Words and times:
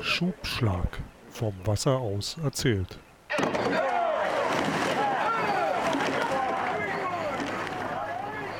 Schubschlag 0.00 0.98
vom 1.28 1.54
Wasser 1.64 1.98
aus 1.98 2.36
erzählt. 2.42 2.98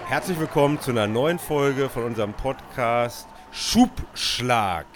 Herzlich 0.06 0.38
willkommen 0.38 0.80
zu 0.80 0.90
einer 0.90 1.06
neuen 1.06 1.38
Folge 1.38 1.88
von 1.88 2.04
unserem 2.04 2.32
Podcast 2.34 3.28
Schubschlag. 3.52 4.86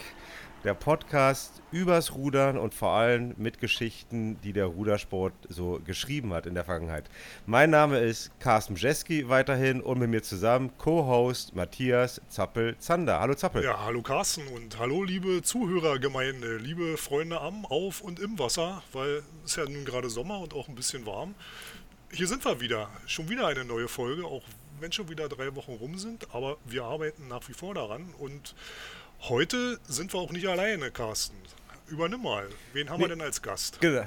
Der 0.64 0.72
Podcast 0.72 1.60
übers 1.72 2.14
Rudern 2.14 2.56
und 2.56 2.72
vor 2.72 2.92
allem 2.92 3.34
mit 3.36 3.60
Geschichten, 3.60 4.40
die 4.40 4.54
der 4.54 4.64
Rudersport 4.64 5.34
so 5.50 5.78
geschrieben 5.84 6.32
hat 6.32 6.46
in 6.46 6.54
der 6.54 6.64
Vergangenheit. 6.64 7.04
Mein 7.44 7.68
Name 7.68 7.98
ist 7.98 8.30
Carsten 8.40 8.74
Jeski 8.74 9.28
weiterhin 9.28 9.82
und 9.82 9.98
mit 9.98 10.08
mir 10.08 10.22
zusammen 10.22 10.70
Co-Host 10.78 11.54
Matthias 11.54 12.18
Zappel-Zander. 12.30 13.20
Hallo 13.20 13.34
Zappel. 13.34 13.62
Ja, 13.62 13.84
hallo 13.84 14.00
Carsten 14.00 14.46
und 14.48 14.78
hallo 14.78 15.02
liebe 15.02 15.42
Zuhörergemeinde, 15.42 16.56
liebe 16.56 16.96
Freunde 16.96 17.42
am, 17.42 17.66
auf 17.66 18.00
und 18.00 18.18
im 18.18 18.38
Wasser, 18.38 18.82
weil 18.94 19.22
es 19.44 19.56
ja 19.56 19.66
nun 19.66 19.84
gerade 19.84 20.08
Sommer 20.08 20.38
und 20.40 20.54
auch 20.54 20.68
ein 20.68 20.74
bisschen 20.74 21.04
warm. 21.04 21.34
Hier 22.10 22.26
sind 22.26 22.42
wir 22.42 22.62
wieder, 22.62 22.88
schon 23.04 23.28
wieder 23.28 23.48
eine 23.48 23.66
neue 23.66 23.88
Folge, 23.88 24.24
auch 24.24 24.44
wenn 24.80 24.92
schon 24.92 25.10
wieder 25.10 25.28
drei 25.28 25.54
Wochen 25.56 25.72
rum 25.72 25.98
sind, 25.98 26.34
aber 26.34 26.56
wir 26.64 26.84
arbeiten 26.84 27.28
nach 27.28 27.46
wie 27.48 27.52
vor 27.52 27.74
daran 27.74 28.14
und 28.18 28.54
heute 29.28 29.78
sind 29.88 30.12
wir 30.12 30.20
auch 30.20 30.32
nicht 30.32 30.46
alleine, 30.46 30.90
Carsten 30.90 31.34
übernimm 31.88 32.22
mal. 32.22 32.48
Wen 32.72 32.90
haben 32.90 32.98
nee, 32.98 33.04
wir 33.04 33.08
denn 33.10 33.20
als 33.20 33.42
Gast? 33.42 33.80
Genau. 33.80 34.06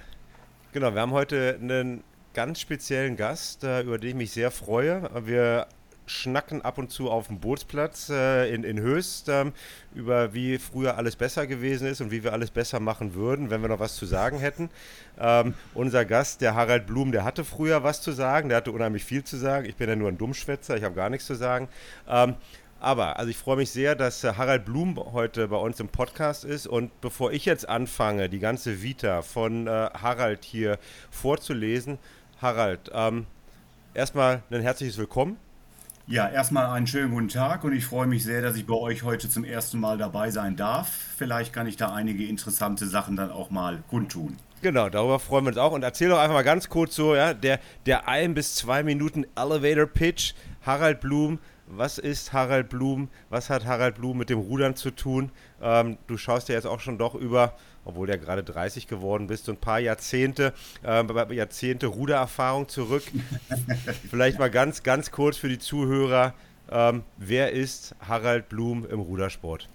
genau, 0.73 0.93
wir 0.93 1.01
haben 1.01 1.11
heute 1.11 1.57
einen 1.61 2.03
ganz 2.33 2.59
speziellen 2.59 3.15
Gast, 3.15 3.63
äh, 3.63 3.81
über 3.81 3.97
den 3.97 4.09
ich 4.09 4.15
mich 4.15 4.31
sehr 4.31 4.51
freue. 4.51 5.09
Wir 5.25 5.67
schnacken 6.05 6.61
ab 6.61 6.77
und 6.77 6.89
zu 6.89 7.11
auf 7.11 7.27
dem 7.27 7.39
Bootsplatz 7.39 8.09
äh, 8.09 8.53
in, 8.53 8.63
in 8.63 8.79
Höchst 8.79 9.27
ähm, 9.27 9.51
über 9.93 10.33
wie 10.33 10.57
früher 10.57 10.95
alles 10.95 11.17
besser 11.17 11.47
gewesen 11.47 11.85
ist 11.85 11.99
und 11.99 12.11
wie 12.11 12.23
wir 12.23 12.31
alles 12.31 12.49
besser 12.49 12.79
machen 12.79 13.13
würden, 13.13 13.49
wenn 13.49 13.61
wir 13.61 13.67
noch 13.67 13.79
was 13.79 13.95
zu 13.97 14.05
sagen 14.05 14.39
hätten. 14.39 14.69
Ähm, 15.19 15.53
unser 15.73 16.05
Gast, 16.05 16.39
der 16.39 16.55
Harald 16.55 16.87
Blum, 16.87 17.11
der 17.11 17.25
hatte 17.25 17.43
früher 17.43 17.83
was 17.83 18.01
zu 18.01 18.13
sagen, 18.13 18.47
der 18.47 18.59
hatte 18.59 18.71
unheimlich 18.71 19.03
viel 19.03 19.23
zu 19.25 19.35
sagen. 19.35 19.65
Ich 19.65 19.75
bin 19.75 19.89
ja 19.89 19.97
nur 19.97 20.07
ein 20.07 20.17
Dummschwätzer, 20.17 20.77
ich 20.77 20.83
habe 20.83 20.95
gar 20.95 21.09
nichts 21.09 21.25
zu 21.25 21.35
sagen. 21.35 21.67
Ähm, 22.07 22.35
aber, 22.79 23.17
also 23.17 23.29
ich 23.29 23.37
freue 23.37 23.57
mich 23.57 23.71
sehr, 23.71 23.95
dass 23.95 24.23
äh, 24.23 24.33
Harald 24.33 24.65
Blum 24.65 24.97
heute 25.13 25.47
bei 25.47 25.57
uns 25.57 25.79
im 25.79 25.87
Podcast 25.87 26.43
ist. 26.43 26.67
Und 26.67 27.01
bevor 27.01 27.31
ich 27.31 27.45
jetzt 27.45 27.67
anfange, 27.67 28.29
die 28.29 28.39
ganze 28.39 28.81
Vita 28.81 29.21
von 29.21 29.67
äh, 29.67 29.69
Harald 29.69 30.43
hier 30.43 30.77
vorzulesen, 31.09 31.97
Harald, 32.41 32.91
ähm, 32.93 33.25
erstmal 33.93 34.43
ein 34.51 34.61
herzliches 34.61 34.97
Willkommen. 34.97 35.37
Ja, 36.09 36.29
erstmal 36.29 36.67
einen 36.67 36.87
schönen 36.87 37.11
guten 37.11 37.27
Tag 37.27 37.65
und 37.65 37.73
ich 37.73 37.85
freue 37.85 38.07
mich 38.07 38.23
sehr, 38.23 38.41
dass 38.41 38.55
ich 38.55 38.65
bei 38.65 38.75
euch 38.75 39.03
heute 39.03 39.29
zum 39.29 39.43
ersten 39.43 39.77
Mal 39.77 39.97
dabei 39.97 40.31
sein 40.31 40.55
darf. 40.55 40.89
Vielleicht 41.17 41.51
kann 41.51 41.67
ich 41.67 41.75
da 41.75 41.93
einige 41.93 42.25
interessante 42.25 42.87
Sachen 42.87 43.17
dann 43.17 43.29
auch 43.29 43.49
mal 43.49 43.83
kundtun. 43.89 44.37
Genau, 44.61 44.89
darüber 44.89 45.19
freuen 45.19 45.43
wir 45.43 45.49
uns 45.49 45.57
auch. 45.57 45.73
Und 45.73 45.83
erzähl 45.83 46.07
doch 46.09 46.19
einfach 46.19 46.33
mal 46.33 46.43
ganz 46.43 46.69
kurz 46.69 46.95
so, 46.95 47.13
ja, 47.13 47.33
der, 47.33 47.59
der 47.85 48.07
ein 48.07 48.33
bis 48.33 48.55
zwei 48.55 48.83
Minuten 48.83 49.25
Elevator 49.35 49.85
Pitch, 49.85 50.33
Harald 50.65 51.01
Blum, 51.01 51.39
was 51.67 51.97
ist 51.97 52.33
Harald 52.33 52.69
Blum? 52.69 53.09
Was 53.29 53.49
hat 53.49 53.65
Harald 53.65 53.95
Blum 53.95 54.17
mit 54.17 54.29
dem 54.29 54.39
Rudern 54.39 54.75
zu 54.75 54.91
tun? 54.91 55.31
Ähm, 55.61 55.97
du 56.07 56.17
schaust 56.17 56.49
ja 56.49 56.55
jetzt 56.55 56.65
auch 56.65 56.79
schon 56.79 56.97
doch 56.97 57.13
über, 57.13 57.53
obwohl 57.85 58.07
du 58.07 58.13
ja 58.13 58.19
gerade 58.19 58.43
30 58.43 58.87
geworden 58.87 59.27
bist, 59.27 59.45
so 59.45 59.51
ein 59.51 59.57
paar 59.57 59.79
Jahrzehnte, 59.79 60.53
äh, 60.83 61.33
Jahrzehnte 61.33 61.87
Rudererfahrung 61.87 62.67
zurück. 62.69 63.03
Vielleicht 64.09 64.39
mal 64.39 64.49
ganz, 64.49 64.83
ganz 64.83 65.11
kurz 65.11 65.37
für 65.37 65.49
die 65.49 65.59
Zuhörer. 65.59 66.33
Ähm, 66.69 67.03
wer 67.17 67.51
ist 67.51 67.95
Harald 67.99 68.49
Blum 68.49 68.85
im 68.89 68.99
Rudersport? 68.99 69.69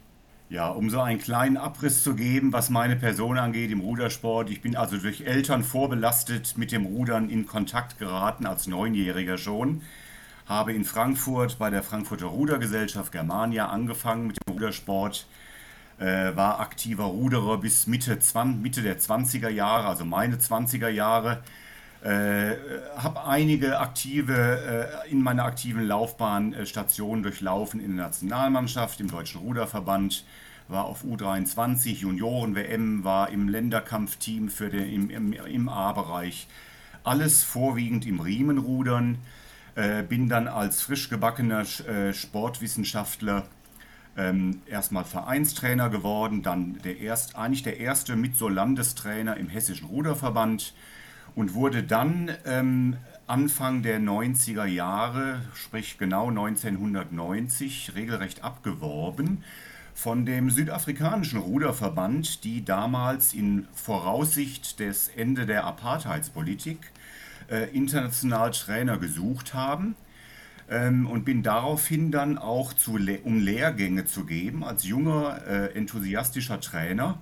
Ja, 0.49 0.69
um 0.69 0.91
so 0.91 1.01
einen 1.01 1.19
kleinen 1.19 1.57
Abriss 1.57 2.03
zu 2.03 2.15
geben, 2.15 2.53
was 2.53 2.69
meine 2.69 2.97
Person 2.97 3.39
angeht 3.39 3.71
im 3.71 3.81
Rudersport. 3.81 4.51
Ich 4.51 4.61
bin 4.61 4.77
also 4.77 4.99
durch 4.99 5.23
Eltern 5.23 5.65
vorbelastet 5.65 6.59
mit 6.59 6.73
dem 6.73 6.85
Rudern 6.85 7.31
in 7.31 7.47
Kontakt 7.47 7.99
geraten, 7.99 8.45
als 8.45 8.67
Neunjähriger 8.67 9.39
schon 9.39 9.81
habe 10.47 10.73
in 10.73 10.85
Frankfurt 10.85 11.59
bei 11.59 11.71
der 11.71 11.83
Frankfurter 11.83 12.27
Rudergesellschaft 12.27 13.13
Germania 13.13 13.69
angefangen 13.69 14.27
mit 14.27 14.39
dem 14.39 14.55
Rudersport, 14.55 15.27
äh, 15.99 16.35
war 16.35 16.61
aktiver 16.61 17.05
Ruderer 17.05 17.59
bis 17.59 17.87
Mitte, 17.87 18.19
Mitte 18.61 18.83
der 18.83 18.99
20er 18.99 19.49
Jahre, 19.49 19.87
also 19.87 20.05
meine 20.05 20.37
20er 20.37 20.89
Jahre. 20.89 21.43
Äh, 22.03 22.57
habe 22.97 23.25
einige 23.27 23.79
aktive, 23.79 24.99
äh, 25.05 25.11
in 25.11 25.23
meiner 25.23 25.45
aktiven 25.45 25.87
Laufbahn 25.87 26.53
äh, 26.53 26.67
Stationen 26.67 27.23
durchlaufen 27.23 27.79
in 27.79 27.97
der 27.97 28.07
Nationalmannschaft, 28.07 29.01
im 29.01 29.09
Deutschen 29.09 29.41
Ruderverband, 29.41 30.25
war 30.67 30.87
auf 30.87 31.05
U23, 31.05 31.99
Junioren-WM, 31.99 33.05
war 33.05 33.31
im 33.31 33.49
Länderkampfteam 33.49 34.49
für 34.49 34.69
den, 34.69 34.91
im, 34.93 35.11
im, 35.11 35.33
im 35.33 35.69
A-Bereich. 35.69 36.49
Alles 37.05 37.45
vorwiegend 37.45 38.05
im 38.05 38.19
Riemenrudern. 38.19 39.19
Äh, 39.75 40.03
bin 40.03 40.29
dann 40.29 40.49
als 40.49 40.83
frisch 40.83 41.09
gebackener 41.09 41.63
äh, 41.89 42.13
Sportwissenschaftler 42.13 43.47
ähm, 44.19 44.61
erstmal 44.67 45.05
Vereinstrainer 45.05 45.89
geworden, 45.89 46.43
dann 46.43 46.79
der 46.85 46.99
erst, 46.99 47.37
eigentlich 47.37 47.63
der 47.63 47.81
erste 47.81 48.15
mit 48.15 48.37
so 48.37 48.49
Landestrainer 48.49 49.39
im 49.39 49.49
Hessischen 49.49 49.87
Ruderverband 49.87 50.75
und 51.35 51.55
wurde 51.55 51.83
dann 51.83 52.31
ähm, 52.45 52.99
Anfang 53.27 53.83
der 53.83 53.99
90er 53.99 54.67
Jahre, 54.67 55.41
sprich 55.55 55.97
genau 55.97 56.29
1990, 56.29 57.93
regelrecht 57.95 58.45
abgeworben 58.45 59.43
von 59.95 60.27
dem 60.27 60.51
südafrikanischen 60.51 61.39
Ruderverband, 61.39 62.45
die 62.45 62.63
damals 62.63 63.33
in 63.33 63.67
Voraussicht 63.73 64.81
des 64.81 65.09
Ende 65.09 65.47
der 65.47 65.65
Apartheidspolitik 65.65 66.79
international 67.73 68.51
Trainer 68.51 68.99
gesucht 68.99 69.55
haben 69.55 69.95
ähm, 70.71 71.07
und 71.07 71.25
bin 71.25 71.43
daraufhin 71.43 72.11
dann 72.11 72.39
auch 72.39 72.73
zu, 72.73 72.99
um 73.25 73.41
Lehrgänge 73.41 74.05
zu 74.05 74.25
geben 74.25 74.65
als 74.65 74.85
junger, 74.85 75.41
äh, 75.47 75.77
enthusiastischer 75.77 76.61
Trainer 76.61 77.19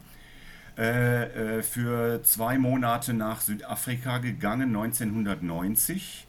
äh, 0.79 1.59
äh 1.59 1.63
für 1.63 2.23
zwei 2.23 2.59
Monate 2.59 3.13
nach 3.15 3.41
Südafrika 3.41 4.19
gegangen, 4.19 4.69
1990 4.69 6.27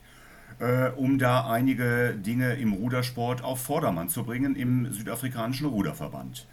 äh, 0.62 0.90
um 0.90 1.18
da 1.18 1.50
einige 1.50 2.14
Dinge 2.14 2.54
im 2.54 2.74
Rudersport 2.74 3.44
auf 3.44 3.62
Vordermann 3.62 4.10
zu 4.10 4.24
bringen 4.24 4.56
im 4.56 4.92
südafrikanischen 4.92 5.68
Ruderverband. 5.68 6.46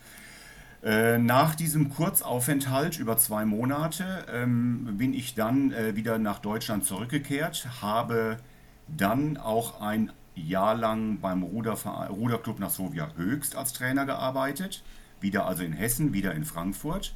Äh, 0.83 1.19
nach 1.19 1.57
diesem 1.57 1.91
Kurzaufenthalt 1.91 2.99
über 3.01 3.17
zwei 3.17 3.45
Monate 3.45 4.27
ähm, 4.33 4.97
bin 4.97 5.13
ich 5.13 5.35
dann 5.35 5.73
äh, 5.73 5.97
wieder 5.97 6.19
nach 6.19 6.39
Deutschland 6.39 6.85
zurückgekehrt, 6.85 7.67
habe 7.83 8.37
dann 8.87 9.37
auch 9.37 9.81
ein 9.81 10.13
Jahr 10.37 10.77
lang 10.77 11.19
beim 11.19 11.43
Ruderclub 11.43 12.61
Nassovia 12.61 13.11
Höchst 13.17 13.57
als 13.57 13.73
Trainer 13.73 14.07
gearbeitet, 14.07 14.85
wieder 15.21 15.47
also 15.47 15.65
in 15.65 15.73
Hessen, 15.73 16.13
wieder 16.13 16.33
in 16.35 16.45
Frankfurt. 16.45 17.13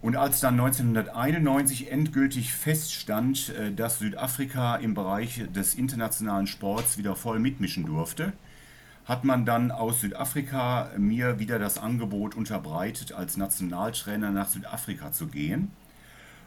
Und 0.00 0.16
als 0.16 0.38
dann 0.38 0.60
1991 0.60 1.90
endgültig 1.90 2.52
feststand, 2.52 3.48
äh, 3.48 3.72
dass 3.72 3.98
Südafrika 3.98 4.76
im 4.76 4.94
Bereich 4.94 5.42
des 5.52 5.74
internationalen 5.74 6.46
Sports 6.46 6.98
wieder 6.98 7.16
voll 7.16 7.40
mitmischen 7.40 7.84
durfte, 7.84 8.32
hat 9.04 9.24
man 9.24 9.44
dann 9.44 9.70
aus 9.70 10.00
Südafrika 10.00 10.90
mir 10.96 11.38
wieder 11.38 11.58
das 11.58 11.78
Angebot 11.78 12.34
unterbreitet, 12.34 13.12
als 13.12 13.36
Nationaltrainer 13.36 14.30
nach 14.30 14.48
Südafrika 14.48 15.12
zu 15.12 15.26
gehen, 15.26 15.70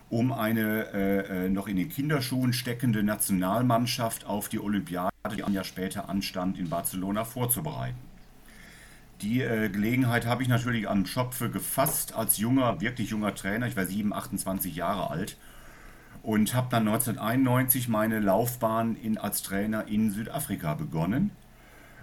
um 0.09 0.31
eine 0.31 0.91
äh, 0.93 1.45
äh, 1.45 1.49
noch 1.49 1.67
in 1.67 1.75
den 1.75 1.89
Kinderschuhen 1.89 2.53
steckende 2.53 3.03
Nationalmannschaft 3.03 4.25
auf 4.25 4.49
die 4.49 4.59
Olympiade, 4.59 5.11
die 5.35 5.43
ein 5.43 5.53
Jahr 5.53 5.65
später 5.65 6.09
anstand, 6.09 6.57
in 6.57 6.69
Barcelona 6.69 7.25
vorzubereiten. 7.25 7.97
Die 9.21 9.41
äh, 9.41 9.69
Gelegenheit 9.69 10.25
habe 10.25 10.41
ich 10.41 10.49
natürlich 10.49 10.89
am 10.89 11.05
Schopfe 11.05 11.49
gefasst 11.51 12.15
als 12.15 12.37
junger, 12.37 12.81
wirklich 12.81 13.09
junger 13.11 13.35
Trainer. 13.35 13.67
Ich 13.67 13.75
war 13.75 13.85
7, 13.85 14.13
28 14.13 14.75
Jahre 14.75 15.11
alt 15.11 15.37
und 16.23 16.55
habe 16.55 16.67
dann 16.71 16.87
1991 16.87 17.87
meine 17.87 18.19
Laufbahn 18.19 18.95
in, 18.95 19.17
als 19.17 19.43
Trainer 19.43 19.87
in 19.87 20.11
Südafrika 20.11 20.73
begonnen 20.73 21.31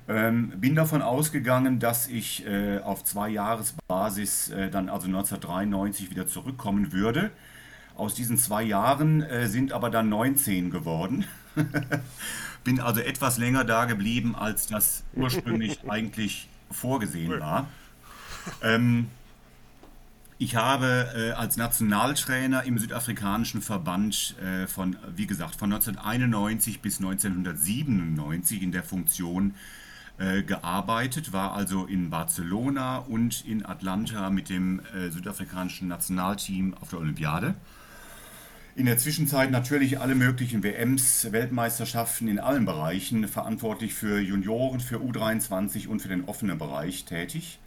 ähm, 0.09 0.53
bin 0.57 0.75
davon 0.75 1.03
ausgegangen, 1.03 1.81
dass 1.81 2.09
ich 2.09 2.47
äh, 2.47 2.79
auf 2.79 3.05
zwei 3.05 3.31
Jahresbasis 3.31 4.51
äh, 4.51 4.71
dann 4.71 4.89
also 4.89 5.07
1993 5.07 6.11
wieder 6.11 6.27
zurückkommen 6.27 6.93
würde. 6.93 7.31
Aus 7.97 8.15
diesen 8.15 8.37
zwei 8.39 8.63
Jahren 8.63 9.23
äh, 9.23 9.47
sind 9.47 9.73
aber 9.73 9.89
dann 9.89 10.09
19 10.09 10.71
geworden. 10.71 11.25
bin 12.65 12.81
also 12.81 13.01
etwas 13.01 13.39
länger 13.39 13.65
da 13.65 13.85
geblieben, 13.85 14.35
als 14.35 14.67
das 14.67 15.05
ursprünglich 15.15 15.79
eigentlich 15.89 16.49
vorgesehen 16.71 17.41
war. 17.41 17.69
Ähm, 18.63 19.09
ich 20.39 20.57
habe 20.57 21.13
äh, 21.17 21.31
als 21.33 21.57
Nationaltrainer 21.57 22.65
im 22.65 22.79
südafrikanischen 22.79 23.63
Verband 23.63 24.35
äh, 24.43 24.67
von, 24.67 24.97
wie 25.15 25.27
gesagt, 25.27 25.57
von 25.57 25.73
1991 25.73 26.81
bis 26.81 26.99
1997 26.99 28.61
in 28.63 28.73
der 28.73 28.83
Funktion 28.83 29.55
gearbeitet, 30.43 31.33
war 31.33 31.55
also 31.55 31.87
in 31.87 32.11
Barcelona 32.11 32.99
und 32.99 33.45
in 33.47 33.67
Atlanta 33.67 34.31
mit 34.31 34.49
dem 34.49 34.81
äh, 34.95 35.11
südafrikanischen 35.11 35.89
Nationalteam 35.89 36.75
auf 36.75 36.91
der 36.91 37.01
Olympiade. 37.01 37.55
In 38.77 38.87
der 38.87 38.99
Zwischenzeit 38.99 39.53
natürlich 39.53 40.01
alle 40.01 40.17
möglichen 40.17 40.65
WMs, 40.65 41.31
Weltmeisterschaften 41.31 42.27
in 42.27 42.41
allen 42.41 42.65
Bereichen, 42.65 43.29
verantwortlich 43.29 43.95
für 43.95 44.19
Junioren, 44.19 44.81
für 44.81 44.97
U23 44.97 45.87
und 45.87 46.03
für 46.03 46.09
den 46.09 46.25
offenen 46.25 46.59
Bereich 46.59 47.05
tätig. 47.05 47.61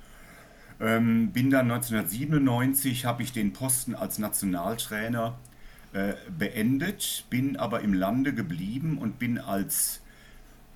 Ähm, 0.82 1.32
bin 1.32 1.50
dann 1.50 1.72
1997, 1.72 3.06
habe 3.06 3.24
ich 3.24 3.32
den 3.32 3.54
Posten 3.54 3.96
als 3.96 4.20
Nationaltrainer 4.20 5.38
äh, 5.94 6.14
beendet, 6.38 7.24
bin 7.30 7.56
aber 7.56 7.82
im 7.82 7.94
Lande 7.94 8.34
geblieben 8.34 8.98
und 8.98 9.18
bin 9.18 9.38
als 9.38 10.02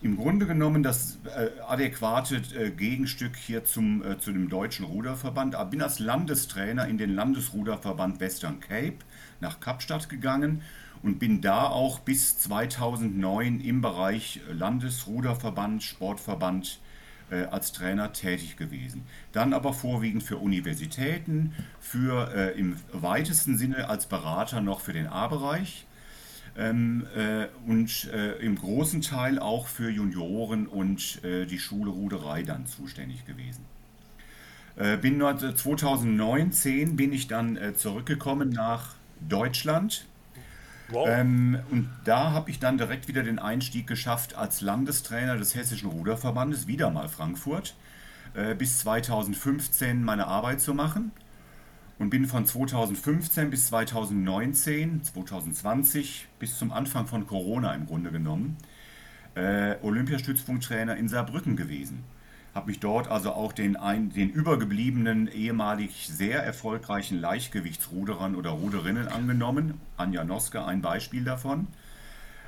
im 0.01 0.17
Grunde 0.17 0.47
genommen 0.47 0.81
das 0.81 1.19
äh, 1.25 1.59
adäquate 1.67 2.41
äh, 2.57 2.71
Gegenstück 2.71 3.35
hier 3.35 3.63
zum, 3.63 4.03
äh, 4.03 4.17
zu 4.17 4.31
dem 4.31 4.49
deutschen 4.49 4.85
Ruderverband. 4.85 5.55
Ich 5.55 5.69
bin 5.69 5.81
als 5.81 5.99
Landestrainer 5.99 6.87
in 6.87 6.97
den 6.97 7.13
Landesruderverband 7.13 8.19
Western 8.19 8.59
Cape 8.59 8.97
nach 9.39 9.59
Kapstadt 9.59 10.09
gegangen 10.09 10.63
und 11.03 11.19
bin 11.19 11.41
da 11.41 11.65
auch 11.65 11.99
bis 11.99 12.39
2009 12.39 13.59
im 13.59 13.81
Bereich 13.81 14.41
Landesruderverband, 14.51 15.83
Sportverband 15.83 16.79
äh, 17.29 17.43
als 17.45 17.71
Trainer 17.71 18.11
tätig 18.11 18.57
gewesen. 18.57 19.03
Dann 19.33 19.53
aber 19.53 19.71
vorwiegend 19.71 20.23
für 20.23 20.37
Universitäten, 20.37 21.53
für 21.79 22.33
äh, 22.33 22.59
im 22.59 22.75
weitesten 22.91 23.55
Sinne 23.55 23.87
als 23.87 24.07
Berater 24.07 24.61
noch 24.61 24.81
für 24.81 24.93
den 24.93 25.05
A-Bereich 25.05 25.85
ähm, 26.57 27.05
äh, 27.15 27.47
und 27.69 28.09
äh, 28.13 28.33
im 28.39 28.55
großen 28.55 29.01
Teil 29.01 29.39
auch 29.39 29.67
für 29.67 29.89
Junioren 29.89 30.67
und 30.67 31.23
äh, 31.23 31.45
die 31.45 31.59
Schule 31.59 31.91
Ruderei 31.91 32.43
dann 32.43 32.65
zuständig 32.65 33.25
gewesen. 33.25 33.65
Äh, 34.75 34.97
bin 34.97 35.19
2019 35.19 36.95
bin 36.95 37.13
ich 37.13 37.27
dann 37.27 37.57
äh, 37.57 37.73
zurückgekommen 37.73 38.49
nach 38.49 38.95
Deutschland. 39.27 40.05
Wow. 40.89 41.07
Ähm, 41.09 41.59
und 41.71 41.89
da 42.03 42.31
habe 42.31 42.49
ich 42.49 42.59
dann 42.59 42.77
direkt 42.77 43.07
wieder 43.07 43.23
den 43.23 43.39
Einstieg 43.39 43.87
geschafft 43.87 44.35
als 44.35 44.59
Landestrainer 44.61 45.37
des 45.37 45.55
Hessischen 45.55 45.89
Ruderverbandes, 45.89 46.67
wieder 46.67 46.89
mal 46.89 47.07
Frankfurt, 47.07 47.75
äh, 48.33 48.55
bis 48.55 48.79
2015 48.79 50.03
meine 50.03 50.27
Arbeit 50.27 50.59
zu 50.59 50.73
machen 50.73 51.11
und 52.01 52.09
bin 52.09 52.25
von 52.25 52.47
2015 52.47 53.51
bis 53.51 53.67
2019, 53.67 55.03
2020 55.03 56.27
bis 56.39 56.57
zum 56.57 56.71
Anfang 56.71 57.05
von 57.05 57.27
Corona 57.27 57.75
im 57.75 57.85
Grunde 57.85 58.11
genommen 58.11 58.57
äh, 59.35 59.75
Olympiastützpunkttrainer 59.83 60.97
in 60.97 61.07
Saarbrücken 61.07 61.55
gewesen. 61.55 62.03
Habe 62.55 62.71
mich 62.71 62.79
dort 62.79 63.07
also 63.07 63.33
auch 63.33 63.53
den, 63.53 63.77
ein, 63.77 64.09
den 64.09 64.31
übergebliebenen, 64.31 65.27
ehemalig 65.27 66.07
sehr 66.07 66.43
erfolgreichen 66.43 67.21
Leichtgewichtsruderern 67.21 68.33
oder 68.35 68.49
Ruderinnen 68.49 69.07
angenommen. 69.07 69.75
Anja 69.95 70.23
Noske 70.23 70.65
ein 70.65 70.81
Beispiel 70.81 71.23
davon. 71.23 71.67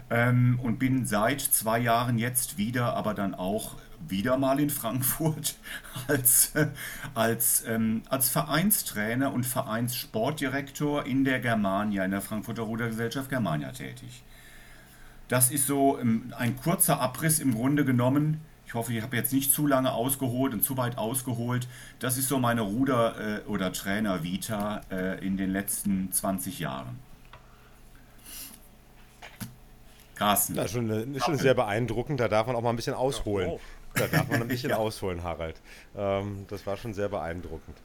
Ähm, 0.10 0.60
und 0.64 0.80
bin 0.80 1.06
seit 1.06 1.42
zwei 1.42 1.78
Jahren 1.78 2.18
jetzt 2.18 2.58
wieder, 2.58 2.96
aber 2.96 3.14
dann 3.14 3.36
auch 3.36 3.76
wieder 4.08 4.38
mal 4.38 4.60
in 4.60 4.70
Frankfurt 4.70 5.56
als, 6.08 6.54
als, 7.14 7.64
ähm, 7.68 8.04
als 8.10 8.30
Vereinstrainer 8.30 9.34
und 9.34 9.46
Vereinssportdirektor 9.46 11.06
in 11.06 11.24
der 11.24 11.40
Germania, 11.40 12.06
in 12.06 12.12
der 12.12 12.22
Frankfurter 12.22 12.64
Rudergesellschaft 12.64 13.30
Germania 13.30 13.72
tätig. 13.72 14.24
Das 15.28 15.52
ist 15.52 15.68
so 15.68 15.98
ähm, 16.00 16.34
ein 16.38 16.56
kurzer 16.58 17.00
Abriss 17.00 17.40
im 17.40 17.56
Grunde 17.56 17.86
genommen. 17.86 18.42
Ich 18.68 18.74
hoffe, 18.74 18.94
ich 18.94 19.02
habe 19.04 19.16
jetzt 19.16 19.32
nicht 19.34 19.54
zu 19.54 19.68
lange 19.68 19.92
ausgeholt 19.94 20.54
und 20.54 20.64
zu 20.64 20.78
weit 20.78 20.98
ausgeholt. 20.98 21.68
Das 22.00 22.18
ist 22.18 22.28
so 22.28 22.40
meine 22.40 22.62
Ruder- 22.62 23.42
äh, 23.46 23.48
oder 23.48 23.72
Trainer-Vita 23.72 24.82
äh, 24.90 25.26
in 25.26 25.38
den 25.38 25.52
letzten 25.52 26.12
20 26.12 26.60
Jahren. 26.60 27.00
Carsten. 30.16 30.56
Das 30.56 30.66
ist 30.66 30.72
schon, 30.72 31.20
schon 31.20 31.38
sehr 31.38 31.54
beeindruckend. 31.54 32.20
Da 32.20 32.28
darf 32.28 32.48
man 32.48 32.56
auch 32.56 32.62
mal 32.62 32.70
ein 32.70 32.76
bisschen 32.76 32.94
ausholen. 32.94 33.60
Da 33.96 34.08
darf 34.08 34.30
man 34.30 34.42
ein 34.42 34.48
bisschen 34.50 34.72
ja. 34.72 34.78
ausholen, 34.78 35.24
Harald. 35.24 35.62
Ähm, 35.96 36.46
das 36.50 36.66
war 36.66 36.78
schon 36.78 36.94
sehr 36.94 37.10
beeindruckend. 37.10 37.78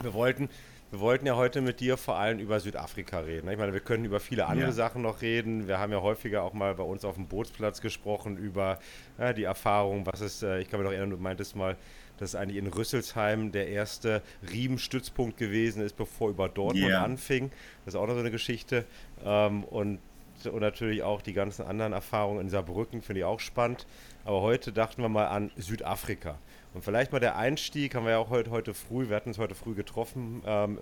Wir 0.00 0.14
wollten, 0.14 0.48
wir 0.90 1.00
wollten 1.00 1.26
ja 1.26 1.36
heute 1.36 1.60
mit 1.60 1.80
dir 1.80 1.96
vor 1.96 2.16
allem 2.16 2.38
über 2.38 2.60
Südafrika 2.60 3.20
reden. 3.20 3.48
Ich 3.50 3.58
meine, 3.58 3.72
wir 3.72 3.80
können 3.80 4.04
über 4.04 4.20
viele 4.20 4.46
andere 4.46 4.68
ja. 4.68 4.72
Sachen 4.72 5.02
noch 5.02 5.22
reden. 5.22 5.68
Wir 5.68 5.78
haben 5.78 5.92
ja 5.92 6.00
häufiger 6.00 6.42
auch 6.42 6.52
mal 6.52 6.74
bei 6.74 6.82
uns 6.82 7.04
auf 7.04 7.16
dem 7.16 7.26
Bootsplatz 7.26 7.80
gesprochen 7.80 8.36
über 8.36 8.78
ja, 9.18 9.32
die 9.32 9.44
Erfahrung, 9.44 10.06
was 10.06 10.20
ist, 10.20 10.42
äh, 10.42 10.60
ich 10.60 10.70
kann 10.70 10.80
mich 10.80 10.84
noch 10.86 10.92
erinnern, 10.92 11.10
du 11.10 11.16
meintest 11.18 11.56
mal, 11.56 11.76
dass 12.18 12.34
eigentlich 12.34 12.58
in 12.58 12.66
Rüsselsheim 12.66 13.52
der 13.52 13.68
erste 13.68 14.22
Riemenstützpunkt 14.50 15.36
gewesen 15.36 15.82
ist, 15.82 15.96
bevor 15.96 16.30
über 16.30 16.48
Dortmund 16.48 16.86
yeah. 16.86 17.02
anfing. 17.02 17.50
Das 17.84 17.94
ist 17.94 18.00
auch 18.00 18.06
noch 18.06 18.14
so 18.14 18.20
eine 18.20 18.30
Geschichte. 18.30 18.84
Ähm, 19.24 19.64
und 19.64 19.98
und 20.46 20.60
natürlich 20.60 21.02
auch 21.02 21.22
die 21.22 21.32
ganzen 21.32 21.66
anderen 21.66 21.92
Erfahrungen 21.92 22.40
in 22.40 22.48
Saarbrücken 22.48 23.02
finde 23.02 23.20
ich 23.20 23.24
auch 23.24 23.40
spannend. 23.40 23.86
Aber 24.24 24.40
heute 24.40 24.72
dachten 24.72 25.02
wir 25.02 25.08
mal 25.08 25.26
an 25.26 25.50
Südafrika. 25.56 26.38
Und 26.74 26.84
vielleicht 26.84 27.12
mal 27.12 27.20
der 27.20 27.36
Einstieg, 27.36 27.94
haben 27.94 28.04
wir 28.04 28.12
ja 28.12 28.18
auch 28.18 28.30
heute, 28.30 28.50
heute 28.50 28.74
früh, 28.74 29.08
wir 29.08 29.16
hatten 29.16 29.30
uns 29.30 29.38
heute 29.38 29.54
früh 29.54 29.74
getroffen 29.74 30.42
ähm, 30.46 30.78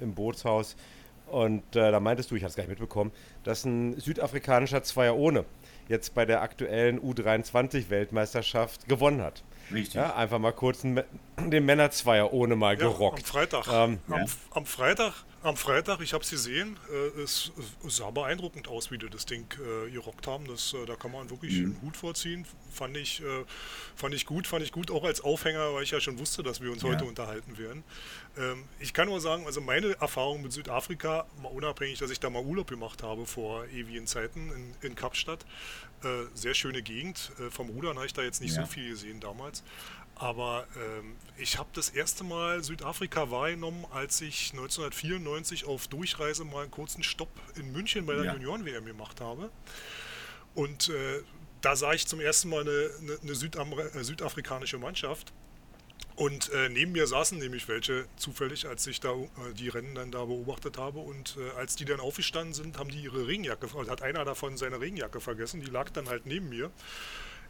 im 0.00 0.14
Bootshaus. 0.14 0.76
Und 1.26 1.76
äh, 1.76 1.90
da 1.90 2.00
meintest 2.00 2.30
du, 2.30 2.36
ich 2.36 2.42
hatte 2.42 2.50
es 2.50 2.56
gar 2.56 2.62
nicht 2.62 2.70
mitbekommen, 2.70 3.12
dass 3.44 3.64
ein 3.64 3.98
südafrikanischer 4.00 4.82
Zweier 4.82 5.16
ohne 5.16 5.44
jetzt 5.88 6.14
bei 6.14 6.24
der 6.24 6.42
aktuellen 6.42 7.00
U23-Weltmeisterschaft 7.00 8.88
gewonnen 8.88 9.22
hat. 9.22 9.42
Richtig. 9.72 9.94
Ja, 9.94 10.14
einfach 10.14 10.38
mal 10.38 10.52
kurz 10.52 10.82
den, 10.82 11.02
den 11.38 11.64
Männerzweier 11.64 12.32
ohne 12.32 12.56
mal 12.56 12.74
ja, 12.74 12.80
gerockt. 12.80 13.20
Am 13.20 13.24
Freitag. 13.24 13.66
Ähm, 13.68 13.98
am, 14.08 14.20
ja. 14.20 14.24
am, 14.50 14.66
Freitag 14.66 15.12
am 15.42 15.56
Freitag, 15.56 16.00
ich 16.00 16.12
habe 16.12 16.24
es 16.24 16.30
gesehen, 16.30 16.76
äh, 16.90 17.20
es, 17.20 17.52
es, 17.86 17.96
sah 17.96 18.10
beeindruckend 18.10 18.68
aus, 18.68 18.90
wie 18.90 18.98
die 18.98 19.08
das 19.08 19.24
Ding 19.24 19.46
äh, 19.54 19.90
gerockt 19.90 20.26
haben. 20.26 20.46
Das, 20.46 20.74
äh, 20.74 20.84
da 20.86 20.96
kann 20.96 21.12
man 21.12 21.30
wirklich 21.30 21.54
mhm. 21.54 21.64
einen 21.64 21.82
Hut 21.82 21.96
vorziehen. 21.96 22.44
Fand 22.72 22.96
ich, 22.96 23.20
äh, 23.20 23.44
fand 23.94 24.14
ich 24.14 24.26
gut, 24.26 24.46
fand 24.46 24.64
ich 24.64 24.72
gut 24.72 24.90
auch 24.90 25.04
als 25.04 25.20
Aufhänger, 25.20 25.74
weil 25.74 25.84
ich 25.84 25.92
ja 25.92 26.00
schon 26.00 26.18
wusste, 26.18 26.42
dass 26.42 26.60
wir 26.60 26.72
uns 26.72 26.82
ja. 26.82 26.88
heute 26.88 27.04
unterhalten 27.04 27.56
werden. 27.56 27.84
Ähm, 28.36 28.64
ich 28.80 28.92
kann 28.92 29.08
nur 29.08 29.20
sagen, 29.20 29.46
also 29.46 29.60
meine 29.60 29.92
Erfahrung 30.00 30.42
mit 30.42 30.52
Südafrika, 30.52 31.26
mal 31.42 31.48
unabhängig, 31.48 31.98
dass 31.98 32.10
ich 32.10 32.20
da 32.20 32.30
mal 32.30 32.42
Urlaub 32.42 32.68
gemacht 32.68 33.02
habe 33.02 33.24
vor 33.24 33.66
ewigen 33.68 34.06
Zeiten 34.06 34.50
in, 34.50 34.88
in 34.88 34.94
Kapstadt, 34.96 35.44
äh, 36.02 36.26
sehr 36.34 36.54
schöne 36.54 36.82
Gegend. 36.82 37.32
Äh, 37.40 37.50
vom 37.50 37.68
Rudern 37.70 37.96
habe 37.96 38.06
ich 38.06 38.12
da 38.12 38.22
jetzt 38.22 38.40
nicht 38.40 38.56
ja. 38.56 38.62
so 38.62 38.68
viel 38.68 38.90
gesehen 38.90 39.20
damals. 39.20 39.62
Aber 40.18 40.66
ähm, 40.76 41.16
ich 41.36 41.58
habe 41.58 41.68
das 41.74 41.90
erste 41.90 42.24
Mal 42.24 42.64
Südafrika 42.64 43.30
wahrgenommen, 43.30 43.86
als 43.92 44.20
ich 44.20 44.50
1994 44.50 45.64
auf 45.64 45.86
Durchreise 45.86 46.44
mal 46.44 46.62
einen 46.62 46.72
kurzen 46.72 47.04
Stopp 47.04 47.30
in 47.54 47.70
München 47.72 48.04
bei 48.04 48.14
der 48.14 48.24
ja. 48.24 48.32
Junioren-WM 48.34 48.84
gemacht 48.84 49.20
habe. 49.20 49.50
Und 50.54 50.88
äh, 50.88 51.22
da 51.60 51.76
sah 51.76 51.92
ich 51.92 52.06
zum 52.08 52.20
ersten 52.20 52.48
Mal 52.48 52.62
eine, 52.62 52.90
eine, 53.00 53.18
eine 53.22 54.00
äh, 54.00 54.04
südafrikanische 54.04 54.78
Mannschaft. 54.78 55.32
Und 56.16 56.50
äh, 56.50 56.68
neben 56.68 56.90
mir 56.90 57.06
saßen 57.06 57.38
nämlich 57.38 57.68
welche 57.68 58.06
zufällig, 58.16 58.66
als 58.66 58.84
ich 58.88 58.98
da 58.98 59.12
äh, 59.12 59.54
die 59.56 59.68
Rennen 59.68 59.94
dann 59.94 60.10
da 60.10 60.24
beobachtet 60.24 60.78
habe. 60.78 60.98
Und 60.98 61.36
äh, 61.38 61.56
als 61.56 61.76
die 61.76 61.84
dann 61.84 62.00
aufgestanden 62.00 62.54
sind, 62.54 62.76
haben 62.76 62.90
die 62.90 63.02
ihre 63.02 63.28
Regenjacke, 63.28 63.68
hat 63.88 64.02
einer 64.02 64.24
davon 64.24 64.56
seine 64.56 64.80
Regenjacke 64.80 65.20
vergessen. 65.20 65.60
Die 65.60 65.70
lag 65.70 65.90
dann 65.90 66.08
halt 66.08 66.26
neben 66.26 66.48
mir. 66.48 66.72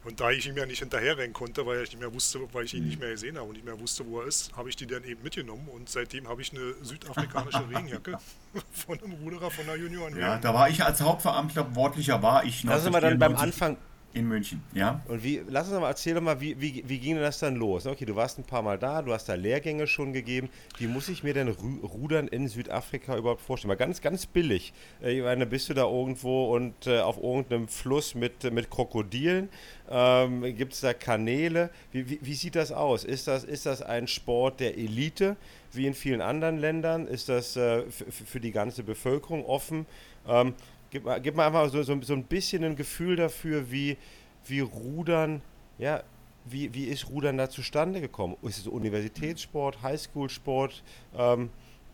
Und 0.05 0.19
da 0.19 0.31
ich 0.31 0.47
ihm 0.47 0.55
ja 0.55 0.65
nicht 0.65 0.79
hinterherrennen 0.79 1.33
konnte, 1.33 1.65
weil 1.65 1.83
ich 1.83 1.91
nicht 1.91 1.99
mehr 1.99 2.13
wusste, 2.13 2.39
weil 2.53 2.65
ich 2.65 2.73
ihn 2.73 2.85
nicht 2.85 2.95
mhm. 2.95 3.01
mehr 3.01 3.11
gesehen 3.11 3.37
habe 3.37 3.47
und 3.47 3.53
nicht 3.53 3.65
mehr 3.65 3.79
wusste, 3.79 4.05
wo 4.07 4.21
er 4.21 4.27
ist, 4.27 4.55
habe 4.55 4.69
ich 4.69 4.75
die 4.75 4.87
dann 4.87 5.03
eben 5.03 5.21
mitgenommen 5.21 5.67
und 5.67 5.89
seitdem 5.89 6.27
habe 6.27 6.41
ich 6.41 6.53
eine 6.53 6.73
südafrikanische 6.81 7.67
Regenjacke 7.69 8.17
von 8.71 8.99
einem 8.99 9.13
Ruderer 9.13 9.51
von 9.51 9.65
der 9.65 9.75
Junioren. 9.75 10.17
Ja, 10.17 10.37
da 10.37 10.53
war 10.53 10.69
ich 10.69 10.83
als 10.83 11.01
Hauptverantwortlicher, 11.01 11.75
wortlicher 11.75 12.23
war 12.23 12.45
ich 12.45 12.63
noch. 12.63 12.73
Da 12.73 12.79
sind 12.79 12.93
wir 12.93 13.01
dann 13.01 13.19
beim 13.19 13.35
Anfang, 13.35 13.77
in 14.13 14.27
München, 14.27 14.63
ja. 14.73 15.01
Und 15.07 15.23
wie, 15.23 15.41
lass 15.47 15.69
uns 15.69 15.79
mal 15.79 15.87
erzählen, 15.87 16.23
mal, 16.23 16.41
wie, 16.41 16.59
wie, 16.59 16.83
wie 16.87 16.99
ging 16.99 17.17
das 17.17 17.39
dann 17.39 17.55
los? 17.55 17.85
Okay, 17.85 18.05
du 18.05 18.15
warst 18.15 18.39
ein 18.39 18.43
paar 18.43 18.63
Mal 18.63 18.79
da, 18.79 19.03
du 19.03 19.13
hast 19.13 19.29
da 19.29 19.35
Lehrgänge 19.35 19.85
schon 19.85 20.13
gegeben. 20.13 20.49
Wie 20.79 20.87
muss 20.87 21.09
ich 21.09 21.23
mir 21.23 21.35
denn 21.35 21.47
Rudern 21.47 22.27
in 22.27 22.47
Südafrika 22.47 23.15
überhaupt 23.15 23.41
vorstellen? 23.41 23.69
Mal 23.69 23.75
ganz, 23.75 24.01
ganz 24.01 24.25
billig. 24.25 24.73
Äh, 25.03 25.17
ich 25.17 25.23
meine, 25.23 25.45
bist 25.45 25.69
du 25.69 25.75
da 25.75 25.83
irgendwo 25.83 26.55
und 26.55 26.87
äh, 26.87 27.01
auf 27.01 27.17
irgendeinem 27.17 27.67
Fluss 27.67 28.15
mit, 28.15 28.51
mit 28.51 28.71
Krokodilen? 28.71 29.49
Ähm, 29.89 30.41
Gibt 30.55 30.73
es 30.73 30.81
da 30.81 30.93
Kanäle? 30.93 31.69
Wie, 31.91 32.09
wie, 32.09 32.19
wie, 32.21 32.33
sieht 32.33 32.55
das 32.55 32.71
aus? 32.71 33.03
Ist 33.03 33.27
das, 33.27 33.43
ist 33.43 33.67
das 33.67 33.83
ein 33.83 34.07
Sport 34.07 34.59
der 34.59 34.77
Elite, 34.77 35.35
wie 35.71 35.85
in 35.85 35.93
vielen 35.93 36.21
anderen 36.21 36.57
Ländern? 36.57 37.07
Ist 37.07 37.29
das 37.29 37.55
äh, 37.55 37.83
für 37.89 38.39
die 38.39 38.51
ganze 38.51 38.81
Bevölkerung 38.81 39.45
offen? 39.45 39.85
Ähm, 40.27 40.55
Gib 40.91 41.07
gib 41.21 41.35
mal 41.35 41.47
einfach 41.47 41.69
so, 41.69 41.83
so, 41.83 42.01
so 42.01 42.13
ein 42.13 42.23
bisschen 42.23 42.63
ein 42.63 42.75
Gefühl 42.75 43.15
dafür, 43.15 43.71
wie, 43.71 43.97
wie 44.45 44.61
Rudern, 44.61 45.41
ja, 45.77 46.03
wie, 46.45 46.73
wie 46.73 46.85
ist 46.85 47.09
Rudern 47.09 47.37
da 47.37 47.49
zustande 47.49 48.01
gekommen? 48.01 48.37
Ist 48.41 48.59
es 48.59 48.67
Universitätssport, 48.67 49.81
Highschool-Sport? 49.83 50.83
Ähm, 51.15 51.49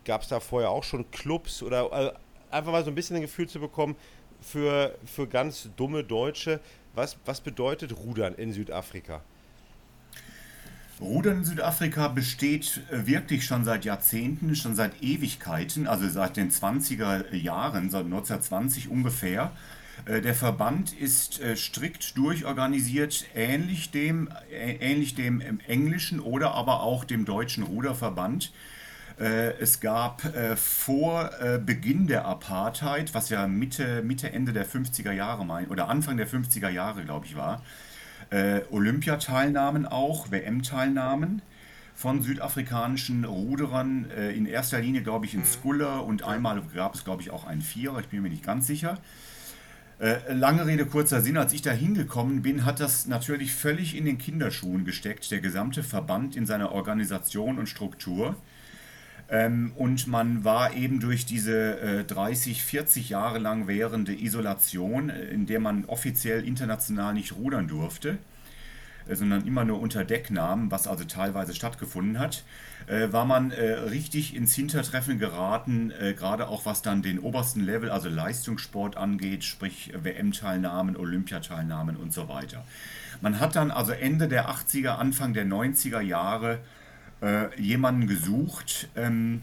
Gab 0.06 0.22
es 0.22 0.28
da 0.28 0.40
vorher 0.40 0.70
auch 0.70 0.84
schon 0.84 1.10
Clubs 1.10 1.64
oder 1.64 1.92
also 1.92 2.12
einfach 2.52 2.72
mal 2.72 2.84
so 2.84 2.92
ein 2.92 2.96
bisschen 2.96 3.16
ein 3.16 3.24
Gefühl 3.24 3.50
zu 3.50 3.60
bekommen 3.60 3.96
für, 4.40 4.96
für 5.04 5.28
ganz 5.28 5.70
dumme 5.76 6.04
Deutsche, 6.04 6.60
was, 6.94 7.18
was 7.26 7.42
bedeutet 7.42 7.98
Rudern 7.98 8.36
in 8.36 8.54
Südafrika? 8.54 9.22
Rudern 11.02 11.40
in 11.40 11.44
Südafrika 11.44 12.08
besteht 12.08 12.82
äh, 12.90 13.06
wirklich 13.06 13.46
schon 13.46 13.66
seit 13.66 13.84
Jahrzehnten, 13.84 14.56
schon 14.56 14.76
seit 14.76 15.04
Ewigkeiten, 15.04 15.88
also 15.88 16.08
seit 16.08 16.38
den 16.38 16.52
20er 16.52 17.34
Jahren, 17.36 17.90
seit 17.90 18.06
1920 18.06 18.90
ungefähr. 18.90 19.52
Äh, 20.06 20.22
der 20.22 20.34
Verband 20.34 20.94
ist 20.94 21.42
äh, 21.42 21.58
strikt 21.58 22.18
durchorganisiert, 22.18 23.26
ähnlich 23.36 23.92
dem, 23.92 24.30
ähnlich 24.50 25.16
dem 25.16 25.42
englischen 25.68 26.22
oder 26.22 26.54
aber 26.54 26.82
auch 26.82 27.04
dem 27.04 27.26
deutschen 27.26 27.64
Ruderverband. 27.64 28.52
Es 29.18 29.80
gab 29.80 30.24
vor 30.58 31.30
Beginn 31.66 32.06
der 32.06 32.26
Apartheid, 32.26 33.14
was 33.14 33.30
ja 33.30 33.48
Mitte, 33.48 34.04
Mitte 34.04 34.34
Ende 34.34 34.52
der 34.52 34.68
50er 34.68 35.14
Jahre 35.14 35.46
mein, 35.46 35.68
oder 35.68 35.88
Anfang 35.88 36.18
der 36.18 36.28
50er 36.28 36.68
Jahre, 36.68 37.06
glaube 37.06 37.26
ich, 37.26 37.38
war, 37.38 37.62
äh, 38.30 38.62
Olympiateilnahmen 38.72 39.86
auch, 39.86 40.32
WM-Teilnahmen 40.32 41.42
von 41.96 42.22
südafrikanischen 42.22 43.24
Ruderern, 43.24 44.10
äh, 44.12 44.32
in 44.32 44.46
erster 44.46 44.80
Linie, 44.80 45.02
glaube 45.02 45.26
ich, 45.26 45.34
in 45.34 45.42
mhm. 45.42 45.46
Skuller 45.46 46.06
und 46.06 46.24
einmal 46.24 46.62
gab 46.74 46.96
es, 46.96 47.06
glaube 47.06 47.22
ich, 47.22 47.32
auch 47.32 47.46
einen 47.46 47.62
Vierer, 47.62 48.00
ich 48.00 48.08
bin 48.08 48.22
mir 48.22 48.30
nicht 48.30 48.44
ganz 48.44 48.68
sicher. 48.68 48.98
Äh, 49.98 50.34
lange 50.34 50.66
Rede, 50.66 50.86
kurzer 50.86 51.22
Sinn, 51.22 51.38
als 51.38 51.54
ich 51.54 51.62
da 51.62 51.72
hingekommen 51.72 52.42
bin, 52.42 52.66
hat 52.66 52.82
das 52.82 53.08
natürlich 53.08 53.54
völlig 53.54 53.96
in 53.96 54.04
den 54.04 54.18
Kinderschuhen 54.18 54.84
gesteckt, 54.84 55.32
der 55.32 55.40
gesamte 55.40 55.84
Verband 55.84 56.36
in 56.36 56.46
seiner 56.46 56.74
Organisation 56.74 57.58
und 57.58 57.70
Struktur. 57.70 58.36
Ähm, 59.30 59.72
und 59.76 60.08
man 60.08 60.44
war 60.44 60.74
eben 60.74 61.00
durch 61.00 61.26
diese 61.26 61.80
äh, 61.80 62.04
30, 62.04 62.64
40 62.64 63.10
Jahre 63.10 63.40
lang 63.40 63.68
währende 63.68 64.14
Isolation, 64.14 65.10
äh, 65.10 65.24
in 65.26 65.48
der 65.48 65.60
man 65.60 65.86
offiziell 65.86 66.48
international 66.48 67.16
nicht 67.16 67.36
rudern 67.36 67.68
durfte, 67.68 68.20
äh, 69.08 69.16
sondern 69.16 69.48
immer 69.48 69.66
nur 69.66 69.82
unter 69.82 70.06
Decknamen, 70.06 70.70
was 70.70 70.88
also 70.88 71.06
teilweise 71.06 71.56
stattgefunden 71.56 72.20
hat, 72.20 72.44
äh, 72.86 73.12
war 73.12 73.26
man 73.26 73.50
äh, 73.50 73.72
richtig 73.72 74.36
ins 74.36 74.54
Hintertreffen 74.54 75.18
geraten, 75.18 75.92
äh, 76.00 76.14
gerade 76.14 76.48
auch 76.48 76.68
was 76.68 76.84
dann 76.84 77.02
den 77.02 77.18
obersten 77.18 77.62
Level, 77.62 77.90
also 77.90 78.10
Leistungssport 78.10 78.96
angeht, 78.96 79.44
sprich 79.44 79.92
WM-Teilnahmen, 80.04 80.96
Olympiateilnahmen 80.96 81.96
und 81.96 82.14
so 82.14 82.30
weiter. 82.30 82.64
Man 83.22 83.40
hat 83.40 83.56
dann 83.56 83.72
also 83.72 83.92
Ende 83.92 84.28
der 84.28 84.50
80er, 84.52 84.98
Anfang 84.98 85.34
der 85.34 85.46
90er 85.46 86.02
Jahre 86.02 86.60
äh, 87.22 87.60
jemanden 87.62 88.08
gesucht, 88.08 88.90
ähm, 88.96 89.42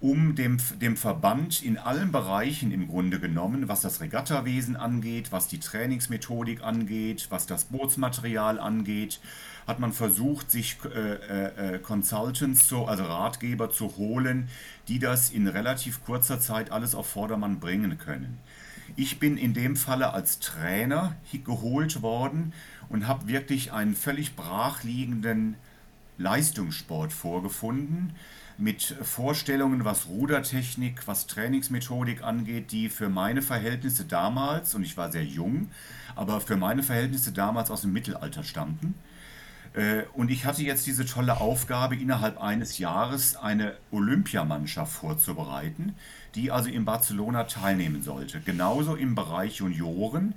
um 0.00 0.34
dem, 0.34 0.58
dem 0.80 0.96
Verband 0.96 1.62
in 1.62 1.78
allen 1.78 2.12
Bereichen 2.12 2.70
im 2.70 2.86
Grunde 2.86 3.18
genommen, 3.18 3.68
was 3.68 3.80
das 3.80 4.00
Regattawesen 4.00 4.76
angeht, 4.76 5.32
was 5.32 5.48
die 5.48 5.58
Trainingsmethodik 5.58 6.62
angeht, 6.62 7.26
was 7.30 7.46
das 7.46 7.64
Bootsmaterial 7.64 8.60
angeht, 8.60 9.20
hat 9.66 9.80
man 9.80 9.92
versucht, 9.92 10.50
sich 10.50 10.76
äh, 10.84 11.14
äh, 11.14 11.76
äh 11.76 11.78
Consultants, 11.78 12.68
zu, 12.68 12.84
also 12.84 13.04
Ratgeber 13.04 13.70
zu 13.70 13.96
holen, 13.96 14.48
die 14.86 14.98
das 14.98 15.30
in 15.30 15.48
relativ 15.48 16.04
kurzer 16.04 16.40
Zeit 16.40 16.70
alles 16.70 16.94
auf 16.94 17.06
Vordermann 17.06 17.58
bringen 17.58 17.98
können. 17.98 18.38
Ich 18.94 19.18
bin 19.18 19.36
in 19.36 19.54
dem 19.54 19.76
Falle 19.76 20.12
als 20.12 20.38
Trainer 20.38 21.16
geholt 21.44 22.02
worden 22.02 22.52
und 22.88 23.08
habe 23.08 23.28
wirklich 23.28 23.72
einen 23.72 23.96
völlig 23.96 24.36
brachliegenden 24.36 25.56
Leistungssport 26.18 27.12
vorgefunden 27.12 28.14
mit 28.58 28.82
Vorstellungen, 29.02 29.84
was 29.84 30.06
Rudertechnik, 30.06 31.06
was 31.06 31.26
Trainingsmethodik 31.26 32.22
angeht, 32.22 32.72
die 32.72 32.88
für 32.88 33.08
meine 33.08 33.42
Verhältnisse 33.42 34.04
damals, 34.04 34.74
und 34.74 34.82
ich 34.82 34.96
war 34.96 35.12
sehr 35.12 35.24
jung, 35.24 35.68
aber 36.14 36.40
für 36.40 36.56
meine 36.56 36.82
Verhältnisse 36.82 37.32
damals 37.32 37.70
aus 37.70 37.82
dem 37.82 37.92
Mittelalter 37.92 38.44
stammten. 38.44 38.94
Äh, 39.74 40.04
und 40.14 40.30
ich 40.30 40.46
hatte 40.46 40.62
jetzt 40.62 40.86
diese 40.86 41.04
tolle 41.04 41.38
Aufgabe, 41.38 41.96
innerhalb 41.96 42.40
eines 42.40 42.78
Jahres 42.78 43.36
eine 43.36 43.76
Olympiamannschaft 43.90 44.92
vorzubereiten, 44.92 45.94
die 46.34 46.50
also 46.50 46.70
in 46.70 46.86
Barcelona 46.86 47.44
teilnehmen 47.44 48.02
sollte. 48.02 48.40
Genauso 48.40 48.94
im 48.94 49.14
Bereich 49.14 49.56
Junioren, 49.56 50.34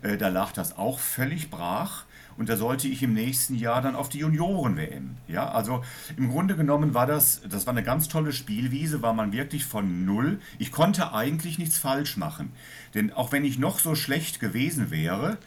äh, 0.00 0.16
da 0.16 0.28
lag 0.28 0.52
das 0.52 0.78
auch 0.78 0.98
völlig 0.98 1.50
brach. 1.50 2.04
Und 2.38 2.48
da 2.48 2.56
sollte 2.56 2.86
ich 2.86 3.02
im 3.02 3.14
nächsten 3.14 3.56
Jahr 3.56 3.82
dann 3.82 3.96
auf 3.96 4.08
die 4.08 4.20
Junioren-WM. 4.20 5.16
Ja, 5.26 5.50
also 5.50 5.82
im 6.16 6.30
Grunde 6.30 6.54
genommen 6.54 6.94
war 6.94 7.04
das, 7.04 7.42
das 7.48 7.66
war 7.66 7.72
eine 7.72 7.82
ganz 7.82 8.06
tolle 8.06 8.32
Spielwiese, 8.32 9.02
war 9.02 9.12
man 9.12 9.32
wirklich 9.32 9.64
von 9.64 10.04
null. 10.04 10.40
Ich 10.56 10.70
konnte 10.70 11.12
eigentlich 11.12 11.58
nichts 11.58 11.78
falsch 11.78 12.16
machen. 12.16 12.52
Denn 12.94 13.12
auch 13.12 13.32
wenn 13.32 13.44
ich 13.44 13.58
noch 13.58 13.80
so 13.80 13.96
schlecht 13.96 14.38
gewesen 14.38 14.92
wäre, 14.92 15.38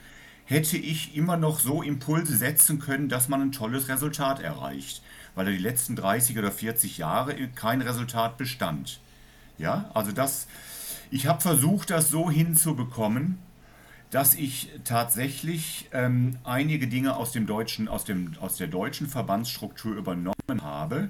hätte 0.44 0.76
ich 0.76 1.16
immer 1.16 1.38
noch 1.38 1.62
so 1.62 1.82
Impulse 1.82 2.36
setzen 2.36 2.80
können, 2.80 3.08
dass 3.08 3.30
man 3.30 3.42
ein 3.42 3.52
tolles 3.54 3.88
Resultat 3.88 4.42
erreicht. 4.42 5.02
Weil 5.34 5.48
er 5.48 5.54
die 5.54 5.60
letzten 5.60 5.96
30 5.96 6.38
oder 6.38 6.52
40 6.52 6.98
Jahre 6.98 7.36
kein 7.56 7.82
Resultat 7.82 8.38
bestand. 8.38 9.00
Ja, 9.58 9.90
also 9.94 10.12
das, 10.12 10.48
ich 11.10 11.26
habe 11.26 11.40
versucht, 11.40 11.90
das 11.90 12.10
so 12.10 12.30
hinzubekommen, 12.30 13.38
dass 14.12 14.36
ich 14.36 14.70
tatsächlich 14.84 15.90
ähm, 15.94 16.38
einige 16.44 16.88
Dinge 16.88 17.16
aus, 17.16 17.32
dem 17.32 17.48
deutschen, 17.48 17.88
aus, 17.88 18.04
dem, 18.04 18.34
aus 18.42 18.58
der 18.58 18.68
deutschen 18.68 19.08
Verbandsstruktur 19.08 19.96
übernommen 19.96 20.62
habe, 20.62 21.10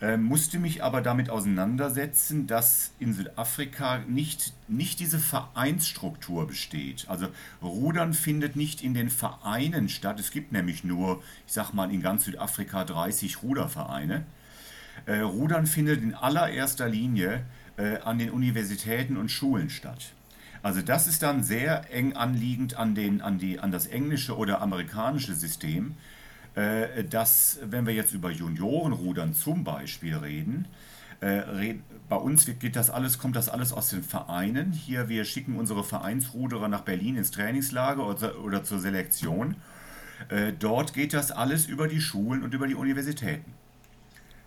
äh, 0.00 0.18
musste 0.18 0.58
mich 0.58 0.84
aber 0.84 1.00
damit 1.00 1.30
auseinandersetzen, 1.30 2.46
dass 2.46 2.92
in 3.00 3.14
Südafrika 3.14 4.00
nicht, 4.06 4.52
nicht 4.68 5.00
diese 5.00 5.18
Vereinsstruktur 5.18 6.46
besteht. 6.46 7.06
Also 7.08 7.28
Rudern 7.62 8.12
findet 8.12 8.56
nicht 8.56 8.82
in 8.84 8.92
den 8.92 9.08
Vereinen 9.08 9.88
statt. 9.88 10.20
Es 10.20 10.30
gibt 10.30 10.52
nämlich 10.52 10.84
nur, 10.84 11.22
ich 11.46 11.54
sag 11.54 11.72
mal, 11.72 11.90
in 11.90 12.02
ganz 12.02 12.26
Südafrika 12.26 12.84
30 12.84 13.42
Rudervereine. 13.42 14.24
Äh, 15.06 15.20
Rudern 15.20 15.66
findet 15.66 16.02
in 16.02 16.14
allererster 16.14 16.88
Linie 16.88 17.42
äh, 17.78 17.96
an 18.00 18.18
den 18.18 18.30
Universitäten 18.30 19.16
und 19.16 19.30
Schulen 19.30 19.70
statt. 19.70 20.12
Also 20.62 20.82
das 20.82 21.06
ist 21.06 21.22
dann 21.22 21.42
sehr 21.42 21.92
eng 21.92 22.14
anliegend 22.14 22.76
an, 22.76 22.94
den, 22.94 23.20
an, 23.20 23.38
die, 23.38 23.60
an 23.60 23.70
das 23.70 23.86
englische 23.86 24.36
oder 24.36 24.60
amerikanische 24.60 25.34
System, 25.34 25.94
äh, 26.54 27.04
dass, 27.04 27.58
wenn 27.64 27.86
wir 27.86 27.94
jetzt 27.94 28.12
über 28.12 28.30
Juniorenrudern 28.30 29.34
zum 29.34 29.64
Beispiel 29.64 30.16
reden, 30.16 30.66
äh, 31.20 31.74
bei 32.08 32.16
uns 32.16 32.46
geht 32.46 32.76
das 32.76 32.90
alles, 32.90 33.18
kommt 33.18 33.36
das 33.36 33.48
alles 33.48 33.72
aus 33.72 33.90
den 33.90 34.02
Vereinen. 34.02 34.72
Hier, 34.72 35.08
wir 35.08 35.24
schicken 35.24 35.56
unsere 35.56 35.84
Vereinsruderer 35.84 36.68
nach 36.68 36.82
Berlin 36.82 37.16
ins 37.16 37.30
Trainingslager 37.32 38.06
oder, 38.06 38.38
oder 38.40 38.64
zur 38.64 38.78
Selektion. 38.78 39.56
Äh, 40.28 40.52
dort 40.58 40.94
geht 40.94 41.12
das 41.12 41.30
alles 41.30 41.66
über 41.66 41.88
die 41.88 42.00
Schulen 42.00 42.42
und 42.42 42.54
über 42.54 42.66
die 42.66 42.74
Universitäten. 42.74 43.52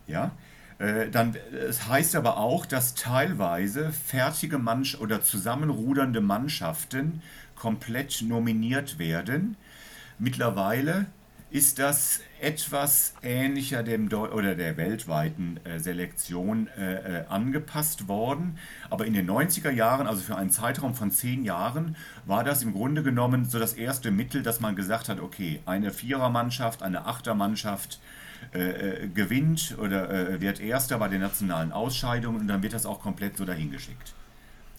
Ja, 0.07 0.31
dann, 1.11 1.35
es 1.69 1.87
heißt 1.87 2.15
aber 2.15 2.37
auch, 2.37 2.65
dass 2.65 2.95
teilweise 2.95 3.91
fertige 3.91 4.57
Mannschaft 4.57 5.01
oder 5.01 5.21
zusammenrudernde 5.21 6.21
Mannschaften 6.21 7.21
komplett 7.55 8.23
nominiert 8.23 8.97
werden. 8.97 9.57
Mittlerweile 10.17 11.05
ist 11.51 11.79
das 11.79 12.21
etwas 12.39 13.13
ähnlicher 13.21 13.83
dem 13.83 14.07
Deu 14.07 14.29
oder 14.29 14.55
der 14.55 14.77
weltweiten 14.77 15.59
äh, 15.65 15.79
Selektion 15.79 16.69
äh, 16.77 16.93
äh, 16.93 17.25
angepasst 17.27 18.07
worden. 18.07 18.57
Aber 18.89 19.05
in 19.05 19.13
den 19.13 19.29
90er 19.29 19.69
Jahren, 19.69 20.07
also 20.07 20.21
für 20.21 20.37
einen 20.37 20.49
Zeitraum 20.49 20.95
von 20.95 21.11
zehn 21.11 21.43
Jahren, 21.43 21.97
war 22.25 22.45
das 22.45 22.63
im 22.63 22.71
Grunde 22.71 23.03
genommen 23.03 23.43
so 23.43 23.59
das 23.59 23.73
erste 23.73 24.11
Mittel, 24.11 24.43
dass 24.43 24.61
man 24.61 24.77
gesagt 24.77 25.09
hat, 25.09 25.19
okay, 25.19 25.59
eine 25.65 25.91
Vierermannschaft, 25.91 26.81
eine 26.83 27.05
Achtermannschaft, 27.05 27.99
äh, 28.53 28.59
äh, 29.03 29.07
gewinnt 29.07 29.75
oder 29.79 30.09
äh, 30.09 30.41
wird 30.41 30.59
Erster 30.59 30.97
bei 30.97 31.07
den 31.07 31.21
nationalen 31.21 31.71
Ausscheidungen 31.71 32.41
und 32.41 32.47
dann 32.47 32.63
wird 32.63 32.73
das 32.73 32.85
auch 32.85 32.99
komplett 32.99 33.37
so 33.37 33.45
dahingeschickt. 33.45 34.13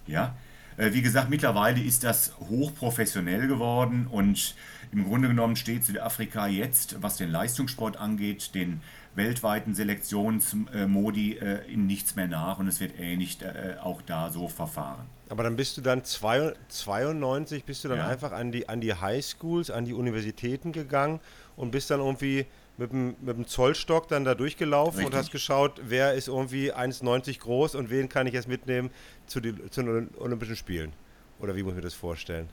Ja, 0.06 0.34
äh, 0.76 0.92
wie 0.92 1.02
gesagt, 1.02 1.30
mittlerweile 1.30 1.80
ist 1.80 2.04
das 2.04 2.32
hochprofessionell 2.38 3.46
geworden 3.46 4.06
und 4.10 4.54
im 4.92 5.04
Grunde 5.04 5.28
genommen 5.28 5.56
steht 5.56 5.84
Südafrika 5.84 6.46
jetzt, 6.46 7.00
was 7.00 7.16
den 7.16 7.30
Leistungssport 7.30 7.96
angeht, 7.96 8.54
den 8.54 8.82
weltweiten 9.14 9.74
Selektionsmodi 9.74 11.38
äh, 11.38 11.72
in 11.72 11.86
nichts 11.86 12.16
mehr 12.16 12.28
nach 12.28 12.58
und 12.58 12.68
es 12.68 12.80
wird 12.80 12.98
ähnlich 12.98 13.40
äh, 13.42 13.76
auch 13.82 14.02
da 14.02 14.30
so 14.30 14.48
verfahren. 14.48 15.06
Aber 15.28 15.44
dann 15.44 15.56
bist 15.56 15.76
du 15.76 15.80
dann 15.80 16.02
92, 16.04 17.64
bist 17.64 17.84
du 17.84 17.88
dann 17.88 17.98
ja. 17.98 18.08
einfach 18.08 18.32
an 18.32 18.52
die, 18.52 18.68
an 18.68 18.80
die 18.80 18.94
Highschools, 18.94 19.70
an 19.70 19.84
die 19.84 19.94
Universitäten 19.94 20.72
gegangen 20.72 21.20
und 21.56 21.70
bist 21.70 21.90
dann 21.90 22.00
irgendwie 22.00 22.46
mit 22.82 22.92
dem, 22.92 23.16
mit 23.20 23.36
dem 23.36 23.46
Zollstock 23.46 24.08
dann 24.08 24.24
da 24.24 24.34
durchgelaufen 24.34 24.98
Richtig. 24.98 25.14
und 25.14 25.18
hast 25.18 25.30
geschaut, 25.30 25.80
wer 25.84 26.14
ist 26.14 26.28
irgendwie 26.28 26.72
1,90 26.72 27.38
groß 27.38 27.74
und 27.76 27.90
wen 27.90 28.08
kann 28.08 28.26
ich 28.26 28.34
jetzt 28.34 28.48
mitnehmen 28.48 28.90
zu, 29.26 29.40
die, 29.40 29.54
zu 29.70 29.82
den 29.82 30.10
Olympischen 30.18 30.56
Spielen? 30.56 30.92
Oder 31.40 31.56
wie 31.56 31.62
muss 31.62 31.72
ich 31.72 31.76
mir 31.76 31.82
das 31.82 31.94
vorstellen? 31.94 32.48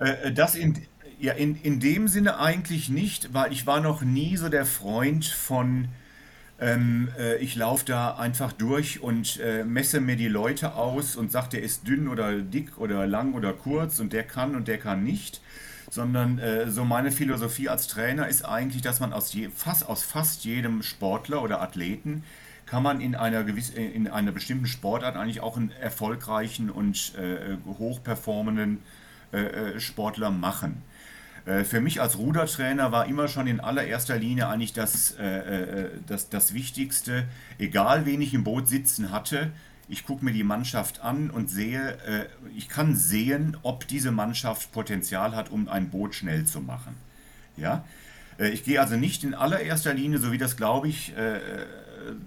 Äh, 0.00 0.28
äh, 0.28 0.32
das 0.32 0.54
in, 0.54 0.86
ja, 1.18 1.32
in, 1.32 1.56
in 1.56 1.80
dem 1.80 2.08
Sinne 2.08 2.38
eigentlich 2.38 2.88
nicht, 2.88 3.34
weil 3.34 3.52
ich 3.52 3.66
war 3.66 3.80
noch 3.80 4.02
nie 4.02 4.36
so 4.36 4.48
der 4.48 4.64
Freund 4.64 5.24
von, 5.24 5.88
ähm, 6.60 7.08
äh, 7.18 7.36
ich 7.38 7.56
laufe 7.56 7.84
da 7.84 8.14
einfach 8.14 8.52
durch 8.52 9.00
und 9.00 9.40
äh, 9.40 9.64
messe 9.64 10.00
mir 10.00 10.16
die 10.16 10.28
Leute 10.28 10.74
aus 10.74 11.16
und 11.16 11.32
sage, 11.32 11.50
der 11.50 11.62
ist 11.62 11.88
dünn 11.88 12.06
oder 12.06 12.40
dick 12.40 12.78
oder 12.78 13.06
lang 13.06 13.34
oder 13.34 13.52
kurz 13.52 13.98
und 13.98 14.12
der 14.12 14.22
kann 14.22 14.54
und 14.54 14.68
der 14.68 14.78
kann 14.78 15.02
nicht 15.02 15.40
sondern 15.92 16.38
äh, 16.38 16.70
so 16.70 16.86
meine 16.86 17.12
Philosophie 17.12 17.68
als 17.68 17.86
Trainer 17.86 18.26
ist 18.26 18.46
eigentlich, 18.46 18.80
dass 18.80 18.98
man 18.98 19.12
aus, 19.12 19.34
je, 19.34 19.50
fast, 19.54 19.86
aus 19.86 20.02
fast 20.02 20.42
jedem 20.42 20.82
Sportler 20.82 21.42
oder 21.42 21.60
Athleten 21.60 22.24
kann 22.64 22.82
man 22.82 23.02
in 23.02 23.14
einer, 23.14 23.44
gewiss, 23.44 23.68
in 23.68 24.08
einer 24.08 24.32
bestimmten 24.32 24.64
Sportart 24.64 25.16
eigentlich 25.16 25.42
auch 25.42 25.58
einen 25.58 25.70
erfolgreichen 25.72 26.70
und 26.70 27.12
äh, 27.16 27.58
hochperformenden 27.78 28.78
äh, 29.34 29.40
äh 29.42 29.80
Sportler 29.80 30.30
machen. 30.30 30.82
Äh, 31.44 31.64
für 31.64 31.82
mich 31.82 32.00
als 32.00 32.16
Rudertrainer 32.16 32.90
war 32.90 33.04
immer 33.04 33.28
schon 33.28 33.46
in 33.46 33.60
allererster 33.60 34.16
Linie 34.16 34.48
eigentlich 34.48 34.72
das, 34.72 35.14
äh, 35.18 35.26
äh, 35.26 35.90
das, 36.06 36.30
das 36.30 36.54
Wichtigste, 36.54 37.24
egal 37.58 38.06
wen 38.06 38.22
ich 38.22 38.32
im 38.32 38.44
Boot 38.44 38.66
sitzen 38.66 39.12
hatte, 39.12 39.50
ich 39.92 40.06
gucke 40.06 40.24
mir 40.24 40.32
die 40.32 40.42
Mannschaft 40.42 41.00
an 41.00 41.28
und 41.28 41.50
sehe, 41.50 41.98
äh, 42.06 42.26
ich 42.56 42.70
kann 42.70 42.96
sehen, 42.96 43.58
ob 43.62 43.86
diese 43.86 44.10
Mannschaft 44.10 44.72
Potenzial 44.72 45.36
hat, 45.36 45.50
um 45.50 45.68
ein 45.68 45.90
Boot 45.90 46.14
schnell 46.14 46.46
zu 46.46 46.60
machen. 46.60 46.96
Ja? 47.58 47.84
Äh, 48.38 48.48
ich 48.48 48.64
gehe 48.64 48.80
also 48.80 48.96
nicht 48.96 49.22
in 49.22 49.34
allererster 49.34 49.92
Linie, 49.92 50.18
so 50.18 50.32
wie 50.32 50.38
das 50.38 50.56
glaube 50.56 50.88
ich 50.88 51.14
äh, 51.14 51.40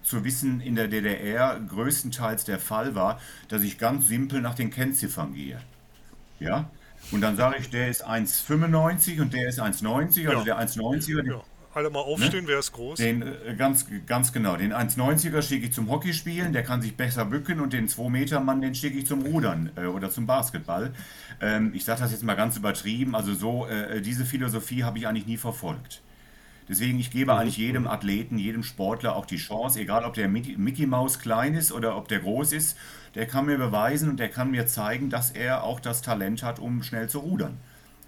zu 0.04 0.24
wissen 0.24 0.62
in 0.62 0.76
der 0.76 0.88
DDR 0.88 1.60
größtenteils 1.60 2.46
der 2.46 2.60
Fall 2.60 2.94
war, 2.94 3.20
dass 3.48 3.64
ich 3.64 3.80
ganz 3.80 4.08
simpel 4.08 4.42
nach 4.42 4.54
den 4.54 4.70
Kennziffern 4.70 5.34
gehe. 5.34 5.60
Ja? 6.40 6.70
Und 7.12 7.22
dann 7.22 7.36
sage 7.36 7.58
ich, 7.60 7.72
der 7.72 7.90
ist 7.90 8.08
1,95 8.08 9.22
und 9.22 9.34
der 9.34 9.50
ist 9.50 9.60
1,90, 9.60 10.28
also 10.28 10.40
ja. 10.40 10.44
der 10.44 10.60
1,90er. 10.60 11.26
Ja. 11.26 11.42
Alle 11.76 11.90
mal 11.90 12.00
aufstehen, 12.00 12.46
ne? 12.46 12.52
wer 12.52 12.60
ist 12.60 12.72
groß? 12.72 12.98
Den, 13.00 13.22
äh, 13.22 13.54
ganz, 13.58 13.86
ganz 14.08 14.32
genau. 14.32 14.56
Den 14.56 14.72
1,90er 14.72 15.42
schicke 15.42 15.66
ich 15.66 15.74
zum 15.74 15.92
Hockeyspielen, 15.92 16.54
der 16.54 16.64
kann 16.64 16.82
sich 16.82 16.96
besser 16.96 17.26
bücken 17.26 17.60
und 17.60 17.74
den 17.74 17.90
2-Meter-Mann, 17.90 18.62
den 18.62 18.74
schicke 18.74 18.98
ich 18.98 19.06
zum 19.06 19.24
Rudern 19.24 19.72
äh, 19.76 19.88
oder 19.88 20.10
zum 20.10 20.26
Basketball. 20.26 20.94
Ähm, 21.42 21.74
ich 21.76 21.84
sage 21.84 22.00
das 22.00 22.14
jetzt 22.14 22.24
mal 22.24 22.36
ganz 22.36 22.56
übertrieben, 22.56 23.14
also 23.14 23.34
so, 23.34 23.68
äh, 23.68 24.02
diese 24.02 24.24
Philosophie 24.24 24.86
habe 24.86 25.00
ich 25.00 25.06
eigentlich 25.06 25.28
nie 25.28 25.36
verfolgt. 25.36 26.02
Deswegen, 26.70 26.98
ich 26.98 27.12
gebe 27.12 27.34
mhm. 27.34 27.40
eigentlich 27.40 27.58
jedem 27.58 27.88
Athleten, 27.88 28.38
jedem 28.38 28.64
Sportler 28.64 29.18
auch 29.18 29.26
die 29.26 29.36
Chance, 29.36 29.82
egal 29.82 30.06
ob 30.06 30.14
der 30.14 30.30
Mickey 30.30 30.86
Maus 30.86 31.20
klein 31.20 31.56
ist 31.56 31.74
oder 31.74 31.98
ob 31.98 32.08
der 32.08 32.20
groß 32.20 32.54
ist, 32.54 32.78
der 33.16 33.28
kann 33.28 33.48
mir 33.48 33.58
beweisen 33.58 34.10
und 34.10 34.18
der 34.22 34.30
kann 34.30 34.50
mir 34.50 34.66
zeigen, 34.66 35.10
dass 35.10 35.32
er 35.32 35.64
auch 35.66 35.82
das 35.82 36.02
Talent 36.02 36.42
hat, 36.42 36.58
um 36.58 36.84
schnell 36.84 37.10
zu 37.10 37.20
rudern. 37.20 37.58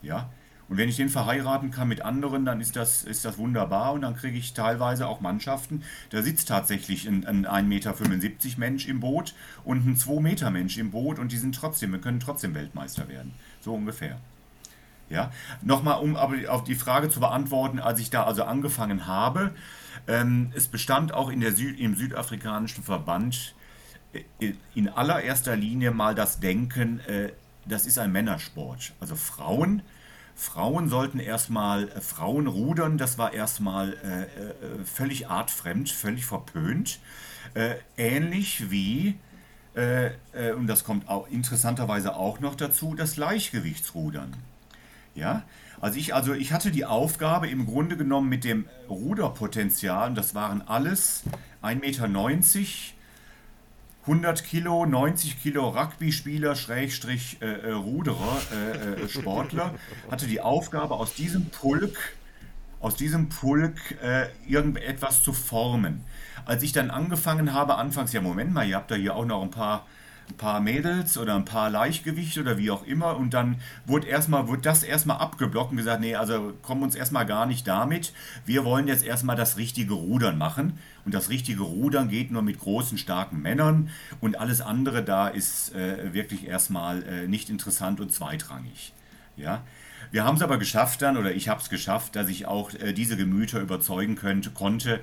Ja. 0.02 0.30
Und 0.70 0.78
wenn 0.78 0.90
ich 0.90 0.98
den 0.98 1.10
verheiraten 1.10 1.72
kann 1.72 1.88
mit 1.88 2.02
anderen, 2.02 2.44
dann 2.44 2.60
ist 2.60 2.76
das, 2.76 3.04
ist 3.04 3.24
das 3.24 3.38
wunderbar 3.38 3.94
und 3.94 4.02
dann 4.02 4.16
kriege 4.16 4.38
ich 4.38 4.54
teilweise 4.54 5.08
auch 5.08 5.22
Mannschaften. 5.22 5.84
Da 6.10 6.22
sitzt 6.22 6.50
tatsächlich 6.50 7.08
ein, 7.08 7.26
ein 7.26 7.46
1,75 7.46 7.64
Meter 7.64 8.60
Mensch 8.60 8.88
im 8.88 9.00
Boot 9.00 9.34
und 9.64 9.88
ein 9.88 9.96
2 9.96 10.22
Meter 10.22 10.50
Mensch 10.50 10.78
im 10.78 10.92
Boot 10.92 11.20
und 11.20 11.32
die 11.32 11.38
sind 11.38 11.56
trotzdem, 11.56 11.94
wir 11.94 12.00
können 12.00 12.20
trotzdem 12.20 12.54
Weltmeister 12.54 13.08
werden. 13.08 13.34
So 13.62 13.74
ungefähr. 13.74 14.20
Ja, 15.10 15.32
nochmal, 15.62 16.02
um 16.02 16.18
aber 16.18 16.36
auf 16.50 16.66
die 16.66 16.76
Frage 16.76 17.10
zu 17.10 17.22
beantworten, 17.22 17.80
als 17.80 18.00
ich 18.00 18.10
da 18.10 18.26
also 18.26 18.44
angefangen 18.44 19.08
habe, 19.08 19.54
ähm, 20.06 20.52
es 20.54 20.68
bestand 20.68 21.14
auch 21.14 21.30
in 21.30 21.40
der 21.40 21.54
Süd, 21.54 21.80
im 21.80 21.96
südafrikanischen 21.96 22.84
Verband 22.84 23.56
äh, 24.14 24.54
in 24.76 24.90
allererster 24.90 25.56
Linie 25.56 25.92
mal 25.92 26.14
das 26.14 26.42
Denken, 26.42 27.00
äh, 27.08 27.32
das 27.66 27.86
ist 27.86 28.00
ein 28.00 28.12
Männersport. 28.12 28.94
Also 29.00 29.16
Frauen, 29.16 29.82
Frauen 30.38 30.88
sollten 30.88 31.20
erstmal, 31.20 31.90
äh, 31.90 32.00
Frauen 32.00 32.46
rudern, 32.46 33.00
das 33.00 33.18
war 33.18 33.34
erstmal 33.34 33.94
äh, 33.94 34.22
äh, 34.22 34.86
völlig 34.86 35.28
artfremd, 35.28 35.90
völlig 35.90 36.26
verpönt. 36.26 37.00
Äh, 37.56 37.76
ähnlich 37.98 38.70
wie, 38.70 39.18
und 40.56 40.66
das 40.66 40.84
kommt 40.84 41.08
auch 41.08 41.28
interessanterweise 41.28 42.16
auch 42.16 42.40
noch 42.40 42.56
dazu, 42.56 42.96
das 42.96 43.14
Gleichgewichtsrudern. 43.14 44.36
Ja, 45.14 45.44
also 45.80 46.00
ich, 46.00 46.16
also 46.16 46.34
ich 46.34 46.52
hatte 46.52 46.72
die 46.72 46.84
Aufgabe 46.84 47.48
im 47.48 47.68
Grunde 47.68 47.96
genommen 47.96 48.28
mit 48.28 48.44
dem 48.44 48.66
Ruderpotenzial, 48.90 50.16
das 50.16 50.34
waren 50.34 50.64
alles 50.64 51.22
1,90 51.62 51.76
Meter, 51.76 52.08
100 54.08 54.46
Kilo, 54.46 54.86
90 54.86 55.42
Kilo 55.42 55.68
Rugby-Spieler, 55.68 56.56
Schrägstrich 56.56 57.42
äh, 57.42 57.46
äh, 57.46 57.72
Ruderer, 57.74 58.40
äh, 58.54 59.04
äh, 59.04 59.10
Sportler, 59.10 59.74
hatte 60.12 60.28
die 60.28 60.40
Aufgabe 60.40 60.96
aus 60.96 61.14
diesem 61.14 61.50
Pulk, 61.50 62.16
aus 62.80 62.96
diesem 62.96 63.28
Pulk 63.28 63.76
äh, 64.02 64.28
irgendetwas 64.48 65.24
zu 65.24 65.34
formen. 65.34 66.06
Als 66.46 66.64
ich 66.64 66.72
dann 66.72 66.90
angefangen 66.90 67.52
habe, 67.52 67.76
anfangs, 67.76 68.14
ja 68.14 68.22
Moment 68.22 68.54
mal, 68.54 68.66
ihr 68.66 68.78
habt 68.78 68.92
da 68.92 68.96
hier 68.96 69.14
auch 69.14 69.26
noch 69.26 69.42
ein 69.44 69.52
paar 69.52 69.86
ein 70.30 70.38
paar 70.38 70.60
Mädels 70.60 71.18
oder 71.18 71.36
ein 71.36 71.46
paar 71.46 71.70
Leichtgewicht 71.70 72.38
oder 72.38 72.58
wie 72.58 72.72
auch 72.72 72.86
immer 72.86 73.18
und 73.18 73.34
dann 73.34 73.58
wurde 73.86 74.08
erstmal 74.08 74.48
wurde 74.48 74.62
das 74.62 74.84
erstmal 74.84 75.18
abgeblockt 75.18 75.72
und 75.72 75.78
gesagt, 75.78 76.02
nee, 76.02 76.16
also 76.16 76.54
kommen 76.62 76.84
uns 76.84 76.96
erstmal 76.96 77.26
gar 77.26 77.46
nicht 77.46 77.68
damit. 77.68 78.14
Wir 78.46 78.66
wollen 78.66 78.88
jetzt 78.88 79.06
erstmal 79.06 79.36
das 79.36 79.58
richtige 79.58 79.94
Rudern 79.94 80.38
machen 80.38 80.80
und 81.06 81.14
das 81.14 81.30
richtige 81.30 81.64
Rudern 81.64 82.10
geht 82.10 82.32
nur 82.32 82.42
mit 82.42 82.60
großen 82.60 82.98
starken 82.98 83.42
Männern 83.42 83.90
und 84.20 84.40
alles 84.40 84.62
andere 84.62 85.04
da 85.04 85.28
ist 85.28 85.74
äh, 85.74 86.14
wirklich 86.14 86.48
erstmal 86.48 87.04
äh, 87.04 87.28
nicht 87.28 87.50
interessant 87.50 88.00
und 88.00 88.14
zweitrangig. 88.14 88.94
Ja? 89.36 89.64
Wir 90.12 90.24
haben 90.24 90.36
es 90.36 90.42
aber 90.42 90.58
geschafft 90.58 91.02
dann, 91.02 91.18
oder 91.18 91.34
ich 91.34 91.50
habe 91.50 91.62
es 91.62 91.70
geschafft, 91.70 92.16
dass 92.16 92.30
ich 92.30 92.46
auch 92.46 92.74
äh, 92.74 92.94
diese 92.94 93.18
Gemüter 93.18 93.60
überzeugen 93.60 94.16
könnte, 94.16 94.52
konnte, 94.52 95.00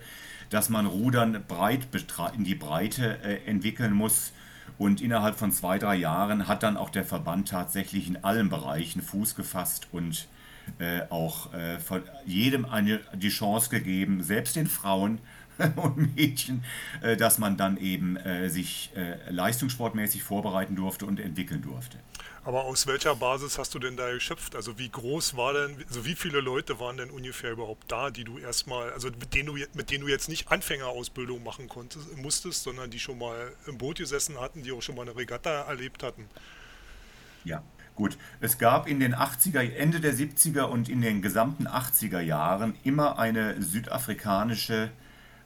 dass 0.50 0.68
man 0.68 0.86
Rudern 0.86 1.42
breit 1.46 1.88
in 2.36 2.44
die 2.44 2.54
Breite 2.54 3.18
äh, 3.22 3.44
entwickeln 3.46 3.92
muss 3.92 4.32
und 4.78 5.00
innerhalb 5.00 5.36
von 5.36 5.52
zwei, 5.52 5.78
drei 5.78 5.96
Jahren 5.96 6.48
hat 6.48 6.62
dann 6.62 6.76
auch 6.76 6.90
der 6.90 7.04
Verband 7.04 7.48
tatsächlich 7.48 8.08
in 8.08 8.24
allen 8.24 8.48
Bereichen 8.48 9.02
Fuß 9.02 9.34
gefasst 9.34 9.88
und 9.92 10.28
äh, 10.78 11.02
auch 11.10 11.52
äh, 11.52 11.78
von 11.78 12.02
jedem 12.24 12.64
eine, 12.64 13.00
die 13.14 13.28
Chance 13.28 13.70
gegeben, 13.70 14.22
selbst 14.22 14.56
den 14.56 14.66
Frauen 14.66 15.20
und 15.76 16.16
Mädchen, 16.16 16.64
äh, 17.02 17.16
dass 17.16 17.38
man 17.38 17.56
dann 17.56 17.76
eben 17.76 18.16
äh, 18.16 18.48
sich 18.48 18.90
äh, 18.96 19.30
leistungssportmäßig 19.30 20.22
vorbereiten 20.22 20.74
durfte 20.74 21.06
und 21.06 21.20
entwickeln 21.20 21.62
durfte. 21.62 21.98
Aber 22.44 22.64
aus 22.64 22.86
welcher 22.86 23.16
Basis 23.16 23.58
hast 23.58 23.74
du 23.74 23.78
denn 23.78 23.96
da 23.96 24.12
geschöpft? 24.12 24.54
Also 24.54 24.78
wie 24.78 24.90
groß 24.90 25.34
war 25.36 25.54
denn, 25.54 25.82
also 25.88 26.04
wie 26.04 26.14
viele 26.14 26.40
Leute 26.40 26.78
waren 26.78 26.98
denn 26.98 27.10
ungefähr 27.10 27.52
überhaupt 27.52 27.90
da, 27.90 28.10
die 28.10 28.24
du 28.24 28.38
erstmal, 28.38 28.92
also 28.92 29.08
mit 29.08 29.34
denen 29.34 29.46
du, 29.46 29.54
mit 29.72 29.90
denen 29.90 30.04
du 30.04 30.08
jetzt 30.08 30.28
nicht 30.28 30.52
Anfängerausbildung 30.52 31.42
machen 31.42 31.68
konntest, 31.70 32.16
musstest, 32.18 32.62
sondern 32.62 32.90
die 32.90 32.98
schon 32.98 33.18
mal 33.18 33.50
im 33.66 33.78
Boot 33.78 33.96
gesessen 33.96 34.38
hatten, 34.38 34.62
die 34.62 34.72
auch 34.72 34.82
schon 34.82 34.94
mal 34.94 35.02
eine 35.02 35.16
Regatta 35.16 35.62
erlebt 35.62 36.02
hatten? 36.02 36.28
Ja, 37.44 37.62
gut. 37.94 38.18
Es 38.40 38.58
gab 38.58 38.88
in 38.88 39.00
den 39.00 39.14
80er, 39.14 39.60
Ende 39.60 40.00
der 40.00 40.12
70er 40.12 40.64
und 40.64 40.90
in 40.90 41.00
den 41.00 41.22
gesamten 41.22 41.66
80er 41.66 42.20
Jahren 42.20 42.74
immer 42.84 43.18
eine 43.18 43.62
südafrikanische 43.62 44.90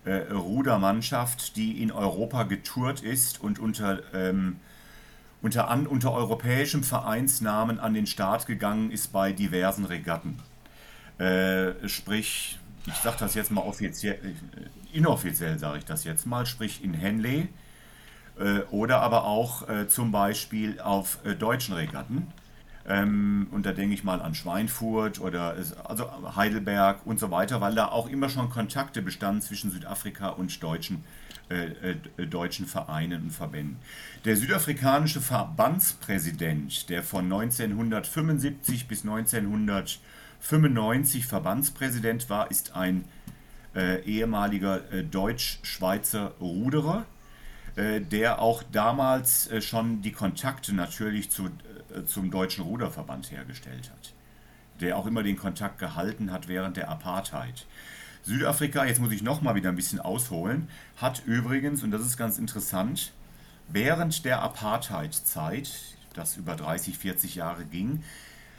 äh, 0.04 0.32
Rudermannschaft, 0.32 1.54
die 1.54 1.80
in 1.80 1.92
Europa 1.92 2.42
getourt 2.42 3.02
ist 3.02 3.40
und 3.40 3.60
unter 3.60 4.02
ähm, 4.12 4.58
unter, 5.42 5.68
an, 5.68 5.86
unter 5.86 6.12
europäischem 6.12 6.82
Vereinsnamen 6.82 7.78
an 7.78 7.94
den 7.94 8.06
Start 8.06 8.46
gegangen 8.46 8.90
ist 8.90 9.12
bei 9.12 9.32
diversen 9.32 9.84
Regatten. 9.84 10.38
Äh, 11.18 11.88
sprich, 11.88 12.58
ich 12.86 12.94
sage 12.94 13.16
das 13.20 13.34
jetzt 13.34 13.50
mal 13.50 13.62
offiziell, 13.62 14.14
äh, 14.14 14.96
inoffiziell 14.96 15.58
sage 15.58 15.78
ich 15.78 15.84
das 15.84 16.04
jetzt 16.04 16.26
mal, 16.26 16.46
sprich 16.46 16.82
in 16.82 16.94
Henley 16.94 17.48
äh, 18.38 18.60
oder 18.70 19.00
aber 19.00 19.24
auch 19.24 19.68
äh, 19.68 19.88
zum 19.88 20.12
Beispiel 20.12 20.80
auf 20.80 21.18
äh, 21.24 21.34
deutschen 21.34 21.74
Regatten. 21.74 22.28
Ähm, 22.86 23.48
und 23.50 23.66
da 23.66 23.72
denke 23.72 23.94
ich 23.94 24.02
mal 24.02 24.22
an 24.22 24.34
Schweinfurt 24.34 25.20
oder 25.20 25.56
also 25.84 26.10
Heidelberg 26.36 27.04
und 27.04 27.20
so 27.20 27.30
weiter, 27.30 27.60
weil 27.60 27.74
da 27.74 27.88
auch 27.88 28.08
immer 28.08 28.28
schon 28.28 28.48
Kontakte 28.48 29.02
bestanden 29.02 29.42
zwischen 29.42 29.70
Südafrika 29.70 30.30
und 30.30 30.62
deutschen 30.62 30.96
äh, 30.96 30.98
äh, 30.98 31.27
deutschen 32.30 32.66
Vereinen 32.66 33.22
und 33.22 33.30
Verbänden. 33.30 33.78
Der 34.24 34.36
südafrikanische 34.36 35.20
Verbandspräsident, 35.20 36.88
der 36.90 37.02
von 37.02 37.24
1975 37.24 38.86
bis 38.86 39.02
1995 39.02 41.26
Verbandspräsident 41.26 42.28
war, 42.28 42.50
ist 42.50 42.76
ein 42.76 43.04
äh, 43.74 44.02
ehemaliger 44.02 44.90
äh, 44.92 45.04
deutsch-schweizer 45.04 46.32
Ruderer, 46.40 47.06
äh, 47.76 48.00
der 48.00 48.40
auch 48.40 48.62
damals 48.72 49.50
äh, 49.50 49.60
schon 49.60 50.02
die 50.02 50.12
Kontakte 50.12 50.74
natürlich 50.74 51.30
zu, 51.30 51.50
zum 52.06 52.30
Deutschen 52.30 52.64
Ruderverband 52.64 53.30
hergestellt 53.30 53.90
hat, 53.90 54.12
der 54.80 54.96
auch 54.96 55.06
immer 55.06 55.22
den 55.22 55.36
Kontakt 55.36 55.78
gehalten 55.78 56.32
hat 56.32 56.48
während 56.48 56.76
der 56.76 56.88
Apartheid. 56.88 57.66
Südafrika, 58.22 58.84
jetzt 58.84 59.00
muss 59.00 59.12
ich 59.12 59.22
nochmal 59.22 59.54
wieder 59.54 59.68
ein 59.70 59.76
bisschen 59.76 60.00
ausholen, 60.00 60.68
hat 60.96 61.22
übrigens, 61.26 61.82
und 61.82 61.90
das 61.90 62.02
ist 62.02 62.16
ganz 62.16 62.38
interessant, 62.38 63.12
während 63.68 64.24
der 64.24 64.42
Apartheid-Zeit, 64.42 65.70
das 66.14 66.36
über 66.36 66.56
30, 66.56 66.98
40 66.98 67.36
Jahre 67.36 67.64
ging, 67.64 68.02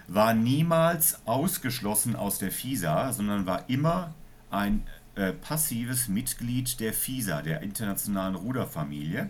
war 0.07 0.33
niemals 0.33 1.19
ausgeschlossen 1.27 2.15
aus 2.15 2.39
der 2.39 2.51
FISA, 2.51 3.13
sondern 3.13 3.45
war 3.45 3.69
immer 3.69 4.13
ein 4.49 4.83
äh, 5.15 5.33
passives 5.33 6.07
Mitglied 6.07 6.79
der 6.79 6.93
FISA, 6.93 7.41
der 7.41 7.61
internationalen 7.61 8.35
Ruderfamilie. 8.35 9.29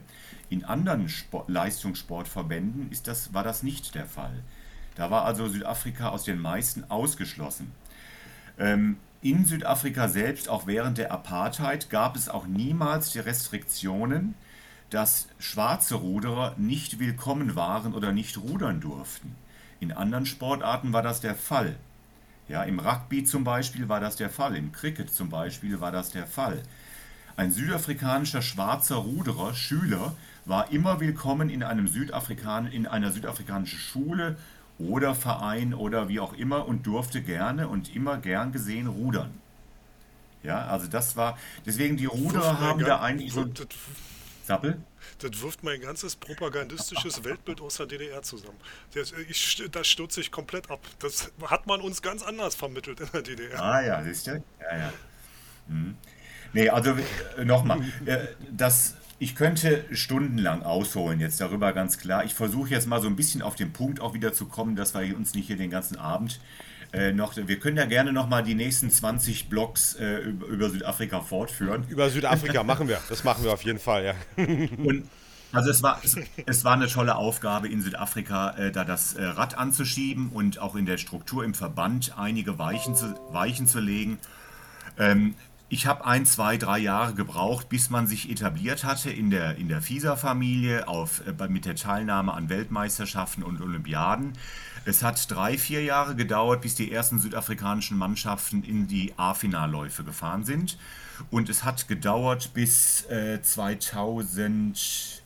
In 0.49 0.63
anderen 0.63 1.09
Sport, 1.09 1.49
Leistungssportverbänden 1.49 2.91
ist 2.91 3.07
das, 3.07 3.33
war 3.33 3.43
das 3.43 3.63
nicht 3.63 3.95
der 3.95 4.05
Fall. 4.05 4.43
Da 4.95 5.11
war 5.11 5.25
also 5.25 5.47
Südafrika 5.47 6.09
aus 6.09 6.23
den 6.23 6.39
meisten 6.39 6.83
ausgeschlossen. 6.89 7.71
Ähm, 8.57 8.97
in 9.21 9.45
Südafrika 9.45 10.07
selbst, 10.07 10.47
auch 10.47 10.65
während 10.65 10.97
der 10.97 11.11
Apartheid, 11.11 11.89
gab 11.89 12.15
es 12.15 12.29
auch 12.29 12.47
niemals 12.47 13.11
die 13.11 13.19
Restriktionen, 13.19 14.33
dass 14.89 15.27
schwarze 15.39 15.95
Ruderer 15.95 16.55
nicht 16.57 16.99
willkommen 16.99 17.55
waren 17.55 17.93
oder 17.93 18.11
nicht 18.11 18.37
rudern 18.37 18.79
durften. 18.79 19.35
In 19.79 19.91
anderen 19.91 20.25
Sportarten 20.25 20.93
war 20.93 21.01
das 21.03 21.21
der 21.21 21.35
Fall. 21.35 21.75
Ja, 22.47 22.63
Im 22.63 22.79
Rugby 22.79 23.23
zum 23.23 23.43
Beispiel 23.43 23.89
war 23.89 23.99
das 23.99 24.15
der 24.15 24.29
Fall, 24.29 24.55
im 24.55 24.71
Cricket 24.71 25.13
zum 25.13 25.29
Beispiel 25.29 25.79
war 25.79 25.91
das 25.91 26.09
der 26.11 26.25
Fall. 26.25 26.63
Ein 27.35 27.51
südafrikanischer 27.51 28.41
schwarzer 28.41 28.95
Ruderer, 28.95 29.53
Schüler, 29.53 30.15
war 30.45 30.71
immer 30.71 30.99
willkommen 30.99 31.49
in, 31.49 31.61
einem 31.61 31.87
Südafrikan 31.87 32.65
in 32.67 32.87
einer 32.87 33.11
südafrikanischen 33.11 33.77
Schule 33.77 34.37
oder 34.79 35.13
Verein 35.13 35.73
oder 35.73 36.07
wie 36.09 36.19
auch 36.19 36.33
immer 36.33 36.67
und 36.67 36.87
durfte 36.87 37.21
gerne 37.21 37.67
und 37.67 37.95
immer 37.95 38.17
gern 38.17 38.51
gesehen 38.51 38.87
rudern. 38.87 39.39
Ja, 40.41 40.67
also 40.67 40.87
das 40.87 41.17
war, 41.17 41.37
deswegen 41.65 41.97
die 41.97 42.05
Ruderer 42.05 42.59
haben 42.59 42.79
da 42.79 43.01
eigentlich 43.01 43.33
so... 43.33 43.45
Sappel? 44.45 44.81
Das 45.19 45.41
wirft 45.41 45.63
mein 45.63 45.81
ganzes 45.81 46.15
propagandistisches 46.15 47.23
Weltbild 47.23 47.61
aus 47.61 47.75
der 47.75 47.85
DDR 47.85 48.21
zusammen. 48.23 48.57
Das, 48.93 49.11
ich, 49.11 49.63
da 49.71 49.83
stürze 49.83 50.21
ich 50.21 50.31
komplett 50.31 50.71
ab. 50.71 50.79
Das 50.99 51.31
hat 51.43 51.67
man 51.67 51.81
uns 51.81 52.01
ganz 52.01 52.23
anders 52.23 52.55
vermittelt 52.55 52.99
in 52.99 53.09
der 53.11 53.21
DDR. 53.21 53.61
Ah 53.61 53.81
ja, 53.81 54.03
siehst 54.03 54.27
du? 54.27 54.43
Ja, 54.61 54.77
ja. 54.77 54.93
Hm. 55.67 55.95
Nee, 56.53 56.69
also 56.69 56.95
äh, 57.37 57.45
nochmal, 57.45 57.81
äh, 58.05 58.27
das, 58.49 58.95
ich 59.19 59.35
könnte 59.35 59.85
stundenlang 59.91 60.63
ausholen 60.63 61.19
jetzt 61.19 61.41
darüber 61.41 61.73
ganz 61.73 61.97
klar. 61.97 62.23
Ich 62.23 62.33
versuche 62.33 62.69
jetzt 62.69 62.87
mal 62.87 63.01
so 63.01 63.07
ein 63.07 63.15
bisschen 63.15 63.41
auf 63.41 63.55
den 63.55 63.73
Punkt 63.73 63.99
auch 63.99 64.13
wieder 64.13 64.33
zu 64.33 64.45
kommen, 64.45 64.75
dass 64.75 64.93
wir 64.93 65.15
uns 65.15 65.33
nicht 65.33 65.47
hier 65.47 65.57
den 65.57 65.69
ganzen 65.69 65.97
Abend 65.97 66.39
äh, 66.91 67.11
noch, 67.11 67.35
wir 67.35 67.59
können 67.59 67.77
ja 67.77 67.85
gerne 67.85 68.11
noch 68.11 68.27
mal 68.27 68.41
die 68.41 68.55
nächsten 68.55 68.89
20 68.89 69.49
Blogs 69.49 69.93
äh, 69.95 70.17
über, 70.21 70.47
über, 70.47 70.69
Südafrika 70.69 71.21
fortführen. 71.21 71.85
Über 71.87 72.09
Südafrika 72.09 72.63
machen 72.63 72.87
wir, 72.87 72.99
das 73.09 73.23
machen 73.23 73.43
wir 73.43 73.53
auf 73.53 73.61
jeden 73.61 73.77
Fall, 73.77 74.05
ja. 74.05 74.15
Und 74.45 75.07
also 75.51 75.69
es 75.69 75.83
war, 75.83 76.01
es, 76.03 76.15
es, 76.45 76.63
war 76.63 76.73
eine 76.73 76.87
tolle 76.87 77.15
Aufgabe 77.15 77.67
in 77.67 77.81
Südafrika, 77.81 78.51
äh, 78.51 78.71
da 78.71 78.85
das 78.85 79.13
äh, 79.13 79.23
Rad 79.23 79.57
anzuschieben 79.57 80.29
und 80.29 80.59
auch 80.59 80.75
in 80.75 80.85
der 80.85 80.97
Struktur 80.97 81.43
im 81.43 81.53
Verband 81.53 82.13
einige 82.17 82.57
Weichen 82.57 82.95
zu, 82.95 83.19
Weichen 83.31 83.67
zu 83.67 83.79
legen. 83.79 84.19
Ähm, 84.97 85.35
ich 85.69 85.85
habe 85.85 86.05
ein, 86.05 86.25
zwei, 86.25 86.57
drei 86.57 86.79
Jahre 86.79 87.13
gebraucht, 87.13 87.69
bis 87.69 87.91
man 87.91 88.07
sich 88.07 88.29
etabliert 88.31 88.83
hatte 88.83 89.11
in 89.11 89.29
der, 89.29 89.55
in 89.57 89.67
der 89.67 89.83
FISA-Familie 89.83 90.85
äh, 90.87 91.47
mit 91.47 91.65
der 91.65 91.75
Teilnahme 91.75 92.33
an 92.33 92.49
Weltmeisterschaften 92.49 93.43
und 93.43 93.61
Olympiaden. 93.61 94.33
Es 94.85 95.03
hat 95.03 95.29
drei, 95.29 95.57
vier 95.59 95.83
Jahre 95.83 96.15
gedauert, 96.15 96.61
bis 96.61 96.73
die 96.73 96.91
ersten 96.91 97.19
südafrikanischen 97.19 97.97
Mannschaften 97.97 98.63
in 98.63 98.87
die 98.87 99.13
A-Finalläufe 99.17 100.03
gefahren 100.03 100.43
sind. 100.43 100.77
Und 101.29 101.49
es 101.49 101.63
hat 101.63 101.87
gedauert 101.87 102.51
bis 102.53 103.05
äh, 103.05 103.39
2000 103.41 105.18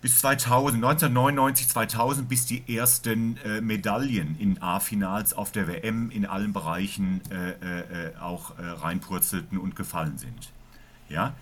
bis 0.00 0.20
2000, 0.20 0.84
1999, 0.84 1.68
2000, 1.68 2.28
bis 2.28 2.46
die 2.46 2.76
ersten 2.76 3.36
äh, 3.38 3.60
Medaillen 3.60 4.38
in 4.38 4.62
A-Finals 4.62 5.34
auf 5.34 5.50
der 5.50 5.66
WM 5.66 6.10
in 6.10 6.24
allen 6.24 6.52
Bereichen 6.52 7.20
äh, 7.30 7.50
äh, 7.50 8.10
äh, 8.10 8.16
auch 8.18 8.56
äh, 8.58 8.62
reinpurzelten 8.62 9.58
und 9.58 9.74
gefallen 9.74 10.16
sind. 10.18 10.52
Ja? 11.08 11.34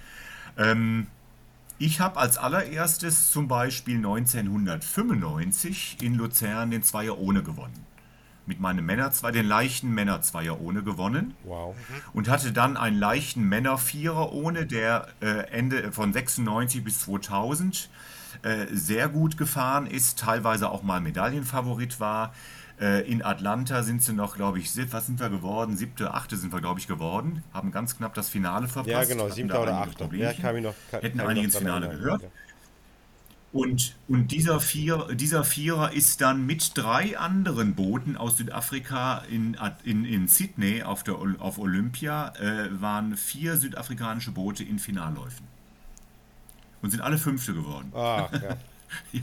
Ähm, 0.56 1.06
ich 1.78 2.00
habe 2.00 2.18
als 2.18 2.38
allererstes 2.38 3.30
zum 3.30 3.46
Beispiel 3.48 3.96
1995 3.96 5.98
in 6.00 6.14
Luzern 6.14 6.70
den 6.70 6.82
Zweier 6.82 7.18
ohne 7.18 7.42
gewonnen. 7.42 7.84
Mit 8.46 8.60
meinem 8.60 8.86
Männerzweier, 8.86 9.32
den 9.32 9.44
leichten 9.44 9.90
Männerzweier 9.90 10.58
ohne 10.60 10.82
gewonnen. 10.82 11.34
Wow. 11.44 11.76
Und 12.14 12.30
hatte 12.30 12.52
dann 12.52 12.78
einen 12.78 12.98
leichten 12.98 13.42
Männervierer 13.42 14.32
ohne, 14.32 14.64
der 14.64 15.08
äh, 15.20 15.50
Ende 15.50 15.92
von 15.92 16.14
96 16.14 16.82
bis 16.82 17.00
2000 17.00 17.76
äh, 17.76 17.88
sehr 18.72 19.08
gut 19.08 19.36
gefahren 19.36 19.86
ist, 19.86 20.18
teilweise 20.18 20.70
auch 20.70 20.82
mal 20.82 21.00
Medaillenfavorit 21.00 22.00
war. 22.00 22.32
Äh, 22.80 23.10
in 23.10 23.22
Atlanta 23.22 23.82
sind 23.82 24.02
sie 24.02 24.12
noch, 24.12 24.36
glaube 24.36 24.58
ich, 24.58 24.70
was 24.92 25.06
sind 25.06 25.18
wir 25.18 25.30
geworden? 25.30 25.76
Siebte, 25.76 26.12
achte 26.12 26.36
sind 26.36 26.52
wir, 26.52 26.60
glaube 26.60 26.78
ich, 26.78 26.86
geworden. 26.86 27.42
Haben 27.54 27.70
ganz 27.70 27.96
knapp 27.96 28.14
das 28.14 28.28
Finale 28.28 28.68
verpasst. 28.68 28.92
Ja, 28.92 29.04
genau, 29.04 29.30
siebter 29.30 29.62
oder 29.62 29.78
achter. 29.78 30.12
Ja, 30.12 30.32
kam 30.34 30.56
ich 30.56 30.62
noch, 30.62 30.74
kann, 30.90 31.00
Hätten 31.00 31.20
einige 31.20 31.46
ins 31.46 31.56
Finale 31.56 31.88
gehört. 31.88 32.22
Ja. 32.22 32.28
Und, 33.52 33.96
und 34.08 34.32
dieser, 34.32 34.60
Vier, 34.60 35.08
dieser 35.14 35.42
Vierer 35.42 35.94
ist 35.94 36.20
dann 36.20 36.44
mit 36.44 36.72
drei 36.74 37.16
anderen 37.16 37.74
Booten 37.74 38.18
aus 38.18 38.36
Südafrika 38.36 39.22
in, 39.30 39.56
in, 39.84 40.04
in 40.04 40.28
Sydney 40.28 40.82
auf, 40.82 41.02
der, 41.02 41.14
auf 41.38 41.56
Olympia, 41.56 42.34
äh, 42.38 42.68
waren 42.82 43.16
vier 43.16 43.56
südafrikanische 43.56 44.32
Boote 44.32 44.62
in 44.62 44.78
Finalläufen 44.78 45.55
und 46.82 46.90
sind 46.90 47.00
alle 47.00 47.18
Fünfte 47.18 47.54
geworden. 47.54 47.92
Ach, 47.94 48.32
ja. 48.32 48.56
ja. 49.12 49.20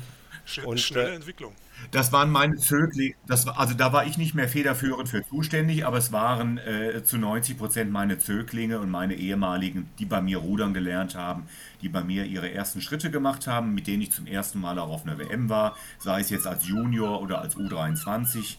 Und, 0.65 0.79
Schnelle 0.79 1.11
äh, 1.11 1.15
Entwicklung. 1.15 1.53
Das 1.91 2.11
waren 2.11 2.31
meine 2.31 2.55
Zöglinge, 2.57 3.15
das 3.27 3.45
war, 3.45 3.59
also 3.59 3.73
da 3.73 3.93
war 3.93 4.05
ich 4.05 4.17
nicht 4.17 4.35
mehr 4.35 4.47
federführend 4.47 5.09
für 5.09 5.25
zuständig, 5.27 5.85
aber 5.85 5.97
es 5.97 6.11
waren 6.11 6.57
äh, 6.57 7.03
zu 7.03 7.17
90 7.17 7.57
Prozent 7.57 7.91
meine 7.91 8.19
Zöglinge 8.19 8.79
und 8.79 8.89
meine 8.89 9.15
ehemaligen, 9.15 9.89
die 9.99 10.05
bei 10.05 10.21
mir 10.21 10.37
rudern 10.37 10.73
gelernt 10.73 11.15
haben, 11.15 11.43
die 11.81 11.89
bei 11.89 12.03
mir 12.03 12.25
ihre 12.25 12.51
ersten 12.51 12.81
Schritte 12.81 13.11
gemacht 13.11 13.47
haben, 13.47 13.73
mit 13.73 13.87
denen 13.87 14.01
ich 14.01 14.11
zum 14.11 14.27
ersten 14.27 14.59
Mal 14.59 14.79
auch 14.79 14.89
auf 14.89 15.05
einer 15.05 15.17
WM 15.17 15.49
war, 15.49 15.75
sei 15.99 16.21
es 16.21 16.29
jetzt 16.29 16.47
als 16.47 16.67
Junior 16.67 17.21
oder 17.21 17.41
als 17.41 17.55
U23. 17.55 18.57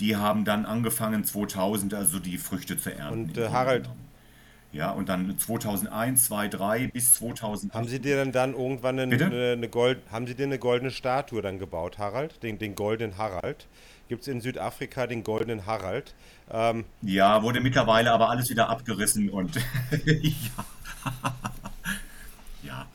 Die 0.00 0.16
haben 0.16 0.44
dann 0.44 0.66
angefangen 0.66 1.24
2000 1.24 1.94
also 1.94 2.18
die 2.18 2.38
Früchte 2.38 2.76
zu 2.76 2.94
ernten. 2.94 3.30
Und 3.30 3.38
äh, 3.38 3.48
Harald, 3.48 3.88
ja, 4.76 4.90
und 4.90 5.08
dann 5.08 5.38
2001, 5.38 6.26
2, 6.26 6.48
3 6.48 6.86
bis 6.88 7.14
2000. 7.14 7.72
Haben 7.72 7.88
Sie 7.88 7.98
dir 7.98 8.16
denn 8.16 8.32
dann 8.32 8.52
irgendwann 8.52 8.98
eine, 9.00 9.14
eine, 9.14 9.52
eine, 9.52 9.68
Gold, 9.68 9.98
haben 10.12 10.26
Sie 10.26 10.34
dir 10.34 10.44
eine 10.44 10.58
goldene 10.58 10.90
Statue 10.90 11.40
dann 11.40 11.58
gebaut, 11.58 11.98
Harald? 11.98 12.42
Den, 12.42 12.58
den 12.58 12.74
goldenen 12.74 13.16
Harald? 13.16 13.66
Gibt 14.08 14.22
es 14.22 14.28
in 14.28 14.40
Südafrika 14.40 15.06
den 15.06 15.24
goldenen 15.24 15.64
Harald? 15.64 16.14
Ähm, 16.50 16.84
ja, 17.00 17.42
wurde 17.42 17.60
mittlerweile 17.60 18.12
aber 18.12 18.28
alles 18.28 18.50
wieder 18.50 18.68
abgerissen 18.68 19.30
und 19.30 19.56
ja. 20.04 20.32
ja. 22.62 22.86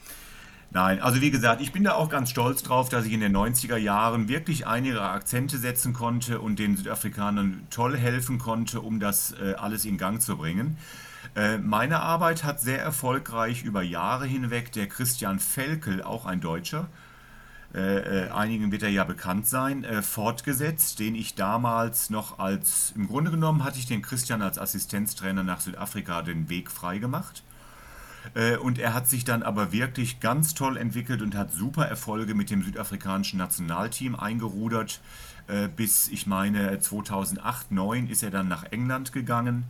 Nein, 0.69 1.01
also 1.01 1.19
wie 1.19 1.31
gesagt, 1.31 1.61
ich 1.61 1.73
bin 1.73 1.83
da 1.83 1.95
auch 1.95 2.09
ganz 2.09 2.29
stolz 2.29 2.61
drauf, 2.63 2.89
dass 2.89 3.05
ich 3.05 3.11
in 3.11 3.19
den 3.21 3.35
90er 3.35 3.75
Jahren 3.75 4.29
wirklich 4.29 4.67
einige 4.67 5.01
Akzente 5.01 5.57
setzen 5.57 5.93
konnte 5.93 6.39
und 6.39 6.59
den 6.59 6.77
Südafrikanern 6.77 7.65
toll 7.71 7.97
helfen 7.97 8.37
konnte, 8.37 8.79
um 8.79 8.99
das 8.99 9.33
äh, 9.33 9.55
alles 9.55 9.83
in 9.83 9.97
Gang 9.97 10.21
zu 10.21 10.37
bringen. 10.37 10.77
Äh, 11.35 11.57
meine 11.57 12.01
Arbeit 12.01 12.43
hat 12.43 12.59
sehr 12.59 12.81
erfolgreich 12.81 13.63
über 13.63 13.81
Jahre 13.81 14.25
hinweg 14.25 14.71
der 14.71 14.87
Christian 14.87 15.39
Felkel, 15.39 16.03
auch 16.03 16.25
ein 16.25 16.41
Deutscher, 16.41 16.87
äh, 17.73 18.25
äh, 18.25 18.29
einigen 18.31 18.71
wird 18.73 18.83
er 18.83 18.89
ja 18.89 19.05
bekannt 19.05 19.47
sein, 19.47 19.85
äh, 19.85 20.01
fortgesetzt, 20.01 20.99
den 20.99 21.15
ich 21.15 21.35
damals 21.35 22.09
noch 22.09 22.37
als, 22.37 22.91
im 22.97 23.07
Grunde 23.07 23.31
genommen 23.31 23.63
hatte 23.63 23.79
ich 23.79 23.85
den 23.85 24.01
Christian 24.01 24.41
als 24.41 24.59
Assistenztrainer 24.59 25.43
nach 25.43 25.61
Südafrika 25.61 26.21
den 26.21 26.49
Weg 26.49 26.69
freigemacht. 26.69 27.43
Äh, 28.33 28.57
und 28.57 28.77
er 28.77 28.93
hat 28.93 29.07
sich 29.07 29.23
dann 29.23 29.41
aber 29.41 29.71
wirklich 29.71 30.19
ganz 30.19 30.53
toll 30.53 30.75
entwickelt 30.75 31.21
und 31.21 31.33
hat 31.33 31.53
super 31.53 31.85
Erfolge 31.85 32.35
mit 32.35 32.49
dem 32.49 32.61
südafrikanischen 32.61 33.39
Nationalteam 33.39 34.15
eingerudert. 34.15 35.01
Bis, 35.75 36.07
ich 36.07 36.27
meine, 36.27 36.79
2008, 36.79 37.69
2009 37.69 38.07
ist 38.07 38.23
er 38.23 38.29
dann 38.29 38.47
nach 38.47 38.63
England 38.71 39.11
gegangen 39.11 39.65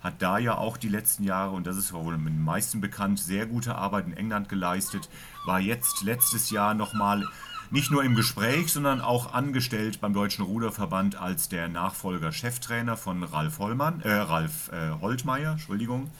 hat 0.00 0.14
da 0.20 0.38
ja 0.38 0.56
auch 0.56 0.76
die 0.76 0.88
letzten 0.88 1.24
Jahre, 1.24 1.52
und 1.52 1.66
das 1.66 1.76
ist 1.76 1.92
wohl 1.92 2.16
mit 2.16 2.32
den 2.32 2.42
meisten 2.42 2.80
bekannt, 2.80 3.18
sehr 3.18 3.46
gute 3.46 3.74
Arbeit 3.74 4.06
in 4.06 4.16
England 4.16 4.48
geleistet, 4.48 5.08
war 5.44 5.60
jetzt 5.60 6.02
letztes 6.02 6.50
Jahr 6.50 6.74
nochmal 6.74 7.24
nicht 7.70 7.90
nur 7.90 8.04
im 8.04 8.14
Gespräch, 8.14 8.72
sondern 8.72 9.00
auch 9.00 9.32
angestellt 9.32 10.00
beim 10.00 10.12
Deutschen 10.12 10.44
Ruderverband 10.44 11.16
als 11.16 11.48
der 11.48 11.68
Nachfolger 11.68 12.32
Cheftrainer 12.32 12.96
von 12.96 13.22
Ralf 13.22 13.58
Hollmann, 13.58 14.00
äh, 14.02 14.12
Ralf 14.12 14.70
äh, 14.72 14.90
Holtmeier, 15.00 15.52
Entschuldigung. 15.52 16.10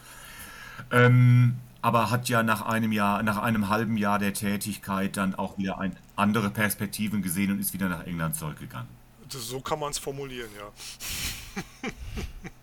Ähm, 0.90 1.56
aber 1.82 2.10
hat 2.10 2.28
ja 2.28 2.42
nach 2.42 2.62
einem 2.62 2.90
Jahr, 2.90 3.22
nach 3.22 3.38
einem 3.38 3.68
halben 3.68 3.96
Jahr 3.96 4.18
der 4.18 4.34
Tätigkeit 4.34 5.16
dann 5.16 5.34
auch 5.34 5.56
wieder 5.56 5.78
ein, 5.78 5.96
andere 6.16 6.50
Perspektiven 6.50 7.22
gesehen 7.22 7.52
und 7.52 7.60
ist 7.60 7.72
wieder 7.74 7.88
nach 7.88 8.04
England 8.04 8.34
zurückgegangen. 8.34 8.88
So 9.28 9.60
kann 9.60 9.78
man 9.78 9.90
es 9.90 9.98
formulieren, 9.98 10.50
ja. 10.56 11.62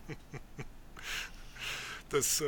Das, 2.14 2.42
äh, 2.42 2.46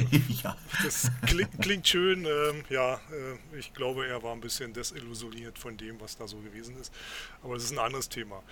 ja. 0.44 0.56
das 0.84 1.10
klingt, 1.26 1.60
klingt 1.60 1.88
schön. 1.88 2.24
Ähm, 2.24 2.64
ja, 2.70 2.94
äh, 2.94 3.58
ich 3.58 3.74
glaube, 3.74 4.06
er 4.06 4.22
war 4.22 4.32
ein 4.32 4.40
bisschen 4.40 4.72
desillusioniert 4.72 5.58
von 5.58 5.76
dem, 5.76 6.00
was 6.00 6.16
da 6.16 6.28
so 6.28 6.36
gewesen 6.38 6.78
ist. 6.78 6.94
Aber 7.42 7.54
das 7.54 7.64
ist 7.64 7.72
ein 7.72 7.80
anderes 7.80 8.08
Thema. 8.08 8.44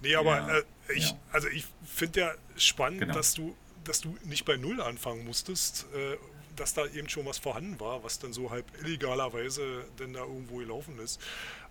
Nee, 0.00 0.14
aber 0.14 0.36
ja, 0.36 0.58
äh, 0.58 0.64
ich, 0.94 1.10
ja. 1.10 1.18
also 1.32 1.48
ich 1.48 1.66
finde 1.84 2.20
ja 2.20 2.34
spannend, 2.56 3.00
genau. 3.00 3.12
dass 3.12 3.34
du, 3.34 3.54
dass 3.84 4.00
du 4.00 4.16
nicht 4.24 4.46
bei 4.46 4.56
Null 4.56 4.80
anfangen 4.80 5.22
musstest, 5.26 5.86
äh, 5.94 6.16
dass 6.56 6.72
da 6.72 6.86
eben 6.86 7.10
schon 7.10 7.26
was 7.26 7.36
vorhanden 7.36 7.78
war, 7.78 8.02
was 8.02 8.18
dann 8.18 8.32
so 8.32 8.50
halb 8.50 8.64
illegalerweise 8.80 9.84
denn 9.98 10.14
da 10.14 10.20
irgendwo 10.20 10.56
gelaufen 10.56 10.98
ist. 10.98 11.20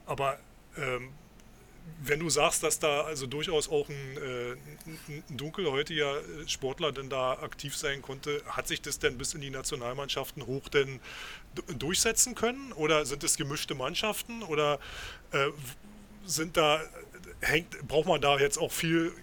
Aber 0.06 0.38
ähm, 0.78 1.10
wenn 2.06 2.20
du 2.20 2.30
sagst, 2.30 2.64
dass 2.64 2.80
da 2.80 3.02
also 3.02 3.28
durchaus 3.28 3.70
auch 3.70 3.88
ein, 3.88 4.18
äh, 4.18 4.52
ein 5.08 5.38
dunkelhäutiger 5.38 6.22
Sportler 6.48 6.92
denn 6.92 7.10
da 7.10 7.34
aktiv 7.34 7.76
sein 7.78 8.02
konnte, 8.02 8.42
hat 8.46 8.68
sich 8.68 8.82
das 8.82 9.00
denn 9.00 9.18
bis 9.18 9.34
in 9.34 9.42
die 9.42 9.50
Nationalmannschaften 9.50 10.46
hoch 10.46 10.68
denn 10.70 11.00
durchsetzen 11.78 12.36
können? 12.36 12.74
Oder 12.74 13.06
sind 13.06 13.24
es 13.24 13.38
gemischte 13.38 13.76
Mannschaften? 13.76 14.44
Oder 14.44 14.80
äh, 15.32 15.48
sind 16.26 16.58
da, 16.58 16.82
hängt, 17.42 17.88
braucht 17.88 18.08
man 18.08 18.22
da 18.22 18.38
jetzt 18.38 18.58
auch 18.58 18.72
viel, 18.72 19.14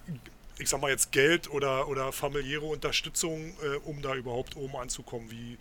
ich 0.57 0.69
sag 0.69 0.81
mal 0.81 0.91
jetzt 0.91 1.11
Geld 1.11 1.49
oder, 1.49 1.87
oder 1.87 2.11
familiäre 2.11 2.65
Unterstützung, 2.65 3.53
äh, 3.63 3.77
um 3.83 4.01
da 4.01 4.15
überhaupt 4.15 4.55
oben 4.55 4.75
anzukommen? 4.75 5.29
Wie, 5.29 5.57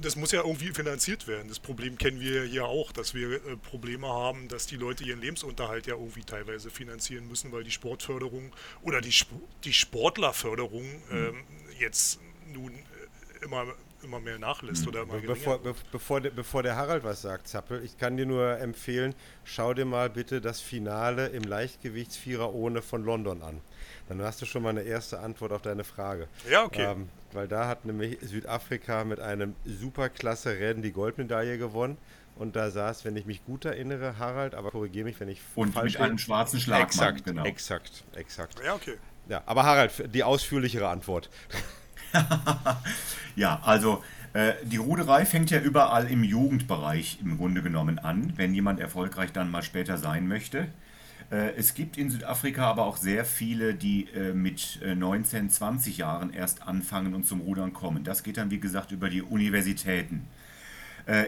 das 0.00 0.16
muss 0.16 0.32
ja 0.32 0.42
irgendwie 0.42 0.72
finanziert 0.72 1.26
werden. 1.26 1.48
Das 1.48 1.58
Problem 1.58 1.98
kennen 1.98 2.20
wir 2.20 2.44
hier 2.44 2.66
auch, 2.66 2.92
dass 2.92 3.14
wir 3.14 3.32
äh, 3.32 3.56
Probleme 3.56 4.08
haben, 4.08 4.48
dass 4.48 4.66
die 4.66 4.76
Leute 4.76 5.04
ihren 5.04 5.20
Lebensunterhalt 5.20 5.86
ja 5.86 5.94
irgendwie 5.94 6.22
teilweise 6.22 6.70
finanzieren 6.70 7.28
müssen, 7.28 7.52
weil 7.52 7.64
die 7.64 7.70
Sportförderung 7.70 8.52
oder 8.82 9.00
die, 9.00 9.10
Sp 9.14 9.34
die 9.64 9.72
Sportlerförderung 9.72 10.84
äh, 11.10 11.32
jetzt 11.78 12.20
nun 12.52 12.72
äh, 12.72 13.44
immer 13.44 13.74
immer 14.02 14.20
mehr 14.20 14.38
nachlässt 14.38 14.86
oder 14.86 15.02
immer 15.02 15.18
bevor, 15.18 15.58
be 15.58 15.74
bevor, 15.92 16.20
de, 16.20 16.30
bevor 16.30 16.62
der 16.62 16.76
Harald 16.76 17.04
was 17.04 17.22
sagt, 17.22 17.48
Zappel, 17.48 17.82
ich 17.84 17.98
kann 17.98 18.16
dir 18.16 18.26
nur 18.26 18.58
empfehlen, 18.58 19.14
schau 19.44 19.74
dir 19.74 19.84
mal 19.84 20.10
bitte 20.10 20.40
das 20.40 20.60
Finale 20.60 21.28
im 21.28 21.42
Leichtgewichtsvierer 21.42 22.54
ohne 22.54 22.82
von 22.82 23.04
London 23.04 23.42
an. 23.42 23.60
Dann 24.08 24.22
hast 24.22 24.42
du 24.42 24.46
schon 24.46 24.62
mal 24.62 24.70
eine 24.70 24.82
erste 24.82 25.20
Antwort 25.20 25.52
auf 25.52 25.62
deine 25.62 25.84
Frage. 25.84 26.28
Ja, 26.50 26.64
okay. 26.64 26.84
Ähm, 26.84 27.08
weil 27.32 27.46
da 27.46 27.68
hat 27.68 27.84
nämlich 27.84 28.18
Südafrika 28.20 29.04
mit 29.04 29.20
einem 29.20 29.54
superklasse 29.64 30.58
Rennen 30.58 30.82
die 30.82 30.92
Goldmedaille 30.92 31.58
gewonnen. 31.58 31.96
Und 32.36 32.56
da 32.56 32.70
saß, 32.70 33.04
wenn 33.04 33.16
ich 33.16 33.26
mich 33.26 33.44
gut 33.44 33.66
erinnere, 33.66 34.18
Harald, 34.18 34.54
aber 34.54 34.70
korrigiere 34.70 35.04
mich, 35.04 35.20
wenn 35.20 35.28
ich 35.28 35.42
Und 35.54 35.72
falsch 35.72 35.92
mit 35.92 36.02
einem 36.02 36.18
schwarzen 36.18 36.58
Schlag. 36.58 36.82
Exakt, 36.82 37.24
genau. 37.24 37.44
exakt, 37.44 38.04
exakt. 38.14 38.60
Ja, 38.64 38.74
okay. 38.74 38.94
Ja, 39.28 39.42
aber 39.46 39.64
Harald, 39.64 40.14
die 40.14 40.24
ausführlichere 40.24 40.88
Antwort. 40.88 41.28
ja, 43.36 43.60
also 43.62 44.02
äh, 44.32 44.52
die 44.64 44.76
Ruderei 44.76 45.24
fängt 45.24 45.50
ja 45.50 45.60
überall 45.60 46.10
im 46.10 46.24
Jugendbereich 46.24 47.18
im 47.22 47.36
Grunde 47.36 47.62
genommen 47.62 47.98
an, 47.98 48.32
wenn 48.36 48.54
jemand 48.54 48.80
erfolgreich 48.80 49.32
dann 49.32 49.50
mal 49.50 49.62
später 49.62 49.98
sein 49.98 50.28
möchte. 50.28 50.68
Äh, 51.30 51.54
es 51.56 51.74
gibt 51.74 51.96
in 51.96 52.10
Südafrika 52.10 52.64
aber 52.64 52.84
auch 52.84 52.96
sehr 52.96 53.24
viele, 53.24 53.74
die 53.74 54.08
äh, 54.14 54.32
mit 54.32 54.80
19, 54.84 55.46
äh, 55.46 55.48
20 55.48 55.98
Jahren 55.98 56.32
erst 56.32 56.62
anfangen 56.62 57.14
und 57.14 57.26
zum 57.26 57.40
Rudern 57.40 57.72
kommen. 57.72 58.04
Das 58.04 58.22
geht 58.22 58.36
dann, 58.36 58.50
wie 58.50 58.60
gesagt, 58.60 58.92
über 58.92 59.08
die 59.10 59.22
Universitäten. 59.22 60.26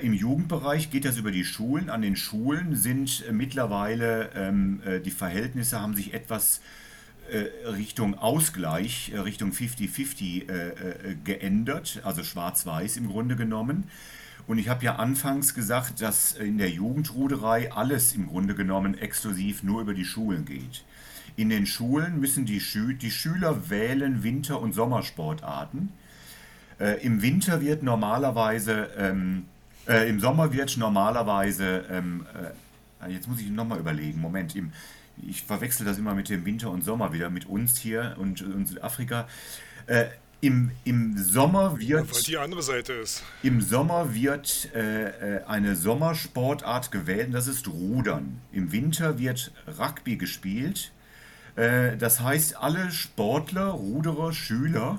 Im 0.02 0.12
Jugendbereich 0.12 0.90
geht 0.90 1.06
das 1.06 1.16
über 1.16 1.32
die 1.32 1.44
Schulen. 1.44 1.88
An 1.88 2.02
den 2.02 2.14
Schulen 2.14 2.76
sind 2.76 3.24
mittlerweile 3.32 4.30
ähm, 4.36 4.80
die 5.04 5.10
Verhältnisse 5.10 5.80
haben 5.80 5.96
sich 5.96 6.14
etwas 6.14 6.60
Richtung 7.76 8.18
Ausgleich, 8.18 9.12
Richtung 9.14 9.52
50-50 9.52 11.16
geändert, 11.24 12.00
also 12.04 12.22
schwarz-weiß 12.22 12.96
im 12.96 13.08
Grunde 13.08 13.36
genommen. 13.36 13.84
Und 14.46 14.58
ich 14.58 14.68
habe 14.68 14.84
ja 14.84 14.96
anfangs 14.96 15.54
gesagt, 15.54 16.00
dass 16.00 16.32
in 16.32 16.58
der 16.58 16.70
Jugendruderei 16.70 17.72
alles 17.72 18.14
im 18.14 18.26
Grunde 18.26 18.54
genommen 18.54 18.98
exklusiv 18.98 19.62
nur 19.62 19.80
über 19.80 19.94
die 19.94 20.04
Schulen 20.04 20.44
geht. 20.44 20.84
In 21.36 21.48
den 21.48 21.64
Schulen 21.66 22.20
müssen 22.20 22.44
die, 22.44 22.60
Schü 22.60 22.94
die 22.94 23.10
Schüler 23.10 23.70
wählen 23.70 24.22
Winter- 24.22 24.60
und 24.60 24.74
Sommersportarten. 24.74 25.90
Äh, 26.78 27.02
Im 27.04 27.22
Winter 27.22 27.60
wird 27.60 27.82
normalerweise, 27.82 28.90
ähm, 28.98 29.44
äh, 29.88 30.08
im 30.08 30.20
Sommer 30.20 30.52
wird 30.52 30.76
normalerweise, 30.76 31.84
ähm, 31.90 32.26
äh, 33.02 33.10
jetzt 33.10 33.28
muss 33.28 33.40
ich 33.40 33.48
nochmal 33.50 33.78
überlegen, 33.78 34.20
Moment, 34.20 34.54
im, 34.56 34.72
ich 35.26 35.42
verwechsel 35.42 35.86
das 35.86 35.98
immer 35.98 36.14
mit 36.14 36.28
dem 36.28 36.44
Winter 36.44 36.70
und 36.70 36.84
Sommer 36.84 37.12
wieder, 37.12 37.30
mit 37.30 37.46
uns 37.46 37.78
hier 37.78 38.16
und, 38.18 38.42
und 38.42 38.66
Südafrika. 38.66 39.28
Äh, 39.86 40.06
im, 40.40 40.72
Im 40.84 41.16
Sommer 41.16 41.78
wird. 41.78 42.12
Ja, 42.12 42.20
die 42.26 42.36
andere 42.36 42.62
Seite 42.62 42.94
ist. 42.94 43.22
Im 43.44 43.60
Sommer 43.60 44.12
wird 44.12 44.70
äh, 44.74 45.36
äh, 45.36 45.44
eine 45.44 45.76
Sommersportart 45.76 46.90
gewählt 46.90 47.28
und 47.28 47.32
das 47.32 47.46
ist 47.46 47.68
Rudern. 47.68 48.40
Im 48.50 48.72
Winter 48.72 49.18
wird 49.18 49.52
Rugby 49.78 50.16
gespielt. 50.16 50.90
Äh, 51.54 51.96
das 51.96 52.20
heißt, 52.20 52.56
alle 52.56 52.90
Sportler, 52.90 53.66
Ruderer, 53.66 54.32
Schüler 54.32 54.98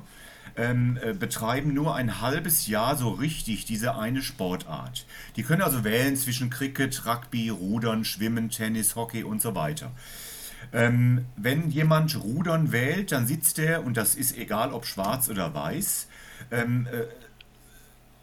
ähm, 0.56 1.00
äh, 1.02 1.13
betreiben 1.13 1.74
nur 1.74 1.96
ein 1.96 2.22
halbes 2.22 2.68
Jahr 2.68 2.96
so 2.96 3.10
richtig 3.10 3.66
diese 3.66 3.96
eine 3.96 4.22
Sportart. 4.22 5.06
Die 5.36 5.44
können 5.44 5.62
also 5.62 5.84
wählen 5.84 6.16
zwischen 6.16 6.50
Cricket, 6.50 7.06
Rugby, 7.06 7.50
Rudern, 7.50 8.06
Schwimmen, 8.06 8.50
Tennis, 8.50 8.96
Hockey 8.96 9.24
und 9.24 9.42
so 9.42 9.56
weiter. 9.56 9.92
Ähm, 10.72 11.26
wenn 11.36 11.70
jemand 11.70 12.16
Rudern 12.24 12.72
wählt, 12.72 13.12
dann 13.12 13.28
sitzt 13.28 13.60
er, 13.60 13.84
und 13.86 13.98
das 13.98 14.16
ist 14.16 14.38
egal 14.38 14.72
ob 14.72 14.86
schwarz 14.86 15.30
oder 15.30 15.54
weiß, 15.54 16.08
ähm, 16.52 16.88
äh, 16.92 17.06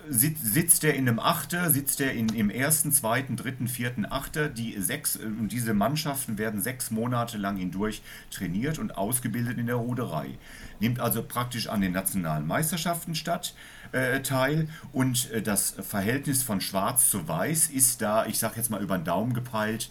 sitzt 0.09 0.85
er 0.85 0.95
in 0.95 1.09
einem 1.09 1.19
Achter, 1.19 1.71
sitzt 1.71 2.01
er 2.01 2.13
in, 2.13 2.29
im 2.31 2.51
ersten, 2.51 2.93
zweiten, 2.93 3.37
dritten, 3.37 3.69
vierten 3.69 4.05
Achter. 4.05 4.49
Die 4.49 4.81
sechs, 4.81 5.17
äh, 5.17 5.27
diese 5.41 5.75
Mannschaften 5.75 6.39
werden 6.39 6.61
sechs 6.61 6.91
Monate 6.91 7.39
lang 7.39 7.57
hindurch 7.57 8.03
trainiert 8.31 8.79
und 8.79 8.97
ausgebildet 8.97 9.59
in 9.59 9.67
der 9.67 9.77
Ruderei. 9.77 10.39
Nimmt 10.81 11.01
also 11.01 11.23
praktisch 11.23 11.69
an 11.69 11.81
den 11.81 11.93
nationalen 11.93 12.47
Meisterschaften 12.47 13.15
statt, 13.15 13.55
äh, 13.93 14.21
teil 14.21 14.69
und 14.93 15.31
äh, 15.31 15.43
das 15.43 15.75
Verhältnis 15.81 16.43
von 16.43 16.61
schwarz 16.61 17.11
zu 17.11 17.29
weiß 17.29 17.69
ist 17.71 18.03
da, 18.03 18.27
ich 18.27 18.39
sage 18.39 18.57
jetzt 18.57 18.71
mal 18.71 18.83
über 18.83 18.99
den 18.99 19.05
Daumen 19.05 19.35
gepeilt, 19.35 19.91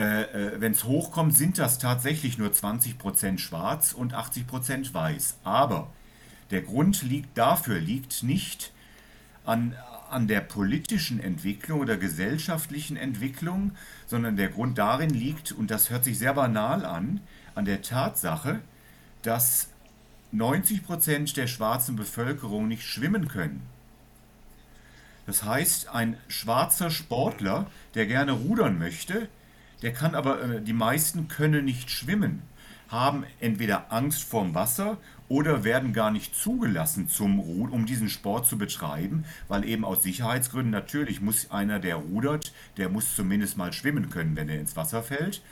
wenn 0.00 0.70
es 0.70 0.84
hochkommt, 0.84 1.36
sind 1.36 1.58
das 1.58 1.80
tatsächlich 1.80 2.38
nur 2.38 2.50
20% 2.50 3.38
schwarz 3.38 3.92
und 3.92 4.14
80% 4.14 4.94
weiß. 4.94 5.38
Aber 5.42 5.88
der 6.52 6.62
Grund 6.62 7.02
liegt 7.02 7.36
dafür 7.36 7.80
liegt 7.80 8.22
nicht 8.22 8.72
an, 9.48 9.74
an 10.10 10.28
der 10.28 10.40
politischen 10.40 11.20
Entwicklung 11.20 11.80
oder 11.80 11.96
gesellschaftlichen 11.96 12.96
Entwicklung, 12.96 13.72
sondern 14.06 14.36
der 14.36 14.48
Grund 14.48 14.78
darin 14.78 15.10
liegt, 15.10 15.52
und 15.52 15.70
das 15.70 15.90
hört 15.90 16.04
sich 16.04 16.18
sehr 16.18 16.34
banal 16.34 16.84
an, 16.84 17.20
an 17.54 17.64
der 17.64 17.82
Tatsache, 17.82 18.60
dass 19.22 19.70
90% 20.34 21.34
der 21.34 21.46
schwarzen 21.46 21.96
Bevölkerung 21.96 22.68
nicht 22.68 22.82
schwimmen 22.82 23.28
können. 23.28 23.62
Das 25.26 25.42
heißt, 25.42 25.88
ein 25.88 26.16
schwarzer 26.28 26.90
Sportler, 26.90 27.70
der 27.94 28.06
gerne 28.06 28.32
rudern 28.32 28.78
möchte, 28.78 29.28
der 29.82 29.92
kann 29.92 30.14
aber, 30.14 30.42
äh, 30.42 30.62
die 30.62 30.72
meisten 30.72 31.28
können 31.28 31.64
nicht 31.64 31.90
schwimmen, 31.90 32.42
haben 32.88 33.24
entweder 33.40 33.92
Angst 33.92 34.24
vorm 34.24 34.54
Wasser 34.54 34.98
oder 35.28 35.62
werden 35.62 35.92
gar 35.92 36.10
nicht 36.10 36.34
zugelassen, 36.34 37.08
zum 37.08 37.38
Rud 37.38 37.70
um 37.70 37.86
diesen 37.86 38.08
Sport 38.08 38.46
zu 38.46 38.56
betreiben, 38.56 39.24
weil 39.46 39.64
eben 39.64 39.84
aus 39.84 40.02
Sicherheitsgründen 40.02 40.70
natürlich 40.70 41.20
muss 41.20 41.50
einer, 41.50 41.78
der 41.78 41.96
rudert, 41.96 42.52
der 42.78 42.88
muss 42.88 43.14
zumindest 43.14 43.56
mal 43.56 43.72
schwimmen 43.72 44.08
können, 44.08 44.36
wenn 44.36 44.48
er 44.48 44.58
ins 44.58 44.76
Wasser 44.76 45.02
fällt. 45.02 45.42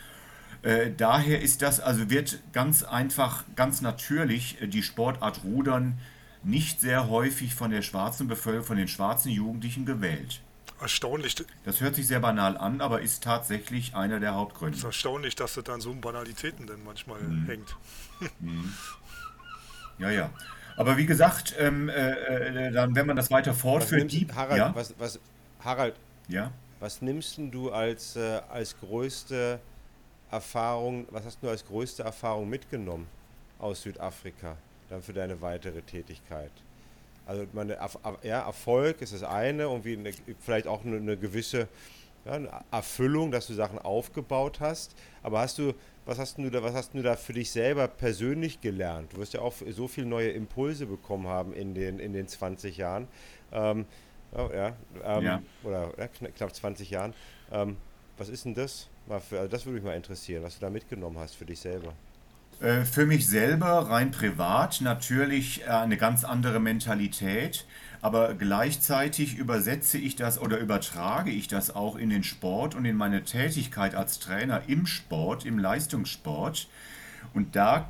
Äh, 0.63 0.91
daher 0.97 1.43
ist 1.43 1.63
das, 1.63 1.81
also 1.81 2.09
wird 2.11 2.41
ganz 2.53 2.83
einfach, 2.83 3.45
ganz 3.55 3.83
natürlich 3.83 4.61
äh, 4.63 4.67
die 4.67 4.83
Sportart 4.83 5.45
Rudern 5.45 5.99
nicht 6.43 6.81
sehr 6.81 7.09
häufig 7.09 7.55
von 7.55 7.71
der 7.71 7.83
schwarzen 7.83 8.29
Bevölkerung, 8.29 8.67
von 8.67 8.77
den 8.77 8.89
schwarzen 8.89 9.31
Jugendlichen 9.31 9.85
gewählt. 9.85 10.41
Erstaunlich. 10.81 11.37
Das 11.65 11.81
hört 11.81 11.95
sich 11.95 12.07
sehr 12.07 12.21
banal 12.21 12.57
an, 12.57 12.81
aber 12.81 13.01
ist 13.01 13.25
tatsächlich 13.25 13.95
einer 13.95 14.21
der 14.21 14.35
Hauptgründe. 14.35 14.75
Es 14.75 14.81
ist 14.81 14.85
erstaunlich, 14.85 15.35
dass 15.35 15.55
das 15.55 15.65
dann 15.65 15.81
so 15.81 15.91
um 15.91 16.01
Banalitäten 16.01 16.67
denn 16.67 16.85
manchmal 16.85 17.21
mhm. 17.21 17.47
hängt. 17.47 17.77
Mhm. 18.41 18.73
Ja, 19.99 20.11
ja. 20.11 20.31
Aber 20.77 20.97
wie 20.97 21.05
gesagt, 21.05 21.55
ähm, 21.59 21.91
äh, 21.91 22.11
äh, 22.11 22.73
dann, 22.73 22.95
wenn 22.95 23.07
man 23.07 23.17
das 23.17 23.31
weiter 23.31 23.53
fortführt, 23.55 24.11
die, 24.11 24.27
Harald, 24.35 24.59
ja? 24.59 24.75
was, 24.75 24.95
was, 24.99 25.19
Harald, 25.63 25.95
ja? 26.29 26.51
was 26.81 27.03
nimmst 27.03 27.39
du 27.39 27.71
als, 27.71 28.17
äh, 28.17 28.41
als 28.51 28.79
größte 28.79 29.59
Erfahrung, 30.31 31.07
was 31.11 31.25
hast 31.25 31.43
du 31.43 31.49
als 31.49 31.65
größte 31.65 32.03
Erfahrung 32.03 32.49
mitgenommen 32.49 33.07
aus 33.59 33.83
Südafrika 33.83 34.57
dann 34.89 35.03
für 35.03 35.13
deine 35.13 35.41
weitere 35.41 35.83
Tätigkeit? 35.83 36.53
Also 37.27 37.45
meine, 37.53 37.79
ja, 38.23 38.41
Erfolg 38.47 39.03
ist 39.03 39.13
das 39.13 39.23
eine, 39.23 39.65
irgendwie 39.65 39.97
eine, 39.97 40.13
vielleicht 40.41 40.67
auch 40.67 40.85
eine, 40.85 40.97
eine 40.97 41.17
gewisse 41.17 41.69
ja, 42.27 42.33
eine 42.33 42.51
Erfüllung, 42.71 43.31
dass 43.31 43.47
du 43.47 43.55
Sachen 43.55 43.79
aufgebaut 43.79 44.61
hast. 44.61 44.95
Aber 45.23 45.41
hast 45.41 45.59
du, 45.59 45.75
was 46.05 46.19
hast 46.19 46.39
du 46.39 46.51
da, 46.51 46.63
was 46.63 46.75
hast 46.75 46.95
du 46.95 47.03
da 47.03 47.17
für 47.17 47.33
dich 47.33 47.51
selber 47.51 47.89
persönlich 47.89 48.61
gelernt? 48.61 49.13
Du 49.13 49.19
wirst 49.19 49.35
ja 49.35 49.41
auch 49.41 49.55
so 49.71 49.89
viele 49.89 50.07
neue 50.07 50.31
Impulse 50.31 50.87
bekommen 50.87 51.29
haben 51.29 51.53
in 51.53 51.75
den, 51.75 51.99
in 51.99 52.13
den 52.13 52.29
20 52.29 52.77
Jahren. 52.77 53.09
Ähm, 53.53 53.87
oh, 54.33 54.51
ja, 54.53 54.77
ähm, 55.05 55.25
ja, 55.25 55.43
Oder 55.63 55.93
ja, 55.99 56.09
knapp 56.09 56.55
20 56.55 56.91
Jahren. 56.91 57.15
Ähm, 57.53 57.77
was 58.19 58.29
ist 58.29 58.45
denn 58.45 58.55
das? 58.55 58.89
Für, 59.29 59.39
also 59.39 59.49
das 59.49 59.65
würde 59.65 59.77
mich 59.77 59.85
mal 59.85 59.95
interessieren, 59.95 60.43
was 60.43 60.55
du 60.55 60.61
da 60.61 60.71
mitgenommen 60.71 61.19
hast 61.19 61.37
für 61.37 61.45
dich 61.45 61.61
selber. 61.61 61.93
Äh, 62.61 62.85
für 62.85 63.05
mich 63.05 63.29
selber, 63.29 63.91
rein 63.91 64.11
privat, 64.11 64.81
natürlich 64.81 65.63
äh, 65.63 65.67
eine 65.67 65.99
ganz 65.99 66.25
andere 66.25 66.59
Mentalität, 66.59 67.67
aber 68.01 68.35
gleichzeitig 68.35 69.37
übersetze 69.37 69.99
ich 69.99 70.17
das 70.17 70.41
oder 70.41 70.59
übertrage 70.59 71.31
ich 71.31 71.49
das 71.49 71.75
auch 71.75 71.97
in 71.97 72.09
den 72.09 72.25
Sport 72.25 72.75
und 72.75 72.85
in 72.87 72.97
meine 72.97 73.25
Tätigkeit 73.25 73.95
als 73.95 74.21
Trainer 74.21 74.63
im 74.69 74.87
Sport, 74.87 75.45
im 75.45 75.59
Leistungssport. 75.59 76.69
Und 77.35 77.57
da 77.57 77.87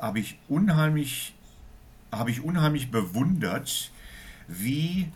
habe 0.00 0.20
ich 0.20 0.38
unheimlich, 0.48 1.34
habe 2.12 2.30
ich 2.30 2.42
unheimlich 2.42 2.90
bewundert, 2.92 3.90
wie 4.46 5.08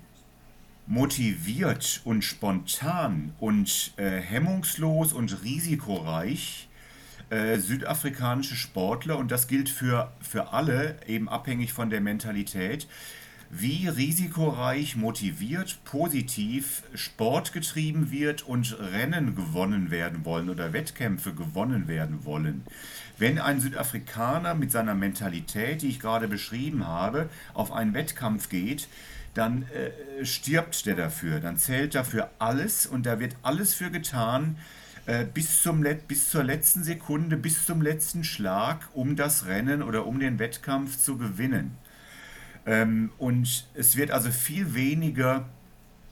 motiviert 0.86 2.00
und 2.04 2.22
spontan 2.22 3.34
und 3.38 3.92
äh, 3.96 4.20
hemmungslos 4.20 5.12
und 5.12 5.44
risikoreich 5.44 6.68
äh, 7.32 7.58
südafrikanische 7.58 8.56
Sportler, 8.56 9.16
und 9.16 9.30
das 9.30 9.48
gilt 9.48 9.70
für, 9.70 10.12
für 10.20 10.52
alle, 10.52 10.96
eben 11.06 11.30
abhängig 11.30 11.72
von 11.72 11.88
der 11.88 12.02
Mentalität, 12.02 12.86
wie 13.48 13.88
risikoreich, 13.88 14.96
motiviert, 14.96 15.78
positiv 15.84 16.82
Sport 16.94 17.54
getrieben 17.54 18.10
wird 18.10 18.42
und 18.42 18.78
Rennen 18.78 19.34
gewonnen 19.34 19.90
werden 19.90 20.26
wollen 20.26 20.50
oder 20.50 20.74
Wettkämpfe 20.74 21.32
gewonnen 21.32 21.88
werden 21.88 22.26
wollen. 22.26 22.64
Wenn 23.16 23.38
ein 23.38 23.60
Südafrikaner 23.60 24.54
mit 24.54 24.70
seiner 24.70 24.94
Mentalität, 24.94 25.80
die 25.80 25.88
ich 25.88 26.00
gerade 26.00 26.28
beschrieben 26.28 26.86
habe, 26.86 27.30
auf 27.54 27.72
einen 27.72 27.94
Wettkampf 27.94 28.50
geht, 28.50 28.88
dann 29.32 29.64
äh, 29.72 30.24
stirbt 30.26 30.84
der 30.84 30.96
dafür, 30.96 31.40
dann 31.40 31.56
zählt 31.56 31.94
dafür 31.94 32.30
alles 32.38 32.86
und 32.86 33.06
da 33.06 33.20
wird 33.20 33.36
alles 33.42 33.72
für 33.72 33.90
getan, 33.90 34.56
äh, 34.58 34.81
bis, 35.34 35.62
zum 35.62 35.84
bis 36.06 36.30
zur 36.30 36.44
letzten 36.44 36.84
Sekunde, 36.84 37.36
bis 37.36 37.66
zum 37.66 37.82
letzten 37.82 38.22
Schlag, 38.22 38.88
um 38.94 39.16
das 39.16 39.46
Rennen 39.46 39.82
oder 39.82 40.06
um 40.06 40.20
den 40.20 40.38
Wettkampf 40.38 40.98
zu 40.98 41.18
gewinnen. 41.18 41.76
Ähm, 42.66 43.10
und 43.18 43.66
es 43.74 43.96
wird 43.96 44.10
also 44.10 44.30
viel 44.30 44.74
weniger 44.74 45.48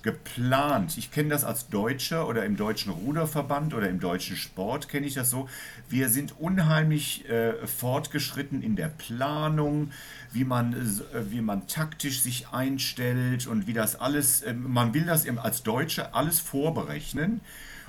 geplant. 0.02 0.96
Ich 0.96 1.10
kenne 1.10 1.28
das 1.28 1.44
als 1.44 1.68
Deutscher 1.68 2.26
oder 2.26 2.44
im 2.46 2.56
deutschen 2.56 2.90
Ruderverband 2.90 3.74
oder 3.74 3.88
im 3.88 4.00
deutschen 4.00 4.36
Sport 4.36 4.88
kenne 4.88 5.06
ich 5.06 5.14
das 5.14 5.28
so. 5.30 5.48
Wir 5.88 6.08
sind 6.08 6.40
unheimlich 6.40 7.28
äh, 7.28 7.66
fortgeschritten 7.66 8.62
in 8.62 8.76
der 8.76 8.88
Planung, 8.88 9.92
wie 10.32 10.44
man, 10.44 10.72
äh, 10.72 11.30
wie 11.30 11.42
man 11.42 11.66
taktisch 11.66 12.22
sich 12.22 12.48
einstellt 12.48 13.46
und 13.46 13.66
wie 13.66 13.74
das 13.74 13.96
alles, 13.96 14.40
äh, 14.40 14.54
man 14.54 14.94
will 14.94 15.04
das 15.04 15.28
als 15.28 15.62
Deutscher 15.62 16.14
alles 16.14 16.40
vorberechnen. 16.40 17.42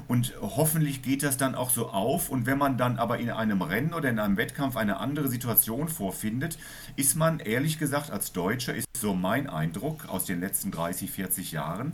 Und 0.07 0.33
hoffentlich 0.41 1.01
geht 1.01 1.23
das 1.23 1.37
dann 1.37 1.55
auch 1.55 1.69
so 1.69 1.89
auf. 1.89 2.29
Und 2.29 2.45
wenn 2.45 2.57
man 2.57 2.77
dann 2.77 2.97
aber 2.97 3.19
in 3.19 3.29
einem 3.29 3.61
Rennen 3.61 3.93
oder 3.93 4.09
in 4.09 4.19
einem 4.19 4.37
Wettkampf 4.37 4.75
eine 4.75 4.97
andere 4.97 5.27
Situation 5.29 5.87
vorfindet, 5.87 6.57
ist 6.95 7.15
man 7.15 7.39
ehrlich 7.39 7.79
gesagt 7.79 8.11
als 8.11 8.31
Deutscher, 8.31 8.73
ist 8.73 8.87
so 8.97 9.13
mein 9.13 9.49
Eindruck 9.49 10.07
aus 10.09 10.25
den 10.25 10.39
letzten 10.39 10.71
30, 10.71 11.11
40 11.11 11.51
Jahren, 11.51 11.93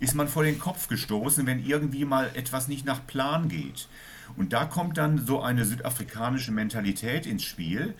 ist 0.00 0.14
man 0.14 0.28
vor 0.28 0.44
den 0.44 0.58
Kopf 0.58 0.88
gestoßen, 0.88 1.46
wenn 1.46 1.64
irgendwie 1.64 2.04
mal 2.04 2.30
etwas 2.34 2.68
nicht 2.68 2.84
nach 2.84 3.06
Plan 3.06 3.48
geht. 3.48 3.88
Und 4.36 4.52
da 4.52 4.64
kommt 4.64 4.98
dann 4.98 5.24
so 5.24 5.40
eine 5.40 5.64
südafrikanische 5.64 6.52
Mentalität 6.52 7.26
ins 7.26 7.44
Spiel, 7.44 7.94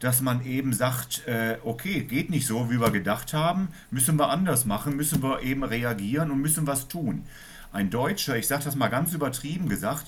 dass 0.00 0.20
man 0.20 0.44
eben 0.44 0.72
sagt, 0.72 1.26
äh, 1.26 1.58
okay, 1.64 2.02
geht 2.02 2.30
nicht 2.30 2.46
so, 2.46 2.70
wie 2.70 2.80
wir 2.80 2.90
gedacht 2.90 3.32
haben, 3.32 3.68
müssen 3.90 4.16
wir 4.16 4.28
anders 4.30 4.64
machen, 4.64 4.96
müssen 4.96 5.22
wir 5.22 5.42
eben 5.42 5.64
reagieren 5.64 6.30
und 6.30 6.40
müssen 6.40 6.66
was 6.66 6.88
tun. 6.88 7.24
Ein 7.72 7.90
Deutscher, 7.90 8.36
ich 8.36 8.46
sage 8.46 8.64
das 8.64 8.76
mal 8.76 8.88
ganz 8.88 9.12
übertrieben 9.12 9.68
gesagt, 9.68 10.06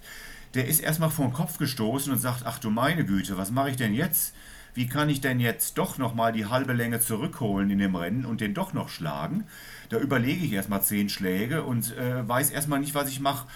der 0.54 0.66
ist 0.66 0.80
erstmal 0.80 1.10
vor 1.10 1.26
den 1.26 1.34
Kopf 1.34 1.58
gestoßen 1.58 2.12
und 2.12 2.18
sagt, 2.18 2.42
ach 2.44 2.58
du 2.58 2.70
meine 2.70 3.04
Güte, 3.04 3.36
was 3.36 3.50
mache 3.50 3.70
ich 3.70 3.76
denn 3.76 3.94
jetzt? 3.94 4.34
Wie 4.74 4.86
kann 4.86 5.08
ich 5.08 5.20
denn 5.20 5.40
jetzt 5.40 5.78
doch 5.78 5.98
nochmal 5.98 6.32
die 6.32 6.46
halbe 6.46 6.72
Länge 6.72 7.00
zurückholen 7.00 7.70
in 7.70 7.78
dem 7.78 7.96
Rennen 7.96 8.24
und 8.24 8.40
den 8.40 8.54
doch 8.54 8.72
noch 8.72 8.88
schlagen? 8.88 9.44
Da 9.88 9.98
überlege 9.98 10.44
ich 10.44 10.52
erstmal 10.52 10.82
zehn 10.82 11.08
Schläge 11.08 11.64
und 11.64 11.96
äh, 11.96 12.26
weiß 12.26 12.50
erstmal 12.50 12.80
nicht, 12.80 12.94
was 12.94 13.08
ich 13.08 13.20
mache. 13.20 13.46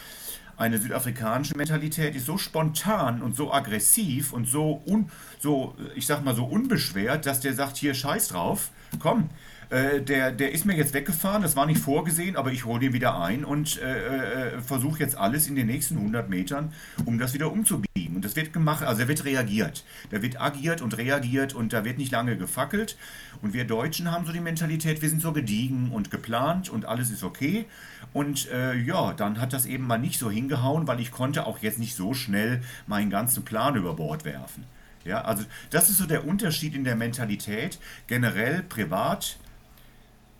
Eine 0.56 0.78
südafrikanische 0.78 1.56
Mentalität 1.56 2.14
ist 2.14 2.26
so 2.26 2.38
spontan 2.38 3.22
und 3.22 3.34
so 3.34 3.52
aggressiv 3.52 4.32
und 4.32 4.48
so, 4.48 4.82
un, 4.86 5.10
so 5.40 5.74
ich 5.96 6.06
sag 6.06 6.24
mal 6.24 6.34
so 6.34 6.44
unbeschwert, 6.44 7.26
dass 7.26 7.40
der 7.40 7.54
sagt, 7.54 7.76
hier 7.76 7.94
scheiß 7.94 8.28
drauf, 8.28 8.70
komm, 9.00 9.30
äh, 9.70 10.00
der, 10.00 10.32
der 10.32 10.52
ist 10.52 10.64
mir 10.64 10.76
jetzt 10.76 10.94
weggefahren, 10.94 11.42
das 11.42 11.56
war 11.56 11.66
nicht 11.66 11.80
vorgesehen, 11.80 12.36
aber 12.36 12.52
ich 12.52 12.64
hole 12.64 12.80
den 12.80 12.92
wieder 12.92 13.20
ein 13.20 13.44
und 13.44 13.80
äh, 13.80 14.54
äh, 14.56 14.60
versuche 14.60 15.00
jetzt 15.00 15.16
alles 15.16 15.46
in 15.46 15.56
den 15.56 15.66
nächsten 15.66 15.96
100 15.96 16.28
Metern, 16.28 16.72
um 17.04 17.18
das 17.18 17.34
wieder 17.34 17.50
umzubiegen. 17.50 18.16
Und 18.16 18.24
das 18.24 18.36
wird 18.36 18.52
gemacht, 18.52 18.84
also 18.84 19.02
da 19.02 19.08
wird 19.08 19.24
reagiert. 19.24 19.84
Da 20.10 20.22
wird 20.22 20.40
agiert 20.40 20.80
und 20.82 20.96
reagiert 20.96 21.54
und 21.54 21.72
da 21.72 21.84
wird 21.84 21.98
nicht 21.98 22.12
lange 22.12 22.36
gefackelt. 22.36 22.96
Und 23.42 23.54
wir 23.54 23.64
Deutschen 23.64 24.10
haben 24.10 24.26
so 24.26 24.32
die 24.32 24.40
Mentalität, 24.40 25.02
wir 25.02 25.08
sind 25.08 25.22
so 25.22 25.32
gediegen 25.32 25.90
und 25.90 26.10
geplant 26.10 26.68
und 26.68 26.84
alles 26.84 27.10
ist 27.10 27.24
okay. 27.24 27.66
Und 28.12 28.50
äh, 28.50 28.74
ja, 28.74 29.12
dann 29.12 29.40
hat 29.40 29.52
das 29.52 29.66
eben 29.66 29.86
mal 29.86 29.98
nicht 29.98 30.18
so 30.18 30.30
hingehauen, 30.30 30.86
weil 30.86 31.00
ich 31.00 31.10
konnte 31.10 31.46
auch 31.46 31.58
jetzt 31.58 31.78
nicht 31.78 31.96
so 31.96 32.14
schnell 32.14 32.62
meinen 32.86 33.10
ganzen 33.10 33.44
Plan 33.44 33.76
über 33.76 33.94
Bord 33.94 34.24
werfen. 34.24 34.64
Ja, 35.04 35.22
also 35.22 35.44
das 35.70 35.90
ist 35.90 35.98
so 35.98 36.06
der 36.06 36.26
Unterschied 36.26 36.74
in 36.74 36.84
der 36.84 36.96
Mentalität. 36.96 37.78
Generell 38.06 38.62
privat 38.62 39.36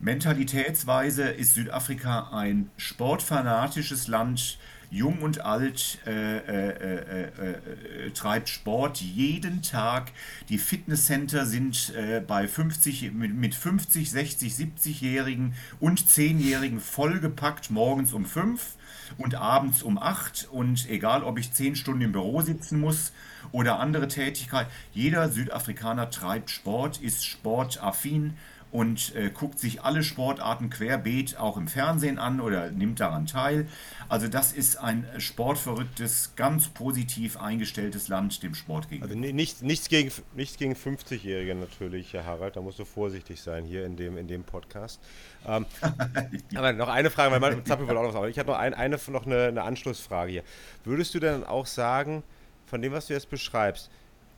Mentalitätsweise 0.04 1.22
ist 1.30 1.54
Südafrika 1.54 2.28
ein 2.30 2.68
sportfanatisches 2.76 4.06
Land. 4.06 4.58
Jung 4.90 5.22
und 5.22 5.40
alt 5.40 5.98
äh, 6.06 6.10
äh, 6.10 6.42
äh, 6.46 8.06
äh, 8.06 8.10
treibt 8.10 8.50
Sport 8.50 9.00
jeden 9.00 9.62
Tag. 9.62 10.12
Die 10.50 10.58
Fitnesscenter 10.58 11.46
sind 11.46 11.94
äh, 11.96 12.20
bei 12.20 12.46
50, 12.46 13.12
mit, 13.12 13.34
mit 13.34 13.54
50, 13.54 14.10
60, 14.10 14.52
70-Jährigen 14.52 15.54
und 15.80 16.00
10-Jährigen 16.00 16.80
vollgepackt 16.80 17.70
morgens 17.70 18.12
um 18.12 18.26
5 18.26 18.76
und 19.16 19.36
abends 19.36 19.82
um 19.82 19.96
8. 19.96 20.48
Und 20.52 20.86
egal, 20.90 21.24
ob 21.24 21.38
ich 21.38 21.50
10 21.50 21.76
Stunden 21.76 22.02
im 22.02 22.12
Büro 22.12 22.42
sitzen 22.42 22.78
muss 22.78 23.12
oder 23.52 23.80
andere 23.80 24.06
Tätigkeit, 24.06 24.66
jeder 24.92 25.30
Südafrikaner 25.30 26.10
treibt 26.10 26.50
Sport, 26.50 27.00
ist 27.00 27.24
sportaffin 27.24 28.34
und 28.74 29.14
äh, 29.14 29.30
guckt 29.30 29.60
sich 29.60 29.82
alle 29.82 30.02
Sportarten 30.02 30.68
querbeet 30.68 31.36
auch 31.36 31.56
im 31.56 31.68
Fernsehen 31.68 32.18
an 32.18 32.40
oder 32.40 32.72
nimmt 32.72 32.98
daran 32.98 33.24
teil. 33.24 33.68
Also 34.08 34.26
das 34.26 34.52
ist 34.52 34.78
ein 34.78 35.06
sportverrücktes, 35.18 36.32
ganz 36.34 36.70
positiv 36.70 37.36
eingestelltes 37.36 38.08
Land 38.08 38.42
dem 38.42 38.56
Sport 38.56 38.88
gegenüber. 38.90 39.14
Also 39.14 39.16
nicht, 39.16 39.62
nichts 39.62 39.88
gegen, 39.88 40.10
nichts 40.34 40.56
gegen 40.56 40.72
50-Jährige 40.72 41.54
natürlich, 41.54 42.14
Herr 42.14 42.26
Harald, 42.26 42.56
da 42.56 42.62
musst 42.62 42.80
du 42.80 42.84
vorsichtig 42.84 43.40
sein 43.40 43.64
hier 43.64 43.86
in 43.86 43.94
dem, 43.94 44.18
in 44.18 44.26
dem 44.26 44.42
Podcast. 44.42 45.00
Ähm, 45.46 45.66
aber 46.56 46.72
noch 46.72 46.88
eine 46.88 47.10
Frage, 47.10 47.30
weil 47.30 47.38
man 47.38 47.64
Zappel 47.64 47.88
auch 47.90 48.02
noch 48.02 48.08
was, 48.08 48.16
aber 48.16 48.28
ich 48.28 48.40
habe 48.40 48.50
noch, 48.50 48.58
ein, 48.58 48.74
eine, 48.74 48.98
noch 49.06 49.24
eine, 49.24 49.44
eine 49.44 49.62
Anschlussfrage 49.62 50.32
hier. 50.32 50.42
Würdest 50.82 51.14
du 51.14 51.20
denn 51.20 51.44
auch 51.44 51.66
sagen, 51.66 52.24
von 52.66 52.82
dem, 52.82 52.90
was 52.90 53.06
du 53.06 53.12
jetzt 53.12 53.30
beschreibst, 53.30 53.88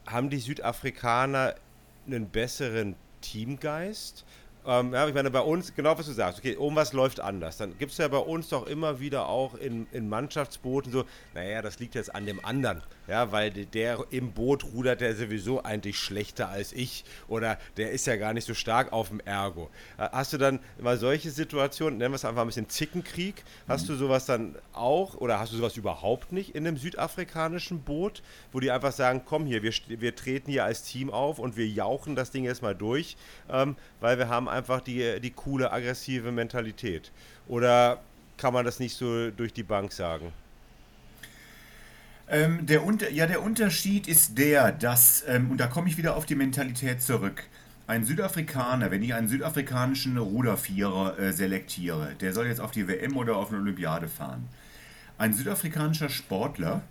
haben 0.06 0.28
die 0.28 0.40
Südafrikaner 0.40 1.54
einen 2.06 2.28
besseren 2.28 2.96
Teamgeist. 3.26 4.24
Ähm, 4.66 4.92
ja, 4.92 5.06
ich 5.06 5.14
meine, 5.14 5.30
bei 5.30 5.40
uns, 5.40 5.74
genau 5.74 5.96
was 5.96 6.06
du 6.06 6.12
sagst, 6.12 6.40
okay, 6.40 6.52
irgendwas 6.52 6.92
läuft 6.92 7.20
anders. 7.20 7.56
Dann 7.56 7.78
gibt 7.78 7.92
es 7.92 7.98
ja 7.98 8.08
bei 8.08 8.18
uns 8.18 8.48
doch 8.48 8.66
immer 8.66 8.98
wieder 8.98 9.28
auch 9.28 9.54
in, 9.54 9.86
in 9.92 10.08
Mannschaftsbooten 10.08 10.90
so, 10.90 11.04
naja, 11.34 11.62
das 11.62 11.78
liegt 11.78 11.94
jetzt 11.94 12.14
an 12.14 12.26
dem 12.26 12.44
anderen. 12.44 12.82
Ja, 13.06 13.30
weil 13.30 13.52
der 13.52 14.04
im 14.10 14.32
Boot 14.32 14.64
rudert 14.64 15.00
der 15.00 15.14
sowieso 15.14 15.62
eigentlich 15.62 15.96
schlechter 15.96 16.48
als 16.48 16.72
ich 16.72 17.04
oder 17.28 17.56
der 17.76 17.92
ist 17.92 18.06
ja 18.08 18.16
gar 18.16 18.32
nicht 18.32 18.46
so 18.46 18.54
stark 18.54 18.92
auf 18.92 19.08
dem 19.08 19.20
Ergo. 19.20 19.70
Äh, 19.96 20.08
hast 20.10 20.32
du 20.32 20.38
dann 20.38 20.58
mal 20.80 20.98
solche 20.98 21.30
Situationen, 21.30 21.98
nennen 21.98 22.12
wir 22.12 22.16
es 22.16 22.24
einfach 22.24 22.40
ein 22.40 22.48
bisschen 22.48 22.68
Zickenkrieg, 22.68 23.44
hast 23.68 23.84
mhm. 23.84 23.92
du 23.92 23.94
sowas 23.94 24.26
dann 24.26 24.56
auch 24.72 25.14
oder 25.14 25.38
hast 25.38 25.52
du 25.52 25.56
sowas 25.56 25.76
überhaupt 25.76 26.32
nicht 26.32 26.56
in 26.56 26.66
einem 26.66 26.76
südafrikanischen 26.76 27.82
Boot, 27.82 28.24
wo 28.50 28.58
die 28.58 28.72
einfach 28.72 28.92
sagen, 28.92 29.22
komm 29.24 29.46
hier, 29.46 29.62
wir, 29.62 29.72
wir 29.86 30.16
treten 30.16 30.50
hier 30.50 30.64
als 30.64 30.82
Team 30.82 31.10
auf 31.10 31.38
und 31.38 31.56
wir 31.56 31.68
jauchen 31.68 32.16
das 32.16 32.32
Ding 32.32 32.42
jetzt 32.42 32.62
mal 32.62 32.74
durch, 32.74 33.16
ähm, 33.48 33.76
weil 34.00 34.18
wir 34.18 34.28
haben 34.28 34.48
einfach 34.56 34.80
die, 34.80 35.20
die 35.20 35.30
coole, 35.30 35.72
aggressive 35.72 36.32
Mentalität. 36.32 37.12
Oder 37.46 38.00
kann 38.36 38.52
man 38.52 38.64
das 38.64 38.80
nicht 38.80 38.96
so 38.96 39.30
durch 39.30 39.52
die 39.52 39.62
Bank 39.62 39.92
sagen? 39.92 40.32
Ähm, 42.28 42.66
der 42.66 42.82
ja, 43.12 43.26
der 43.26 43.42
Unterschied 43.42 44.08
ist 44.08 44.36
der, 44.36 44.72
dass, 44.72 45.24
ähm, 45.28 45.50
und 45.50 45.58
da 45.58 45.68
komme 45.68 45.88
ich 45.88 45.96
wieder 45.96 46.16
auf 46.16 46.26
die 46.26 46.34
Mentalität 46.34 47.00
zurück. 47.00 47.44
Ein 47.86 48.04
Südafrikaner, 48.04 48.90
wenn 48.90 49.02
ich 49.02 49.14
einen 49.14 49.28
südafrikanischen 49.28 50.18
Rudervierer 50.18 51.18
äh, 51.20 51.32
selektiere, 51.32 52.16
der 52.20 52.32
soll 52.32 52.46
jetzt 52.46 52.60
auf 52.60 52.72
die 52.72 52.88
WM 52.88 53.16
oder 53.16 53.36
auf 53.36 53.50
eine 53.50 53.60
Olympiade 53.60 54.08
fahren. 54.08 54.48
Ein 55.18 55.34
südafrikanischer 55.34 56.08
Sportler 56.08 56.82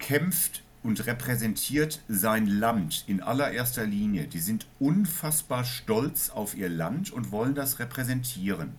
kämpft 0.00 0.62
und 0.88 1.06
repräsentiert 1.06 2.00
sein 2.08 2.46
Land 2.46 3.04
in 3.06 3.20
allererster 3.20 3.84
Linie. 3.84 4.26
Die 4.26 4.38
sind 4.38 4.66
unfassbar 4.78 5.64
stolz 5.64 6.30
auf 6.30 6.56
ihr 6.56 6.70
Land 6.70 7.12
und 7.12 7.30
wollen 7.30 7.54
das 7.54 7.78
repräsentieren. 7.78 8.72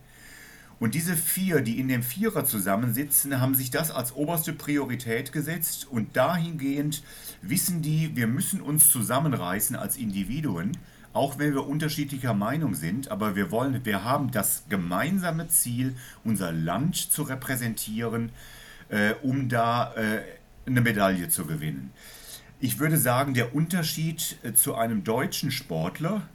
Und 0.80 0.96
diese 0.96 1.16
vier, 1.16 1.62
die 1.62 1.80
in 1.80 1.88
dem 1.88 2.02
Vierer 2.02 2.46
zusammensitzen, 2.46 3.40
haben 3.40 3.54
sich 3.54 3.70
das 3.70 3.92
als 3.92 4.16
oberste 4.16 4.54
Priorität 4.54 5.32
gesetzt 5.32 5.86
und 5.88 6.18
dahingehend 6.18 7.04
wissen 7.44 7.84
die, 7.84 8.16
wir 8.16 8.26
müssen 8.26 8.60
uns 8.60 8.90
zusammenreißen 8.90 9.76
als 9.76 9.96
Individuen, 9.96 10.72
auch 11.14 11.38
wenn 11.38 11.54
wir 11.54 11.68
unterschiedlicher 11.68 12.34
Meinung 12.34 12.74
sind, 12.74 13.12
aber 13.12 13.36
wir 13.36 13.52
wollen, 13.52 13.86
wir 13.86 14.04
haben 14.04 14.32
das 14.32 14.64
gemeinsame 14.68 15.48
Ziel, 15.48 15.96
unser 16.24 16.52
Land 16.52 16.96
zu 16.96 17.22
repräsentieren, 17.22 18.32
äh, 18.90 19.14
um 19.22 19.48
da 19.48 19.94
äh, 19.94 20.22
eine 20.70 20.82
Medaille 20.82 21.30
zu 21.30 21.46
gewinnen. 21.46 21.92
Ich 22.60 22.80
würde 22.80 22.98
sagen, 22.98 23.34
der 23.34 23.56
Unterschied 23.56 24.38
äh, 24.44 24.54
zu 24.54 24.76
einem 24.76 25.04
deutschen 25.04 25.52
Sportler 25.52 26.28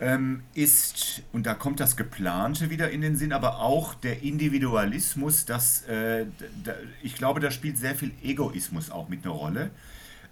ähm, 0.00 0.42
ist, 0.54 1.22
und 1.32 1.46
da 1.46 1.54
kommt 1.54 1.80
das 1.80 1.96
Geplante 1.96 2.70
wieder 2.70 2.90
in 2.90 3.00
den 3.00 3.16
Sinn, 3.16 3.32
aber 3.32 3.58
auch 3.60 3.94
der 3.94 4.22
Individualismus, 4.22 5.44
das, 5.44 5.82
äh, 5.82 6.26
da, 6.64 6.74
ich 7.02 7.14
glaube, 7.14 7.40
da 7.40 7.50
spielt 7.50 7.78
sehr 7.78 7.94
viel 7.94 8.12
Egoismus 8.22 8.90
auch 8.90 9.08
mit 9.08 9.24
einer 9.24 9.34
Rolle 9.34 9.70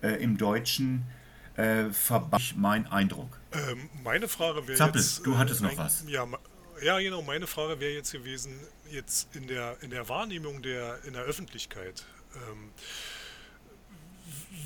äh, 0.03 0.23
im 0.23 0.39
deutschen 0.39 1.05
äh, 1.57 1.85
Verband, 1.91 2.55
mein 2.57 2.87
Eindruck. 2.87 3.41
Ähm, 3.53 3.89
meine 4.05 4.29
Frage 4.29 4.67
wäre 4.69 4.77
Zappel, 4.79 5.01
jetzt... 5.01 5.25
du 5.27 5.39
hattest 5.39 5.61
äh, 5.61 5.64
noch 5.64 5.71
ein- 5.73 5.79
was. 5.79 6.05
Ja, 6.07 6.27
ja, 6.83 7.01
genau. 7.01 7.23
Meine 7.23 7.47
Frage 7.47 7.81
wäre 7.81 7.93
jetzt 7.95 8.12
gewesen, 8.12 8.53
jetzt 8.91 9.35
in 9.35 9.47
der, 9.47 9.77
in 9.81 9.91
der 9.91 10.09
Wahrnehmung 10.09 10.62
der, 10.62 10.99
in 11.07 11.14
der 11.14 11.23
Öffentlichkeit. 11.23 12.05
Ähm, 12.35 12.70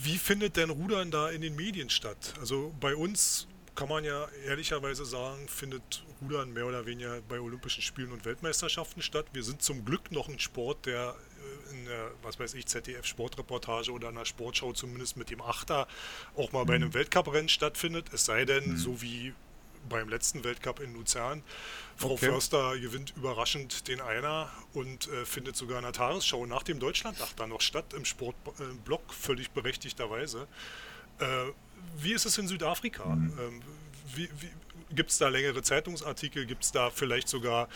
wie 0.02 0.18
findet 0.18 0.56
denn 0.56 0.70
Rudern 0.70 1.11
da 1.11 1.30
in 1.30 1.40
den 1.42 1.56
Medien 1.56 1.90
statt? 1.90 2.34
Also 2.40 2.74
bei 2.80 2.94
uns 2.94 3.46
kann 3.74 3.88
man 3.88 4.04
ja 4.04 4.28
ehrlicherweise 4.46 5.04
sagen, 5.04 5.46
findet 5.48 6.04
Rudern 6.20 6.52
mehr 6.52 6.66
oder 6.66 6.86
weniger 6.86 7.20
bei 7.22 7.40
Olympischen 7.40 7.82
Spielen 7.82 8.12
und 8.12 8.24
Weltmeisterschaften 8.24 9.02
statt. 9.02 9.26
Wir 9.32 9.42
sind 9.42 9.62
zum 9.62 9.84
Glück 9.84 10.11
noch 10.11 10.28
ein 10.28 10.38
Sport, 10.38 10.86
der 10.86 11.14
äh, 11.70 11.74
in 11.74 11.84
der, 11.86 12.11
was 12.22 12.38
weiß 12.38 12.54
ich, 12.54 12.66
ZDF-Sportreportage 12.66 13.90
oder 13.90 14.08
einer 14.08 14.24
Sportschau 14.24 14.72
zumindest 14.72 15.16
mit 15.16 15.30
dem 15.30 15.40
Achter 15.40 15.86
auch 16.36 16.52
mal 16.52 16.64
bei 16.64 16.74
einem 16.74 16.94
Weltcuprennen 16.94 17.48
stattfindet. 17.48 18.12
Es 18.12 18.24
sei 18.24 18.44
denn, 18.44 18.76
so 18.76 19.00
wie 19.02 19.34
beim 19.89 20.09
letzten 20.09 20.45
Weltcup 20.45 20.81
in 20.81 20.95
Luzern. 20.95 21.43
Frau 21.97 22.12
Okay. 22.12 22.26
Förster 22.26 22.78
gewinnt 22.78 23.14
überraschend 23.16 23.89
den 23.89 24.01
Einer 24.01 24.51
und 24.72 25.09
äh, 25.09 25.24
findet 25.24 25.57
sogar 25.57 25.78
in 25.78 25.85
der 25.85 25.93
Tagesschau 25.93 26.47
nach 26.47 26.62
dem 26.62 26.81
Deutschlandachter 26.81 27.47
noch 27.47 27.61
statt 27.61 27.95
im 27.95 28.05
Sportblock, 28.05 29.12
völlig 29.12 29.51
berechtigterweise. 29.51 30.47
Äh, 31.18 31.24
wie 31.99 32.12
ist 32.12 32.26
es 32.26 32.39
in 32.39 32.49
Südafrika? 32.49 33.05
Ähm, 33.05 33.62
wie, 34.14 34.28
wie, 34.41 34.51
Gibt 34.93 35.11
es 35.11 35.18
da 35.18 35.28
längere 35.28 35.62
Zeitungsartikel? 35.62 36.47
Gibt 36.47 36.64
es 36.64 36.72
da 36.72 36.91
vielleicht 36.91 37.28
sogar, 37.28 37.68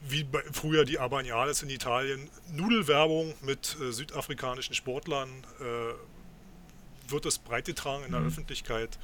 wie 0.00 0.24
bei, 0.24 0.42
früher 0.52 0.84
die 0.84 0.98
Abaniales 0.98 1.62
in 1.62 1.70
Italien, 1.70 2.28
Nudelwerbung 2.50 3.34
mit 3.42 3.76
äh, 3.80 3.92
südafrikanischen 3.92 4.74
Sportlern? 4.74 5.28
Äh, 5.60 7.10
wird 7.10 7.24
das 7.24 7.38
breit 7.38 7.66
getragen 7.66 8.04
in 8.04 8.12
der 8.12 8.20
Öffentlichkeit? 8.22 8.98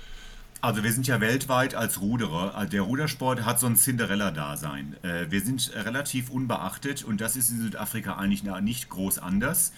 Also 0.64 0.84
wir 0.84 0.92
sind 0.92 1.08
ja 1.08 1.20
weltweit 1.20 1.74
als 1.74 2.00
Ruderer. 2.00 2.54
Also 2.54 2.70
Der 2.70 2.82
Rudersport 2.82 3.44
hat 3.44 3.58
so 3.58 3.66
ein 3.66 3.74
Cinderella-Dasein. 3.74 4.94
Äh, 5.02 5.28
Wir 5.28 5.40
sind 5.40 5.72
relativ 5.74 6.30
unbeachtet 6.30 7.02
und 7.02 7.20
das 7.20 7.34
ist 7.34 7.50
in 7.50 7.60
Südafrika 7.60 8.14
eigentlich 8.14 8.44
nicht 8.44 8.88
groß 8.88 9.18
anders. 9.18 9.72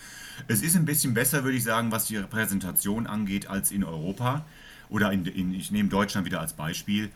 Es 0.46 0.60
ist 0.60 0.76
ein 0.76 0.84
bisschen 0.84 1.14
besser, 1.14 1.42
würde 1.42 1.56
ich 1.56 1.64
sagen, 1.64 1.90
was 1.90 2.04
die 2.04 2.18
Repräsentation 2.18 3.06
angeht, 3.06 3.46
als 3.46 3.70
in 3.72 3.82
Europa. 3.82 4.44
Oder 4.90 5.10
in, 5.10 5.24
in, 5.24 5.54
ich 5.54 5.70
nehme 5.70 5.88
Deutschland 5.88 6.26
wieder 6.26 6.42
als 6.42 6.52
Beispiel. 6.52 7.10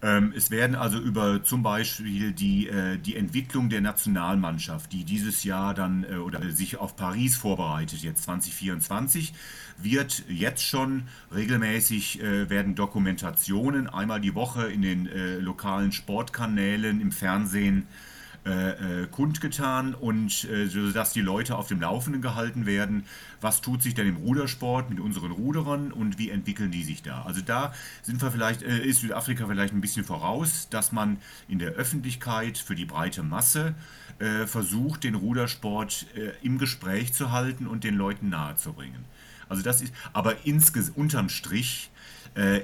Ähm, 0.00 0.32
es 0.36 0.50
werden 0.52 0.76
also 0.76 0.98
über 0.98 1.42
zum 1.42 1.64
Beispiel 1.64 2.32
die, 2.32 2.68
äh, 2.68 2.98
die 2.98 3.16
Entwicklung 3.16 3.68
der 3.68 3.80
Nationalmannschaft, 3.80 4.92
die 4.92 5.04
dieses 5.04 5.42
Jahr 5.42 5.74
dann 5.74 6.04
äh, 6.04 6.16
oder 6.16 6.50
sich 6.52 6.76
auf 6.76 6.94
Paris 6.94 7.36
vorbereitet, 7.36 8.00
jetzt 8.00 8.22
2024, 8.22 9.34
wird 9.78 10.22
jetzt 10.28 10.64
schon 10.64 11.04
regelmäßig 11.34 12.22
äh, 12.22 12.48
werden 12.48 12.76
Dokumentationen 12.76 13.88
einmal 13.88 14.20
die 14.20 14.34
Woche 14.34 14.66
in 14.66 14.82
den 14.82 15.08
lokalen 15.40 15.92
Sportkanälen, 15.92 17.00
im 17.00 17.12
Fernsehen 17.12 17.82
äh, 17.82 18.07
äh, 18.50 19.06
kundgetan 19.10 19.94
und 19.94 20.44
äh, 20.44 20.66
sodass 20.66 21.12
die 21.12 21.20
Leute 21.20 21.56
auf 21.56 21.68
dem 21.68 21.80
Laufenden 21.80 22.22
gehalten 22.22 22.66
werden, 22.66 23.04
was 23.40 23.60
tut 23.60 23.82
sich 23.82 23.94
denn 23.94 24.08
im 24.08 24.16
Rudersport 24.16 24.90
mit 24.90 25.00
unseren 25.00 25.32
Ruderern 25.32 25.92
und 25.92 26.18
wie 26.18 26.30
entwickeln 26.30 26.70
die 26.70 26.84
sich 26.84 27.02
da. 27.02 27.22
Also 27.22 27.40
da 27.40 27.72
sind 28.02 28.22
wir 28.22 28.30
vielleicht, 28.30 28.62
äh, 28.62 28.84
ist 28.84 29.00
Südafrika 29.00 29.46
vielleicht 29.46 29.74
ein 29.74 29.80
bisschen 29.80 30.04
voraus, 30.04 30.68
dass 30.70 30.92
man 30.92 31.18
in 31.48 31.58
der 31.58 31.72
Öffentlichkeit 31.72 32.58
für 32.58 32.74
die 32.74 32.86
breite 32.86 33.22
Masse 33.22 33.74
äh, 34.18 34.46
versucht, 34.46 35.04
den 35.04 35.14
Rudersport 35.14 36.06
äh, 36.16 36.32
im 36.44 36.58
Gespräch 36.58 37.12
zu 37.12 37.32
halten 37.32 37.66
und 37.66 37.84
den 37.84 37.94
Leuten 37.94 38.28
nahezubringen. 38.28 39.04
Also 39.48 39.62
das 39.62 39.80
ist, 39.80 39.94
aber 40.12 40.36
unterm 40.90 41.28
Strich 41.28 41.90
äh, 41.94 41.97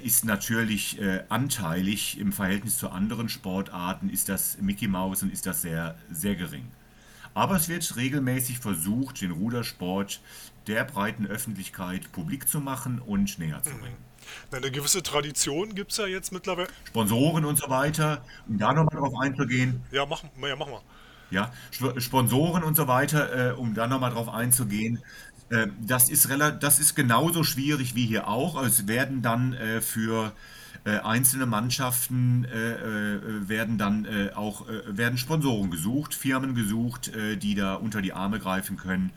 ist 0.05 0.25
natürlich 0.25 1.01
äh, 1.01 1.25
anteilig 1.29 2.19
im 2.19 2.33
Verhältnis 2.33 2.79
zu 2.79 2.91
anderen 2.91 3.29
Sportarten 3.29 4.09
ist 4.09 4.29
das 4.29 4.59
Mickey 4.61 4.87
Mouse 4.89 5.23
und 5.23 5.33
ist 5.33 5.47
das 5.47 5.63
sehr, 5.63 5.97
sehr 6.11 6.37
gering. 6.37 6.71
Aber 7.35 7.57
es 7.57 7.69
wird 7.69 7.97
regelmäßig 7.97 8.59
versucht, 8.59 9.21
den 9.21 9.33
Rudersport 9.33 10.21
der 10.69 10.85
breiten 10.85 11.27
Öffentlichkeit 11.27 12.13
publik 12.13 12.49
zu 12.49 12.61
machen 12.61 13.01
und 13.01 13.39
näher 13.39 13.63
zu 13.63 13.77
bringen. 13.77 13.97
Na, 14.51 14.59
eine 14.59 14.71
gewisse 14.71 15.03
Tradition 15.03 15.75
gibt 15.75 15.91
es 15.93 15.99
ja 15.99 16.07
jetzt 16.07 16.33
mittlerweile. 16.33 16.69
Sponsoren 16.85 17.45
und 17.45 17.59
so 17.59 17.69
weiter, 17.69 18.25
um 18.49 18.59
da 18.59 18.73
nochmal 18.73 19.01
drauf 19.01 19.15
einzugehen, 19.21 19.83
Ja, 19.91 20.07
mach, 20.07 20.23
ja, 20.23 20.57
mach 20.57 20.67
mal. 20.69 20.81
Ja, 21.31 21.53
Sp- 21.75 21.99
Sponsoren 22.01 22.63
und 22.63 22.77
so 22.77 22.87
weiter, 22.87 23.51
äh, 23.51 23.53
um 23.55 23.75
da 23.75 23.87
nochmal 23.87 24.13
drauf 24.13 24.29
einzugehen. 24.29 25.03
Äh, 25.51 25.69
das, 25.81 26.09
ist 26.09 26.29
das 26.61 26.79
ist 26.79 26.95
genauso 26.95 27.45
schwierig 27.45 27.95
wie 27.95 28.07
hier 28.07 28.29
auch. 28.29 28.57
Also 28.57 28.69
Es 28.69 28.89
werden 28.89 29.23
dann 29.23 29.53
äh, 29.55 29.81
für 29.81 30.33
äh, 30.85 30.99
einzelne 30.99 31.47
Mannschaften 31.47 32.45
äh, 32.45 32.73
äh, 32.73 33.49
werden 33.49 33.79
dann 33.79 34.05
äh, 34.05 34.33
auch 34.35 34.67
werden 34.87 35.17
Sponsoren 35.17 35.71
gesucht, 35.71 36.15
Firmen 36.15 36.55
gesucht, 36.55 37.11
die 37.15 37.55
da 37.55 37.75
unter 37.75 38.03
die 38.03 38.13
Arme 38.13 38.39
greifen 38.39 38.77
können 38.77 39.11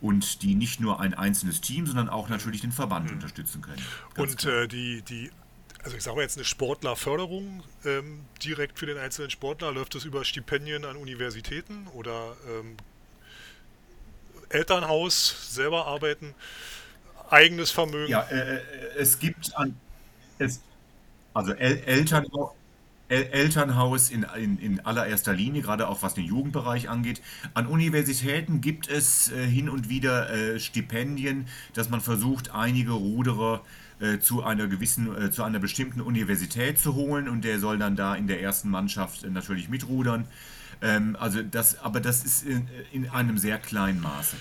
und 0.00 0.42
die 0.42 0.54
nicht 0.54 0.80
nur 0.80 1.00
ein 1.00 1.14
einzelnes 1.14 1.60
Team, 1.60 1.86
sondern 1.86 2.08
auch 2.08 2.28
natürlich 2.28 2.60
den 2.60 2.72
Verband 2.72 3.10
unterstützen 3.10 3.62
können. 3.62 3.82
Ganz 4.14 4.44
Und 4.44 4.72
die, 4.72 5.02
die, 5.02 5.30
also 5.82 5.96
ich 5.96 6.02
sage 6.02 6.16
mal 6.16 6.22
jetzt 6.22 6.36
eine 6.36 6.44
Sportlerförderung 6.44 7.62
ähm, 7.84 8.20
direkt 8.44 8.78
für 8.78 8.86
den 8.86 8.98
einzelnen 8.98 9.30
Sportler, 9.30 9.72
läuft 9.72 9.94
das 9.94 10.04
über 10.04 10.24
Stipendien 10.24 10.84
an 10.84 10.96
Universitäten 10.96 11.86
oder 11.88 12.36
ähm, 12.48 12.76
Elternhaus, 14.48 15.54
selber 15.54 15.86
arbeiten, 15.86 16.34
eigenes 17.30 17.70
Vermögen? 17.70 18.10
Ja, 18.10 18.22
äh, 18.22 18.56
äh, 18.56 18.60
es 18.96 19.18
gibt 19.18 19.56
an, 19.56 19.76
es, 20.38 20.60
also 21.34 21.52
El 21.52 21.78
Elternhaus, 21.84 22.52
El 23.08 23.22
Elternhaus 23.24 24.10
in, 24.10 24.26
in, 24.36 24.58
in 24.58 24.80
allererster 24.80 25.32
Linie, 25.32 25.62
gerade 25.62 25.88
auch 25.88 26.02
was 26.02 26.14
den 26.14 26.24
Jugendbereich 26.24 26.90
angeht. 26.90 27.22
An 27.54 27.66
Universitäten 27.66 28.60
gibt 28.60 28.88
es 28.88 29.32
äh, 29.32 29.46
hin 29.46 29.68
und 29.68 29.88
wieder 29.88 30.30
äh, 30.30 30.60
Stipendien, 30.60 31.46
dass 31.74 31.88
man 31.88 32.00
versucht, 32.00 32.54
einige 32.54 32.92
Ruderer 32.92 33.62
äh, 34.00 34.18
zu 34.18 34.44
einer 34.44 34.66
gewissen, 34.66 35.16
äh, 35.16 35.30
zu 35.30 35.42
einer 35.42 35.58
bestimmten 35.58 36.02
Universität 36.02 36.78
zu 36.78 36.94
holen 36.94 37.28
und 37.28 37.44
der 37.44 37.58
soll 37.58 37.78
dann 37.78 37.96
da 37.96 38.14
in 38.14 38.26
der 38.26 38.42
ersten 38.42 38.68
Mannschaft 38.68 39.28
natürlich 39.28 39.68
mitrudern. 39.68 40.28
Ähm, 40.80 41.16
also 41.18 41.42
das, 41.42 41.78
aber 41.80 42.00
das 42.00 42.24
ist 42.24 42.44
in, 42.44 42.68
in 42.92 43.08
einem 43.10 43.38
sehr 43.38 43.58
kleinen 43.58 44.00
Maße. 44.00 44.36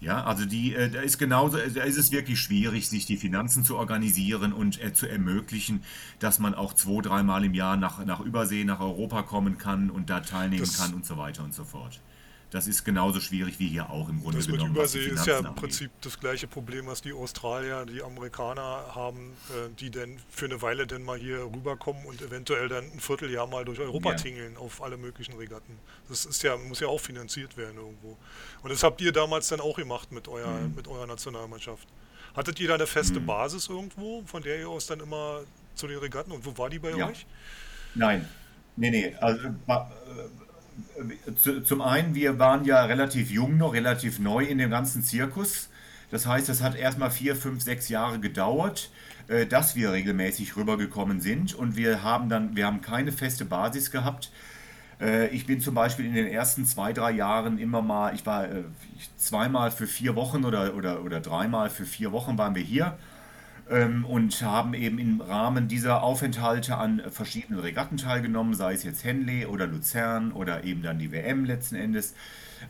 Ja, 0.00 0.24
also 0.24 0.46
die, 0.46 0.74
äh, 0.74 0.88
da 0.88 1.00
ist 1.00 1.18
genauso, 1.18 1.58
da 1.58 1.82
ist 1.82 1.98
es 1.98 2.10
wirklich 2.10 2.40
schwierig, 2.40 2.88
sich 2.88 3.04
die 3.04 3.18
Finanzen 3.18 3.64
zu 3.64 3.76
organisieren 3.76 4.54
und 4.54 4.82
äh, 4.82 4.94
zu 4.94 5.06
ermöglichen, 5.06 5.82
dass 6.20 6.38
man 6.38 6.54
auch 6.54 6.72
zwei, 6.72 7.02
dreimal 7.02 7.44
im 7.44 7.52
Jahr 7.52 7.76
nach, 7.76 8.02
nach 8.06 8.20
Übersee, 8.20 8.64
nach 8.64 8.80
Europa 8.80 9.22
kommen 9.22 9.58
kann 9.58 9.90
und 9.90 10.08
da 10.08 10.20
teilnehmen 10.20 10.62
Das- 10.62 10.78
kann 10.78 10.94
und 10.94 11.04
so 11.04 11.18
weiter 11.18 11.44
und 11.44 11.52
so 11.54 11.64
fort. 11.64 12.00
Das 12.50 12.66
ist 12.66 12.84
genauso 12.84 13.20
schwierig 13.20 13.60
wie 13.60 13.68
hier 13.68 13.88
auch 13.90 14.08
im 14.08 14.20
Grunde 14.22 14.38
Das 14.38 14.48
mit 14.48 14.56
genommen. 14.56 14.74
was 14.74 14.90
die 14.92 14.98
Übersee 14.98 15.14
ist 15.20 15.26
ja 15.26 15.38
im. 15.38 15.54
Prinzip 15.54 15.90
das 16.00 16.18
gleiche 16.18 16.48
Problem, 16.48 16.86
was 16.88 17.00
die 17.00 17.12
Australier, 17.12 17.86
die 17.86 18.02
Amerikaner 18.02 18.86
haben, 18.92 19.34
äh, 19.50 19.68
die 19.78 19.90
dann 19.90 20.18
für 20.30 20.46
eine 20.46 20.60
Weile 20.60 20.84
dann 20.86 21.04
mal 21.04 21.16
hier 21.16 21.44
rüberkommen 21.44 22.04
und 22.06 22.20
eventuell 22.22 22.68
dann 22.68 22.84
ein 22.90 22.98
Vierteljahr 22.98 23.46
mal 23.46 23.64
durch 23.64 23.78
Europa 23.78 24.10
Ja. 24.10 24.16
tingeln 24.16 24.56
auf 24.56 24.82
alle 24.82 24.96
möglichen 24.96 25.34
Regatten. 25.34 25.78
Das 26.08 26.24
ist 26.24 26.42
ja, 26.42 26.56
muss 26.56 26.80
ja 26.80 26.88
auch 26.88 27.00
finanziert 27.00 27.56
werden 27.56 27.76
irgendwo. 27.76 28.16
Und 28.64 28.70
das 28.72 28.82
habt 28.82 29.00
ihr 29.00 29.12
damals 29.12 29.46
dann 29.48 29.60
auch 29.60 29.76
gemacht 29.76 30.10
mit, 30.10 30.26
eurer 30.26 30.60
Mhm. 30.62 30.74
mit 30.74 30.88
eurer 30.88 31.06
Nationalmannschaft. 31.06 31.86
Hattet 32.34 32.58
ihr 32.58 32.66
da 32.68 32.74
eine 32.74 32.86
feste 32.88 33.20
Basis 33.20 33.68
irgendwo, 33.68 34.22
von 34.26 34.42
der 34.42 34.58
ihr 34.58 34.68
aus 34.68 34.86
dann 34.86 34.98
immer 34.98 35.40
zu 35.76 35.86
den 35.86 35.98
Regatten 35.98 36.32
und 36.32 36.44
wo 36.44 36.58
war 36.58 36.68
die 36.68 36.80
bei 36.80 36.90
Ja. 36.90 37.08
euch? 37.08 37.26
Nein, 37.94 38.28
nee, 38.76 38.90
nee. 38.90 39.14
Also, 39.20 39.48
äh, 39.48 39.52
zum 41.64 41.82
einen, 41.82 42.14
wir 42.14 42.38
waren 42.38 42.64
ja 42.64 42.84
relativ 42.84 43.30
jung 43.30 43.58
noch, 43.58 43.74
relativ 43.74 44.18
neu 44.18 44.44
in 44.44 44.58
dem 44.58 44.70
ganzen 44.70 45.02
Zirkus. 45.02 45.68
Das 46.10 46.26
heißt, 46.26 46.48
es 46.48 46.62
hat 46.62 46.76
erstmal 46.76 47.10
vier, 47.10 47.36
fünf, 47.36 47.62
sechs 47.62 47.88
Jahre 47.88 48.18
gedauert, 48.18 48.90
äh, 49.28 49.46
dass 49.46 49.76
wir 49.76 49.92
regelmäßig 49.92 50.56
rübergekommen 50.56 51.20
sind. 51.20 51.54
Und 51.54 51.76
wir 51.76 52.02
haben 52.02 52.28
dann, 52.28 52.56
wir 52.56 52.66
haben 52.66 52.80
keine 52.80 53.12
feste 53.12 53.44
Basis 53.44 53.90
gehabt. 53.90 54.30
Äh, 55.00 55.28
ich 55.28 55.46
bin 55.46 55.60
zum 55.60 55.74
Beispiel 55.74 56.06
in 56.06 56.14
den 56.14 56.26
ersten 56.26 56.64
zwei, 56.64 56.92
drei 56.92 57.12
Jahren 57.12 57.58
immer 57.58 57.82
mal, 57.82 58.14
ich 58.14 58.26
war 58.26 58.44
äh, 58.44 58.64
zweimal 59.16 59.70
für 59.70 59.86
vier 59.86 60.16
Wochen 60.16 60.44
oder, 60.44 60.74
oder, 60.74 61.04
oder 61.04 61.20
dreimal 61.20 61.70
für 61.70 61.86
vier 61.86 62.12
Wochen 62.12 62.36
waren 62.38 62.54
wir 62.54 62.62
hier 62.62 62.98
ähm, 63.70 64.04
und 64.04 64.42
haben 64.42 64.74
eben 64.74 64.98
im 64.98 65.20
Rahmen 65.20 65.68
dieser 65.68 66.02
Aufenthalte 66.02 66.76
an 66.76 67.02
verschiedenen 67.10 67.60
Regatten 67.60 67.96
teilgenommen, 67.96 68.54
sei 68.54 68.74
es 68.74 68.82
jetzt 68.82 69.04
Henley 69.04 69.46
oder 69.46 69.66
Luzern 69.66 70.32
oder 70.32 70.64
eben 70.64 70.82
dann 70.82 70.98
die 70.98 71.12
WM 71.12 71.44
letzten 71.44 71.76
Endes. 71.76 72.14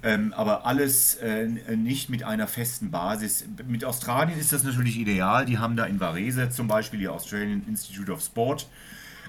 Ähm, 0.04 0.32
aber 0.36 0.66
alles 0.66 1.16
äh, 1.16 1.48
nicht 1.48 2.10
mit 2.10 2.22
einer 2.22 2.46
festen 2.46 2.90
Basis. 2.92 3.44
Mit 3.66 3.84
Australien 3.84 4.38
ist 4.38 4.52
das 4.52 4.62
natürlich 4.62 4.98
ideal. 4.98 5.46
Die 5.46 5.58
haben 5.58 5.76
da 5.76 5.84
in 5.84 5.98
Varese 5.98 6.50
zum 6.50 6.68
Beispiel 6.68 7.00
die 7.00 7.08
Australian 7.08 7.64
Institute 7.66 8.12
of 8.12 8.20
Sport 8.20 8.68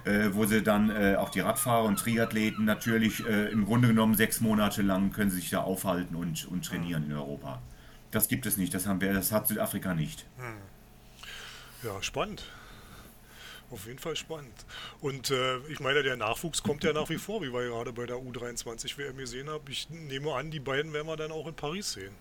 äh, 0.05 0.33
wo 0.33 0.45
sie 0.45 0.61
dann 0.63 0.89
äh, 0.89 1.15
auch 1.15 1.29
die 1.29 1.41
Radfahrer 1.41 1.83
und 1.83 1.99
Triathleten 1.99 2.65
natürlich 2.65 3.25
äh, 3.27 3.51
im 3.51 3.65
Grunde 3.65 3.87
genommen 3.87 4.15
sechs 4.15 4.41
Monate 4.41 4.81
lang 4.81 5.11
können 5.11 5.31
sich 5.31 5.49
da 5.49 5.61
aufhalten 5.61 6.15
und, 6.15 6.45
und 6.47 6.65
trainieren 6.65 7.05
in 7.05 7.13
Europa. 7.13 7.61
Das 8.09 8.27
gibt 8.27 8.45
es 8.45 8.57
nicht, 8.57 8.73
das, 8.73 8.87
haben 8.87 8.99
wir, 8.99 9.13
das 9.13 9.31
hat 9.31 9.47
Südafrika 9.47 9.93
nicht. 9.93 10.25
Hm. 10.37 10.70
Ja, 11.83 12.01
spannend. 12.01 12.43
Auf 13.71 13.87
jeden 13.87 13.99
Fall 13.99 14.15
spannend. 14.15 14.53
Und 14.99 15.31
äh, 15.31 15.57
ich 15.69 15.79
meine, 15.79 16.03
der 16.03 16.17
Nachwuchs 16.17 16.61
kommt 16.61 16.83
ja 16.83 16.93
nach 16.93 17.09
wie 17.09 17.17
vor, 17.17 17.41
wie 17.41 17.53
wir 17.53 17.63
gerade 17.69 17.93
bei 17.93 18.05
der 18.05 18.17
U23 18.17 18.97
WM 18.97 19.17
gesehen 19.17 19.49
haben. 19.49 19.63
Ich 19.69 19.89
nehme 19.89 20.33
an, 20.33 20.51
die 20.51 20.59
beiden 20.59 20.93
werden 20.93 21.07
wir 21.07 21.15
dann 21.15 21.31
auch 21.31 21.47
in 21.47 21.55
Paris 21.55 21.93
sehen. 21.93 22.11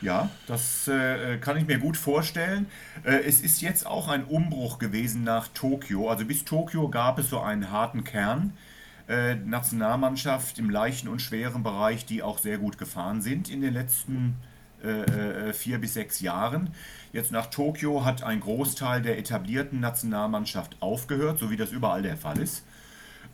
Ja, 0.00 0.30
das 0.46 0.88
äh, 0.88 1.36
kann 1.38 1.56
ich 1.56 1.66
mir 1.66 1.78
gut 1.78 1.96
vorstellen. 1.96 2.66
Äh, 3.04 3.18
es 3.24 3.40
ist 3.40 3.60
jetzt 3.60 3.86
auch 3.86 4.08
ein 4.08 4.24
Umbruch 4.24 4.78
gewesen 4.78 5.24
nach 5.24 5.48
Tokio. 5.48 6.08
Also 6.08 6.24
bis 6.24 6.44
Tokio 6.44 6.88
gab 6.88 7.18
es 7.18 7.30
so 7.30 7.38
einen 7.38 7.70
harten 7.70 8.02
Kern. 8.02 8.56
Äh, 9.06 9.34
Nationalmannschaft 9.34 10.58
im 10.58 10.70
leichten 10.70 11.08
und 11.08 11.20
schweren 11.20 11.62
Bereich, 11.62 12.06
die 12.06 12.22
auch 12.22 12.38
sehr 12.38 12.56
gut 12.56 12.78
gefahren 12.78 13.20
sind 13.20 13.50
in 13.50 13.60
den 13.60 13.74
letzten 13.74 14.36
äh, 14.40 14.53
äh, 14.84 15.52
vier 15.52 15.78
bis 15.78 15.94
sechs 15.94 16.20
Jahren. 16.20 16.70
Jetzt 17.12 17.32
nach 17.32 17.46
Tokio 17.46 18.04
hat 18.04 18.22
ein 18.22 18.40
Großteil 18.40 19.02
der 19.02 19.18
etablierten 19.18 19.80
Nationalmannschaft 19.80 20.76
aufgehört, 20.80 21.38
so 21.38 21.50
wie 21.50 21.56
das 21.56 21.70
überall 21.70 22.02
der 22.02 22.16
Fall 22.16 22.40
ist. 22.40 22.64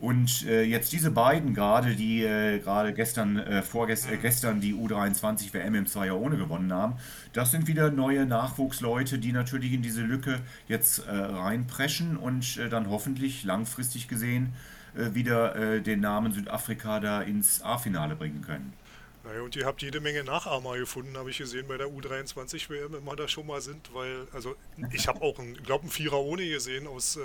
Und 0.00 0.46
äh, 0.46 0.62
jetzt 0.62 0.92
diese 0.92 1.10
beiden 1.10 1.54
gerade, 1.54 1.94
die 1.94 2.24
äh, 2.24 2.58
gerade 2.58 2.94
gestern, 2.94 3.36
äh, 3.36 3.62
vorgestern, 3.62 4.14
äh, 4.14 4.16
gestern 4.16 4.60
die 4.60 4.74
U23 4.74 5.52
WM 5.52 5.74
im 5.74 5.86
Zweier 5.86 6.18
ohne 6.18 6.38
gewonnen 6.38 6.72
haben, 6.72 6.94
das 7.34 7.50
sind 7.50 7.66
wieder 7.66 7.90
neue 7.90 8.24
Nachwuchsleute, 8.24 9.18
die 9.18 9.32
natürlich 9.32 9.74
in 9.74 9.82
diese 9.82 10.00
Lücke 10.00 10.40
jetzt 10.68 11.06
äh, 11.06 11.10
reinpreschen 11.10 12.16
und 12.16 12.56
äh, 12.56 12.70
dann 12.70 12.88
hoffentlich 12.88 13.44
langfristig 13.44 14.08
gesehen 14.08 14.52
wieder 14.92 15.82
den 15.82 16.00
Namen 16.00 16.32
Südafrika 16.32 16.98
da 16.98 17.22
ins 17.22 17.62
A-Finale 17.62 18.16
bringen 18.16 18.42
können. 18.42 18.72
Naja, 19.22 19.42
und 19.42 19.54
ihr 19.54 19.66
habt 19.66 19.82
jede 19.82 20.00
Menge 20.00 20.24
Nachahmer 20.24 20.78
gefunden, 20.78 21.18
habe 21.18 21.30
ich 21.30 21.36
gesehen 21.36 21.68
bei 21.68 21.76
der 21.76 21.88
U23 21.88 22.70
WM, 22.70 22.94
immer 22.94 23.16
da 23.16 23.28
schon 23.28 23.46
mal 23.46 23.60
sind, 23.60 23.92
weil, 23.92 24.26
also 24.32 24.56
ich 24.92 25.08
habe 25.08 25.20
auch, 25.20 25.38
einen, 25.38 25.62
glaube, 25.62 25.82
einen 25.82 25.90
Vierer 25.90 26.18
ohne 26.18 26.48
gesehen 26.48 26.86
aus 26.86 27.16
äh, 27.16 27.20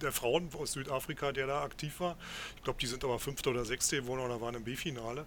der 0.00 0.12
Frauen 0.12 0.48
aus 0.54 0.72
Südafrika, 0.72 1.32
der 1.32 1.46
da 1.46 1.62
aktiv 1.62 2.00
war. 2.00 2.16
Ich 2.56 2.62
glaube, 2.62 2.78
die 2.80 2.86
sind 2.86 3.04
aber 3.04 3.18
Fünfter 3.18 3.50
oder 3.50 3.66
Sechste 3.66 4.00
geworden 4.00 4.20
oder 4.20 4.40
waren 4.40 4.54
im 4.54 4.64
B-Finale. 4.64 5.26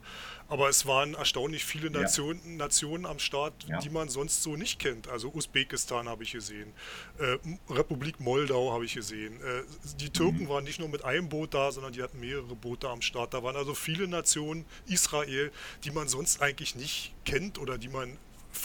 Aber 0.50 0.68
es 0.68 0.88
waren 0.88 1.14
erstaunlich 1.14 1.64
viele 1.64 1.92
Nationen, 1.92 2.42
ja. 2.44 2.58
Nationen 2.58 3.06
am 3.06 3.20
Start, 3.20 3.54
ja. 3.68 3.80
die 3.80 3.90
man 3.90 4.10
sonst 4.10 4.42
so 4.42 4.56
nicht 4.56 4.80
kennt. 4.80 5.08
Also 5.08 5.32
Usbekistan 5.32 6.10
habe 6.10 6.24
ich 6.24 6.32
gesehen, 6.32 6.74
äh, 7.20 7.38
Republik 7.70 8.20
Moldau 8.20 8.74
habe 8.74 8.84
ich 8.84 8.96
gesehen. 8.96 9.40
Äh, 9.42 9.64
die 10.00 10.10
Türken 10.10 10.46
mhm. 10.46 10.50
waren 10.50 10.64
nicht 10.64 10.80
nur 10.80 10.90
mit 10.90 11.06
einem 11.06 11.30
Boot 11.30 11.54
da, 11.54 11.72
sondern 11.72 11.94
die 11.94 12.02
hatten 12.02 12.20
mehrere 12.20 12.56
Boote 12.56 12.90
am 12.90 13.04
Start. 13.04 13.34
Da 13.36 13.44
waren 13.44 13.56
also 13.56 13.76
viele 13.76 14.08
Nationen, 14.08 14.66
Israel, 14.88 15.52
die 15.84 15.92
man 15.92 16.08
sonst 16.08 16.42
eigentlich 16.42 16.76
nicht 16.76 17.14
kennt 17.26 17.60
oder 17.60 17.78
die 17.78 17.90
man, 17.90 18.18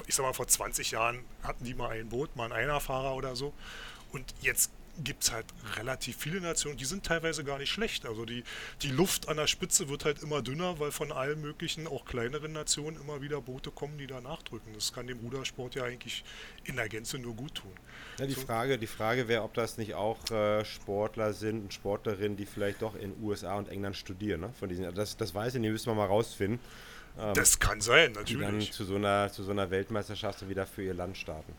ich 0.07 0.15
sag 0.15 0.25
mal, 0.25 0.33
vor 0.33 0.49
20 0.49 0.91
Jahren 0.91 1.23
hatten 1.43 1.65
die 1.65 1.75
mal 1.75 1.91
ein 1.91 2.09
Boot, 2.09 2.35
mal 2.35 2.45
einen 2.45 2.55
Einerfahrer 2.55 3.15
oder 3.15 3.37
so. 3.37 3.53
Und 4.11 4.35
jetzt 4.41 4.71
gibt 5.03 5.25
es 5.25 5.33
halt 5.33 5.47
relativ 5.77 6.17
viele 6.17 6.41
Nationen, 6.41 6.77
die 6.77 6.85
sind 6.85 7.05
teilweise 7.05 7.45
gar 7.45 7.59
nicht 7.59 7.71
schlecht. 7.71 8.07
Also 8.07 8.25
die, 8.25 8.45
die 8.83 8.91
Luft 8.91 9.29
an 9.29 9.37
der 9.37 9.47
Spitze 9.47 9.89
wird 9.89 10.05
halt 10.05 10.23
immer 10.23 10.43
dünner, 10.43 10.79
weil 10.79 10.93
von 10.93 11.11
allen 11.11 11.41
möglichen, 11.41 11.87
auch 11.87 12.05
kleineren 12.05 12.53
Nationen 12.53 13.01
immer 13.01 13.21
wieder 13.21 13.41
Boote 13.41 13.71
kommen, 13.71 13.99
die 13.99 14.07
da 14.07 14.21
nachdrücken. 14.21 14.73
Das 14.75 14.93
kann 14.93 15.07
dem 15.07 15.19
Rudersport 15.19 15.75
ja 15.75 15.85
eigentlich 15.85 16.25
in 16.65 16.77
der 16.77 16.89
Gänze 16.89 17.19
nur 17.19 17.35
gut 17.35 17.57
tun. 17.57 17.73
Ja, 18.19 18.27
die, 18.27 18.35
so. 18.35 18.43
Frage, 18.43 18.79
die 18.79 18.87
Frage 18.87 19.27
wäre, 19.27 19.43
ob 19.43 19.55
das 19.55 19.79
nicht 19.79 19.95
auch 19.95 20.31
äh, 20.31 20.65
Sportler 20.65 21.33
sind 21.33 21.63
und 21.63 21.75
Sportlerinnen, 21.75 22.37
die 22.37 22.47
vielleicht 22.47 22.83
doch 22.83 22.95
in 22.95 23.15
USA 23.23 23.57
und 23.57 23.69
England 23.69 23.97
studieren. 23.97 24.43
Ne? 24.43 24.51
Von 24.59 24.69
diesen, 24.69 24.95
das, 24.95 25.17
das 25.17 25.35
weiß 25.35 25.57
ich 25.57 25.61
nicht, 25.61 25.73
müssen 25.73 25.87
wir 25.87 25.95
mal 25.95 26.07
rausfinden. 26.07 26.61
Ähm, 27.19 27.35
das 27.35 27.59
kann 27.59 27.81
sein, 27.81 28.13
natürlich. 28.13 28.37
Die 28.37 28.41
dann 28.41 28.61
zu 28.61 28.85
so 28.85 28.97
einer, 28.97 29.31
zu 29.33 29.43
so 29.43 29.51
einer 29.51 29.71
Weltmeisterschaft 29.71 30.49
wieder 30.49 30.67
für 30.67 30.83
ihr 30.83 30.95
Land 30.95 31.17
starten. 31.17 31.53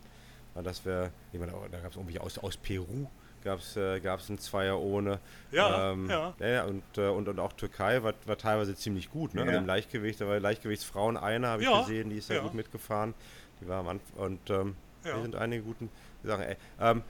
Weil 0.53 0.63
das 0.63 0.85
wäre, 0.85 1.11
da 1.33 1.79
gab 1.79 1.91
es 1.91 1.97
irgendwie 1.97 2.19
aus, 2.19 2.37
aus 2.37 2.55
Peru 2.55 3.07
gab 3.45 3.59
es 3.59 3.77
äh, 3.77 4.01
gab's 4.01 4.29
einen 4.29 4.39
Zweier 4.39 4.77
ohne. 4.81 5.19
Ja, 5.51 5.91
ähm, 5.91 6.09
ja. 6.09 6.33
ja 6.39 6.65
und, 6.65 6.83
äh, 6.97 7.07
und, 7.07 7.29
und 7.29 7.39
auch 7.39 7.53
Türkei 7.53 8.03
war, 8.03 8.13
war 8.25 8.37
teilweise 8.37 8.75
ziemlich 8.75 9.09
gut. 9.09 9.33
Ne? 9.33 9.41
Ja. 9.41 9.47
Also 9.47 9.59
Im 9.59 9.65
Leichtgewicht, 9.65 10.19
da 10.19 10.27
war 10.27 10.39
Leichtgewichtsfrauen 10.39 11.15
eine, 11.15 11.47
habe 11.47 11.61
ich 11.61 11.69
ja. 11.69 11.79
gesehen, 11.79 12.09
die 12.09 12.17
ist 12.17 12.29
ja, 12.29 12.41
gut 12.41 12.55
mitgefahren. 12.55 13.13
Die 13.61 13.67
war 13.69 13.79
am 13.79 13.87
Anfang. 13.87 14.17
Und 14.17 14.49
ähm, 14.49 14.75
hier 15.03 15.21
sind 15.21 15.35
einige 15.35 15.63
guten 15.63 15.89
Sachen. 16.23 16.43
Ey, 16.43 16.57
ähm, 16.81 17.03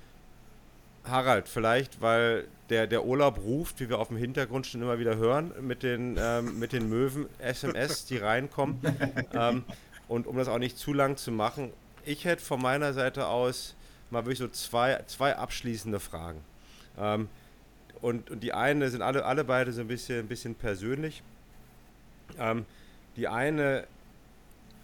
Harald, 1.06 1.48
vielleicht, 1.48 2.02
weil 2.02 2.48
der, 2.70 2.88
der 2.88 3.06
Urlaub 3.06 3.40
ruft, 3.40 3.80
wie 3.80 3.90
wir 3.90 4.00
auf 4.00 4.10
dem 4.10 4.18
Hintergrund 4.18 4.68
schon 4.68 4.82
immer 4.82 5.00
wieder 5.00 5.16
hören, 5.16 5.54
mit 5.62 5.84
den, 5.84 6.18
ähm, 6.20 6.60
mit 6.60 6.74
den 6.74 6.90
Möwen 6.90 7.28
SMS, 7.40 8.06
die 8.06 8.18
reinkommen. 8.18 8.80
ähm, 9.34 9.64
und 10.08 10.28
um 10.28 10.38
das 10.38 10.48
auch 10.48 10.58
nicht 10.58 10.78
zu 10.78 10.94
lang 10.94 11.16
zu 11.16 11.32
machen, 11.32 11.72
ich 12.04 12.26
hätte 12.26 12.44
von 12.44 12.62
meiner 12.62 12.94
Seite 12.94 13.28
aus 13.28 13.76
mal 14.16 14.26
wirklich 14.26 14.40
so 14.40 14.48
zwei, 14.48 15.02
zwei 15.08 15.36
abschließende 15.36 16.00
Fragen. 16.00 16.42
Ähm, 16.98 17.28
und, 18.02 18.30
und 18.32 18.42
die 18.42 18.54
eine 18.54 18.90
sind 18.90 19.02
alle, 19.02 19.26
alle 19.26 19.44
beide 19.44 19.72
so 19.72 19.82
ein 19.82 19.88
bisschen, 19.88 20.20
ein 20.20 20.28
bisschen 20.28 20.56
persönlich. 20.56 21.22
Ähm, 22.40 22.66
die 23.16 23.28
eine, 23.28 23.86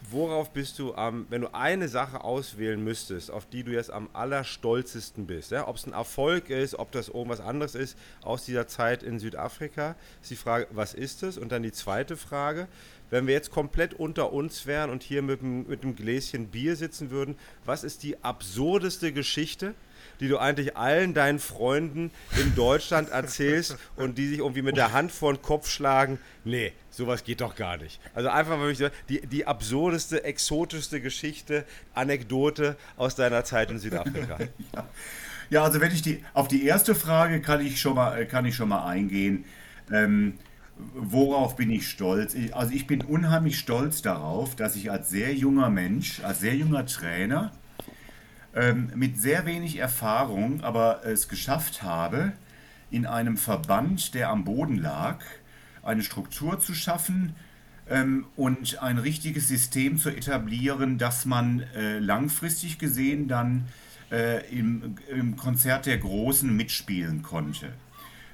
worauf 0.09 0.51
bist 0.51 0.79
du 0.79 0.95
am, 0.95 1.25
wenn 1.29 1.41
du 1.41 1.53
eine 1.53 1.87
Sache 1.87 2.23
auswählen 2.23 2.81
müsstest, 2.83 3.31
auf 3.31 3.45
die 3.45 3.63
du 3.63 3.71
jetzt 3.71 3.91
am 3.91 4.09
allerstolzesten 4.13 5.27
bist, 5.27 5.51
ja? 5.51 5.67
ob 5.67 5.75
es 5.75 5.85
ein 5.85 5.93
Erfolg 5.93 6.49
ist, 6.49 6.75
ob 6.75 6.91
das 6.91 7.09
irgendwas 7.09 7.41
anderes 7.41 7.75
ist 7.75 7.97
aus 8.23 8.45
dieser 8.45 8.67
Zeit 8.67 9.03
in 9.03 9.19
Südafrika, 9.19 9.95
ist 10.21 10.31
die 10.31 10.35
Frage, 10.35 10.67
was 10.71 10.93
ist 10.93 11.23
es? 11.23 11.37
Und 11.37 11.51
dann 11.51 11.63
die 11.63 11.71
zweite 11.71 12.17
Frage, 12.17 12.67
wenn 13.11 13.27
wir 13.27 13.35
jetzt 13.35 13.51
komplett 13.51 13.93
unter 13.93 14.33
uns 14.33 14.65
wären 14.65 14.89
und 14.89 15.03
hier 15.03 15.21
mit 15.21 15.41
einem, 15.41 15.67
mit 15.67 15.83
einem 15.83 15.95
Gläschen 15.95 16.47
Bier 16.47 16.75
sitzen 16.75 17.11
würden, 17.11 17.35
was 17.65 17.83
ist 17.83 18.01
die 18.01 18.23
absurdeste 18.23 19.13
Geschichte, 19.13 19.75
die 20.19 20.27
du 20.27 20.37
eigentlich 20.37 20.77
allen 20.77 21.13
deinen 21.13 21.39
Freunden 21.39 22.11
in 22.39 22.55
Deutschland 22.55 23.09
erzählst 23.09 23.77
und 23.97 24.17
die 24.17 24.27
sich 24.27 24.39
irgendwie 24.39 24.61
mit 24.61 24.77
der 24.77 24.93
Hand 24.93 25.11
vor 25.11 25.33
den 25.33 25.41
Kopf 25.41 25.69
schlagen? 25.69 26.19
Nee, 26.45 26.71
sowas 26.89 27.23
geht 27.23 27.41
doch 27.41 27.55
gar 27.55 27.77
nicht. 27.77 27.99
Also 28.15 28.29
einfach 28.29 28.57
mal 28.57 28.73
die, 29.09 29.27
die 29.27 29.45
absurdeste, 29.45 30.23
exotischste 30.23 31.01
Geschichte, 31.01 31.65
Anekdote 31.93 32.77
aus 32.97 33.15
deiner 33.15 33.43
Zeit 33.43 33.71
in 33.71 33.79
Südafrika. 33.79 34.37
ja. 34.73 34.87
ja. 35.49 35.63
also 35.63 35.81
wenn 35.81 35.91
ich 35.91 36.01
die 36.01 36.23
auf 36.33 36.47
die 36.47 36.65
erste 36.65 36.95
Frage 36.95 37.41
kann 37.41 37.65
ich 37.65 37.81
schon 37.81 37.95
mal 37.95 38.25
kann 38.25 38.45
ich 38.45 38.55
schon 38.55 38.69
mal 38.69 38.87
eingehen. 38.87 39.43
Ähm, 39.91 40.37
worauf 40.93 41.55
bin 41.55 41.71
ich 41.71 41.87
stolz? 41.87 42.33
Ich, 42.33 42.55
also 42.55 42.73
ich 42.73 42.87
bin 42.87 43.01
unheimlich 43.01 43.57
stolz 43.59 44.01
darauf, 44.01 44.55
dass 44.55 44.75
ich 44.75 44.91
als 44.91 45.09
sehr 45.09 45.33
junger 45.33 45.69
Mensch, 45.69 46.21
als 46.23 46.39
sehr 46.39 46.55
junger 46.55 46.85
Trainer 46.85 47.51
ähm, 48.53 48.91
mit 48.95 49.19
sehr 49.19 49.45
wenig 49.45 49.77
Erfahrung 49.77 50.61
aber 50.61 51.05
es 51.05 51.27
geschafft 51.27 51.83
habe, 51.83 52.33
in 52.89 53.05
einem 53.05 53.37
Verband, 53.37 54.13
der 54.13 54.29
am 54.29 54.43
Boden 54.43 54.77
lag, 54.77 55.19
eine 55.83 56.03
Struktur 56.03 56.59
zu 56.59 56.73
schaffen 56.73 57.35
ähm, 57.89 58.25
und 58.35 58.81
ein 58.81 58.97
richtiges 58.97 59.47
System 59.47 59.97
zu 59.97 60.09
etablieren, 60.09 60.97
dass 60.97 61.25
man 61.25 61.61
äh, 61.75 61.99
langfristig 61.99 62.77
gesehen 62.77 63.27
dann 63.27 63.67
äh, 64.11 64.45
im, 64.51 64.95
im 65.09 65.37
Konzert 65.37 65.85
der 65.85 65.97
Großen 65.97 66.53
mitspielen 66.55 67.23
konnte. 67.23 67.69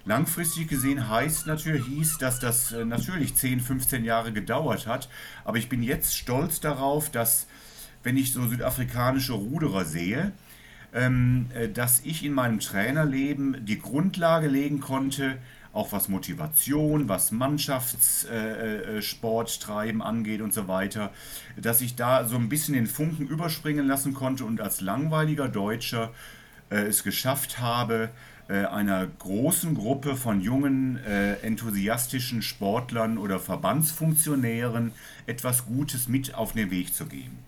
Langfristig 0.08 0.68
gesehen 0.70 1.10
heißt 1.10 1.48
natürlich, 1.48 1.86
hieß, 1.86 2.18
dass 2.18 2.40
das 2.40 2.72
äh, 2.72 2.86
natürlich 2.86 3.36
10, 3.36 3.60
15 3.60 4.06
Jahre 4.06 4.32
gedauert 4.32 4.88
hat. 4.88 5.10
Aber 5.44 5.58
ich 5.58 5.68
bin 5.68 5.84
jetzt 5.84 6.16
stolz 6.16 6.62
darauf, 6.62 7.12
dass, 7.12 7.46
wenn 8.04 8.16
ich 8.16 8.32
so 8.32 8.48
südafrikanische 8.48 9.34
Ruderer 9.34 9.84
sehe, 9.84 10.32
ähm, 10.94 11.48
äh, 11.54 11.68
dass 11.68 12.00
ich 12.06 12.24
in 12.24 12.32
meinem 12.32 12.62
Trainerleben 12.62 13.66
die 13.66 13.80
Grundlage 13.80 14.48
legen 14.48 14.80
konnte, 14.80 15.40
auch 15.74 15.92
was 15.92 16.08
Motivation, 16.08 17.10
was 17.10 17.34
Mannschaftssporttreiben 17.34 20.00
äh, 20.00 20.06
angeht 20.06 20.40
und 20.40 20.54
so 20.54 20.70
weiter, 20.70 21.12
dass 21.58 21.82
ich 21.82 21.98
da 21.98 22.24
so 22.24 22.38
ein 22.38 22.48
bisschen 22.48 22.76
den 22.76 22.88
Funken 22.88 23.28
überspringen 23.28 23.86
lassen 23.86 24.14
konnte 24.14 24.46
und 24.46 24.62
als 24.62 24.80
langweiliger 24.80 25.50
Deutscher 25.50 26.14
es 26.70 27.04
geschafft 27.04 27.60
habe, 27.60 28.10
einer 28.54 29.06
großen 29.06 29.76
Gruppe 29.76 30.16
von 30.16 30.40
jungen, 30.40 30.98
äh, 31.06 31.34
enthusiastischen 31.42 32.42
Sportlern 32.42 33.18
oder 33.18 33.40
Verbandsfunktionären 33.40 34.94
etwas 35.26 35.66
Gutes 35.66 36.08
mit 36.08 36.34
auf 36.34 36.54
den 36.54 36.72
Weg 36.72 36.94
zu 36.94 37.08
geben. 37.08 37.40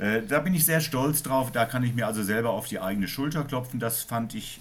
Äh, 0.00 0.22
da 0.26 0.40
bin 0.40 0.54
ich 0.54 0.64
sehr 0.64 0.80
stolz 0.80 1.22
drauf, 1.22 1.52
da 1.52 1.66
kann 1.66 1.84
ich 1.84 1.94
mir 1.94 2.06
also 2.06 2.22
selber 2.22 2.50
auf 2.50 2.66
die 2.66 2.80
eigene 2.80 3.06
Schulter 3.06 3.44
klopfen. 3.44 3.78
Das 3.78 4.02
fand 4.02 4.34
ich, 4.34 4.60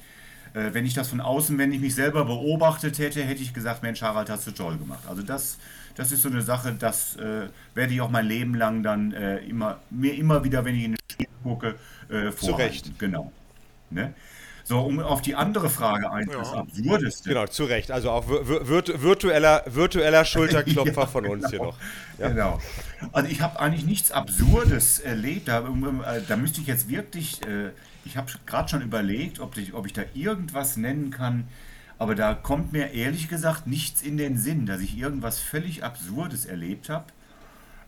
äh, 0.53 0.73
wenn 0.73 0.85
ich 0.85 0.93
das 0.93 1.07
von 1.07 1.21
außen, 1.21 1.57
wenn 1.57 1.71
ich 1.71 1.79
mich 1.79 1.95
selber 1.95 2.25
beobachtet 2.25 2.99
hätte, 2.99 3.23
hätte 3.23 3.41
ich 3.41 3.53
gesagt, 3.53 3.81
Mensch, 3.81 4.01
Harald, 4.01 4.29
hast 4.29 4.45
du 4.47 4.51
toll 4.51 4.77
gemacht. 4.77 5.03
Also 5.07 5.21
das, 5.21 5.57
das 5.95 6.11
ist 6.11 6.23
so 6.23 6.29
eine 6.29 6.41
Sache, 6.41 6.75
das 6.77 7.15
äh, 7.15 7.47
werde 7.73 7.93
ich 7.93 8.01
auch 8.01 8.09
mein 8.09 8.25
Leben 8.25 8.53
lang 8.53 8.83
dann 8.83 9.13
äh, 9.13 9.37
immer, 9.37 9.79
mir 9.89 10.13
immer 10.15 10.43
wieder, 10.43 10.65
wenn 10.65 10.75
ich 10.75 10.83
in 10.83 10.91
den 10.91 10.99
Spiel 11.09 11.27
gucke, 11.41 11.75
äh, 12.09 12.31
vorhalten. 12.31 12.37
Zu 12.37 12.51
Recht. 12.55 12.99
Genau. 12.99 13.31
Ne? 13.91 14.13
So, 14.69 14.81
um 14.81 14.99
auf 14.99 15.23
die 15.23 15.33
andere 15.33 15.67
Frage 15.67 16.11
ein, 16.11 16.27
das 16.27 16.53
Absurdeste. 16.53 17.29
Genau, 17.29 17.47
zu 17.47 17.63
Recht. 17.63 17.89
Also 17.89 18.11
auch 18.11 18.27
virt 18.27 19.01
virtueller, 19.01 19.63
virtueller 19.65 20.23
Schulterklopfer 20.25 20.93
ja, 21.01 21.07
von 21.07 21.25
uns 21.25 21.49
genau. 21.49 21.49
hier 21.49 21.59
noch. 21.59 21.77
Ja. 22.19 22.29
Genau. 22.29 22.59
Also 23.11 23.31
ich 23.31 23.41
habe 23.41 23.59
eigentlich 23.59 23.83
nichts 23.83 24.11
Absurdes 24.11 24.99
erlebt. 24.99 25.47
Da, 25.47 25.61
äh, 25.61 26.21
da 26.27 26.37
müsste 26.37 26.61
ich 26.61 26.67
jetzt 26.67 26.87
wirklich, 26.87 27.41
äh, 27.47 27.71
ich 28.05 28.15
habe 28.15 28.31
gerade 28.45 28.69
schon 28.69 28.83
überlegt, 28.83 29.39
ob 29.39 29.57
ich, 29.57 29.73
ob 29.73 29.87
ich 29.87 29.93
da 29.93 30.03
irgendwas 30.13 30.77
nennen 30.77 31.09
kann. 31.09 31.47
Aber 31.97 32.13
da 32.13 32.35
kommt 32.35 32.71
mir 32.71 32.93
ehrlich 32.93 33.27
gesagt 33.27 33.65
nichts 33.65 34.03
in 34.03 34.17
den 34.17 34.37
Sinn, 34.37 34.67
dass 34.67 34.81
ich 34.81 34.95
irgendwas 34.95 35.39
völlig 35.39 35.83
Absurdes 35.83 36.45
erlebt 36.45 36.89
habe. 36.89 37.05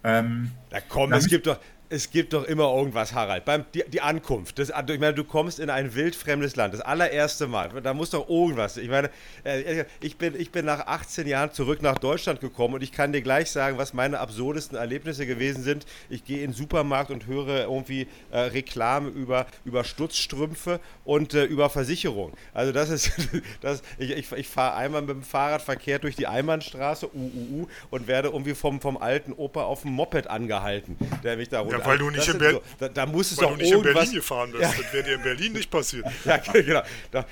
Ähm, 0.03 0.49
da 0.71 0.79
komm, 0.81 1.13
es 1.13 1.27
gibt 1.27 1.45
doch, 1.45 1.59
es 1.91 2.09
gibt 2.09 2.31
doch 2.31 2.45
immer 2.45 2.73
irgendwas, 2.73 3.13
Harald. 3.13 3.43
Beim, 3.43 3.65
die, 3.73 3.83
die 3.85 3.99
Ankunft. 3.99 4.57
Das, 4.59 4.69
ich 4.69 4.99
meine, 4.99 5.13
du 5.13 5.25
kommst 5.25 5.59
in 5.59 5.69
ein 5.69 5.93
wildfremdes 5.93 6.55
Land. 6.55 6.73
Das 6.73 6.79
allererste 6.79 7.47
Mal. 7.47 7.69
Da 7.83 7.93
muss 7.93 8.11
doch 8.11 8.29
irgendwas. 8.29 8.77
Ich 8.77 8.89
meine, 8.89 9.09
äh, 9.43 9.83
ich 9.99 10.17
bin, 10.17 10.39
ich 10.39 10.51
bin 10.51 10.65
nach 10.65 10.87
18 10.87 11.27
Jahren 11.27 11.51
zurück 11.51 11.81
nach 11.81 11.97
Deutschland 11.97 12.39
gekommen 12.39 12.75
und 12.75 12.81
ich 12.81 12.93
kann 12.93 13.11
dir 13.11 13.21
gleich 13.21 13.51
sagen, 13.51 13.77
was 13.77 13.93
meine 13.93 14.19
absurdesten 14.19 14.77
Erlebnisse 14.77 15.25
gewesen 15.25 15.63
sind. 15.63 15.85
Ich 16.09 16.23
gehe 16.23 16.37
in 16.39 16.51
den 16.51 16.53
Supermarkt 16.53 17.11
und 17.11 17.27
höre 17.27 17.63
irgendwie 17.63 18.07
äh, 18.31 18.39
Reklame 18.39 19.09
über, 19.09 19.45
über 19.65 19.83
Stutzstrümpfe 19.83 20.79
und 21.03 21.33
äh, 21.33 21.43
über 21.43 21.69
Versicherung. 21.69 22.31
Also, 22.53 22.71
das 22.71 22.89
ist. 22.89 23.11
Das, 23.61 23.81
ich 23.97 24.11
ich, 24.11 24.31
ich 24.31 24.47
fahre 24.47 24.75
einmal 24.75 25.01
mit 25.01 25.09
dem 25.09 25.23
Fahrrad 25.23 25.61
verkehrt 25.61 26.03
durch 26.03 26.15
die 26.15 26.25
Einbahnstraße, 26.25 27.07
uh, 27.13 27.67
und 27.89 28.07
werde 28.07 28.29
irgendwie 28.29 28.53
vom, 28.53 28.81
vom 28.81 28.97
alten 28.97 29.33
Opa 29.33 29.63
auf 29.63 29.81
dem 29.81 29.91
Moped 29.91 30.27
angehalten, 30.27 30.97
der 31.23 31.37
mich 31.37 31.49
da 31.49 31.59
runter. 31.59 31.80
Ja, 31.81 31.87
weil 31.87 31.97
du 31.97 32.09
nicht, 32.09 32.27
in, 32.27 32.37
Ber 32.37 32.51
so, 32.51 32.63
da, 32.79 32.89
da 32.89 33.05
muss 33.05 33.31
es 33.31 33.37
weil 33.37 33.47
doch 33.47 33.57
du 33.57 33.61
nicht 33.61 33.73
in 33.73 33.81
Berlin 33.81 34.11
gefahren 34.11 34.51
bist. 34.51 34.63
Ja. 34.63 34.69
Das 34.81 34.93
wäre 34.93 35.03
dir 35.03 35.15
in 35.15 35.23
Berlin 35.23 35.53
nicht 35.53 35.69
passiert. 35.69 36.05
ja, 36.25 36.37
genau. 36.37 36.81
Da, 37.11 37.25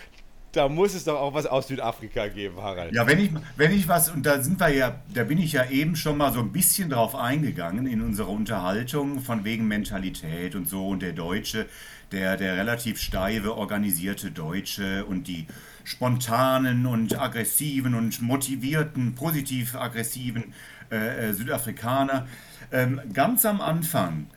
da 0.52 0.68
muss 0.68 0.96
es 0.96 1.04
doch 1.04 1.20
auch 1.20 1.34
was 1.34 1.46
aus 1.46 1.68
Südafrika 1.68 2.28
geben, 2.28 2.62
Harald. 2.62 2.94
Ja, 2.94 3.06
wenn 3.06 3.20
ich, 3.20 3.30
wenn 3.56 3.72
ich 3.72 3.88
was, 3.88 4.10
und 4.10 4.26
da 4.26 4.42
sind 4.42 4.60
wir 4.60 4.70
ja, 4.70 5.00
da 5.14 5.24
bin 5.24 5.38
ich 5.38 5.54
ja 5.54 5.70
eben 5.70 5.96
schon 5.96 6.18
mal 6.18 6.34
so 6.34 6.40
ein 6.40 6.52
bisschen 6.52 6.90
drauf 6.90 7.16
eingegangen 7.16 7.86
in 7.86 8.02
unserer 8.02 8.30
Unterhaltung 8.30 9.22
von 9.22 9.44
wegen 9.44 9.68
Mentalität 9.68 10.56
und 10.56 10.68
so 10.68 10.88
und 10.88 11.02
der 11.02 11.14
Deutsche, 11.14 11.68
der, 12.12 12.38
der 12.38 12.58
relativ 12.58 13.00
steife, 13.00 13.56
organisierte 13.56 14.32
Deutsche 14.32 15.06
und 15.06 15.28
die 15.28 15.46
spontanen 15.84 16.86
und 16.86 17.20
aggressiven 17.20 17.94
und 17.94 18.22
motivierten, 18.22 19.16
positiv 19.16 19.76
aggressiven 19.76 20.54
äh, 20.92 21.30
äh, 21.30 21.34
Südafrikaner. 21.34 22.28
Ähm, 22.72 23.02
ganz 23.14 23.46
am 23.46 23.62
Anfang 23.62 24.28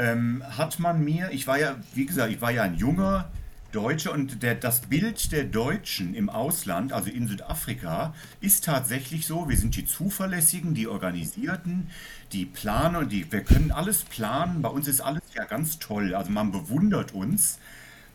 ähm, 0.00 0.42
hat 0.56 0.78
man 0.78 1.04
mir, 1.04 1.30
ich 1.30 1.46
war 1.46 1.58
ja, 1.58 1.76
wie 1.94 2.06
gesagt, 2.06 2.32
ich 2.32 2.40
war 2.40 2.50
ja 2.50 2.62
ein 2.62 2.76
junger 2.76 3.30
Deutscher 3.70 4.12
und 4.12 4.42
der, 4.42 4.54
das 4.54 4.80
Bild 4.80 5.30
der 5.30 5.44
Deutschen 5.44 6.14
im 6.14 6.30
Ausland, 6.30 6.92
also 6.92 7.10
in 7.10 7.28
Südafrika, 7.28 8.14
ist 8.40 8.64
tatsächlich 8.64 9.26
so, 9.26 9.48
wir 9.48 9.56
sind 9.58 9.76
die 9.76 9.84
Zuverlässigen, 9.84 10.74
die 10.74 10.88
Organisierten, 10.88 11.90
die 12.32 12.46
Planer, 12.46 13.04
die, 13.04 13.30
wir 13.30 13.42
können 13.42 13.70
alles 13.70 14.02
planen, 14.04 14.62
bei 14.62 14.70
uns 14.70 14.88
ist 14.88 15.02
alles 15.02 15.22
ja 15.34 15.44
ganz 15.44 15.78
toll, 15.78 16.14
also 16.14 16.30
man 16.32 16.50
bewundert 16.50 17.12
uns. 17.12 17.58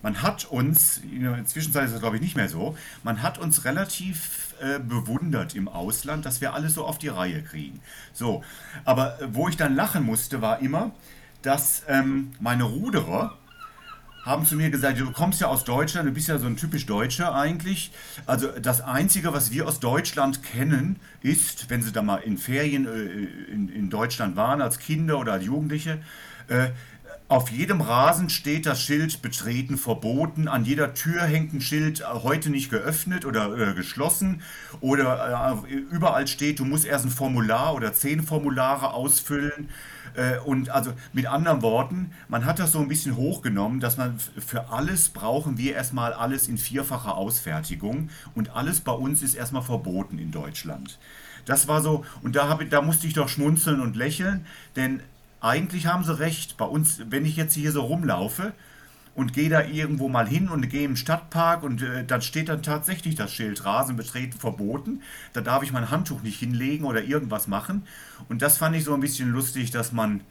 Man 0.02 0.22
hat 0.22 0.46
uns, 0.46 0.98
in 0.98 1.24
der 1.24 1.46
Zwischenzeit 1.46 1.86
ist 1.86 1.94
das 1.94 2.02
glaube 2.02 2.18
ich 2.18 2.22
nicht 2.22 2.36
mehr 2.36 2.50
so, 2.50 2.78
man 3.04 3.22
hat 3.22 3.38
uns 3.38 3.66
relativ 3.66 4.54
äh, 4.62 4.80
bewundert 4.80 5.56
im 5.56 5.68
Ausland, 5.68 6.26
dass 6.26 6.42
wir 6.42 6.54
alles 6.54 6.76
so 6.76 6.86
auf 6.86 6.98
die 6.98 7.08
Reihe 7.08 7.42
kriegen. 7.42 7.80
So, 8.14 8.44
aber 8.84 9.20
äh, 9.22 9.34
wo 9.34 9.50
ich 9.50 9.58
dann 9.58 9.76
lachen 9.76 10.04
musste, 10.04 10.42
war 10.42 10.60
immer, 10.60 10.92
dass 11.46 11.84
ähm, 11.88 12.32
meine 12.40 12.64
Ruderer 12.64 13.38
haben 14.26 14.46
zu 14.46 14.56
mir 14.56 14.72
gesagt, 14.72 15.00
du 15.00 15.12
kommst 15.12 15.40
ja 15.40 15.48
aus 15.48 15.64
Deutschland, 15.66 16.10
du 16.10 16.12
bist 16.12 16.28
ja 16.28 16.40
so 16.40 16.48
ein 16.48 16.58
typisch 16.58 16.88
Deutscher 16.88 17.36
eigentlich. 17.36 17.92
Also 18.26 18.48
das 18.48 18.82
Einzige, 18.82 19.34
was 19.34 19.52
wir 19.52 19.68
aus 19.68 19.80
Deutschland 19.80 20.42
kennen, 20.42 20.96
ist, 21.22 21.70
wenn 21.70 21.84
sie 21.84 21.92
da 21.92 22.02
mal 22.02 22.18
in 22.18 22.40
Ferien 22.40 22.88
äh, 22.88 23.52
in, 23.54 23.70
in 23.70 23.90
Deutschland 23.92 24.36
waren, 24.36 24.62
als 24.62 24.80
Kinder 24.80 25.20
oder 25.20 25.34
als 25.34 25.46
Jugendliche, 25.46 26.00
äh, 26.48 26.70
auf 27.28 27.50
jedem 27.50 27.82
Rasen 27.82 28.30
steht 28.30 28.68
das 28.68 28.82
Schild 28.82 29.24
betreten 29.24 29.78
verboten. 29.78 30.48
An 30.48 30.64
jeder 30.64 30.94
Tür 30.94 31.24
hängt 31.24 31.54
ein 31.54 31.62
Schild 31.62 32.02
äh, 32.02 32.06
heute 32.06 32.50
nicht 32.52 32.70
geöffnet 32.70 33.26
oder 33.26 33.56
äh, 33.58 33.74
geschlossen. 33.74 34.42
Oder 34.80 35.64
äh, 35.68 35.74
überall 35.74 36.28
steht, 36.28 36.60
du 36.60 36.66
musst 36.66 36.86
erst 36.86 37.06
ein 37.06 37.12
Formular 37.12 37.74
oder 37.76 37.94
zehn 37.94 38.22
Formulare 38.24 38.94
ausfüllen. 38.94 39.70
Äh, 40.16 40.40
und 40.40 40.70
also 40.70 40.94
mit 41.14 41.26
anderen 41.26 41.62
Worten, 41.62 42.12
man 42.28 42.46
hat 42.46 42.60
das 42.60 42.72
so 42.72 42.80
ein 42.80 42.88
bisschen 42.88 43.16
hochgenommen, 43.16 43.80
dass 43.80 43.98
man 43.98 44.18
für 44.20 44.70
alles 44.70 45.10
brauchen 45.10 45.58
wir 45.58 45.76
erstmal 45.76 46.14
alles 46.14 46.48
in 46.48 46.58
vierfacher 46.58 47.16
Ausfertigung. 47.16 48.10
Und 48.34 48.56
alles 48.56 48.82
bei 48.82 48.94
uns 48.94 49.22
ist 49.22 49.36
erstmal 49.36 49.64
verboten 49.64 50.20
in 50.20 50.32
Deutschland. 50.32 51.00
Das 51.46 51.68
war 51.68 51.82
so, 51.82 52.04
und 52.24 52.36
da, 52.36 52.50
hab, 52.50 52.68
da 52.70 52.82
musste 52.82 53.08
ich 53.08 53.14
doch 53.14 53.30
schmunzeln 53.30 53.80
und 53.80 53.96
lächeln, 53.96 54.46
denn 54.76 55.02
eigentlich 55.42 55.86
haben 55.86 56.04
sie 56.04 56.18
recht. 56.18 56.58
Bei 56.58 56.66
uns, 56.66 57.02
wenn 57.10 57.26
ich 57.26 57.36
jetzt 57.36 57.54
hier 57.54 57.72
so 57.72 57.82
rumlaufe 57.82 58.54
und 59.16 59.34
gehe 59.34 59.50
da 59.50 59.64
irgendwo 59.64 60.10
mal 60.10 60.28
hin 60.28 60.50
und 60.50 60.70
gehe 60.70 60.84
im 60.84 60.98
Stadtpark 60.98 61.64
und 61.64 61.82
äh, 61.82 62.06
dann 62.06 62.22
steht 62.22 62.50
dann 62.50 62.62
tatsächlich 62.62 63.16
das 63.16 63.34
Schild 63.34 63.64
Rasen 63.64 63.96
betreten 63.96 64.38
verboten. 64.38 65.02
Da 65.34 65.42
darf 65.42 65.64
ich 65.64 65.72
mein 65.72 65.90
Handtuch 65.90 66.22
nicht 66.22 66.38
hinlegen 66.38 66.86
oder 66.86 67.02
irgendwas 67.02 67.48
machen. 67.48 67.88
Und 68.28 68.42
das 68.42 68.58
fand 68.58 68.76
ich 68.76 68.84
so 68.84 68.94
ein 68.94 69.00
bisschen 69.00 69.30
lustig, 69.32 69.72
dass 69.72 69.94
man 69.94 70.22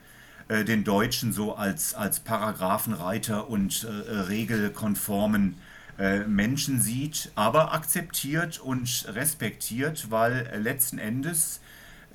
äh, 0.48 0.64
den 0.64 0.84
Deutschen 0.84 1.32
so 1.32 1.54
als, 1.54 1.94
als 1.94 2.20
Paragraphenreiter 2.20 3.48
und 3.48 3.84
äh, 3.84 4.12
regelkonformen 4.12 5.56
äh, 5.98 6.20
Menschen 6.20 6.80
sieht, 6.80 7.30
aber 7.34 7.72
akzeptiert 7.72 8.58
und 8.58 9.06
respektiert, 9.08 10.10
weil 10.10 10.46
äh, 10.52 10.58
letzten 10.58 10.98
Endes 10.98 11.60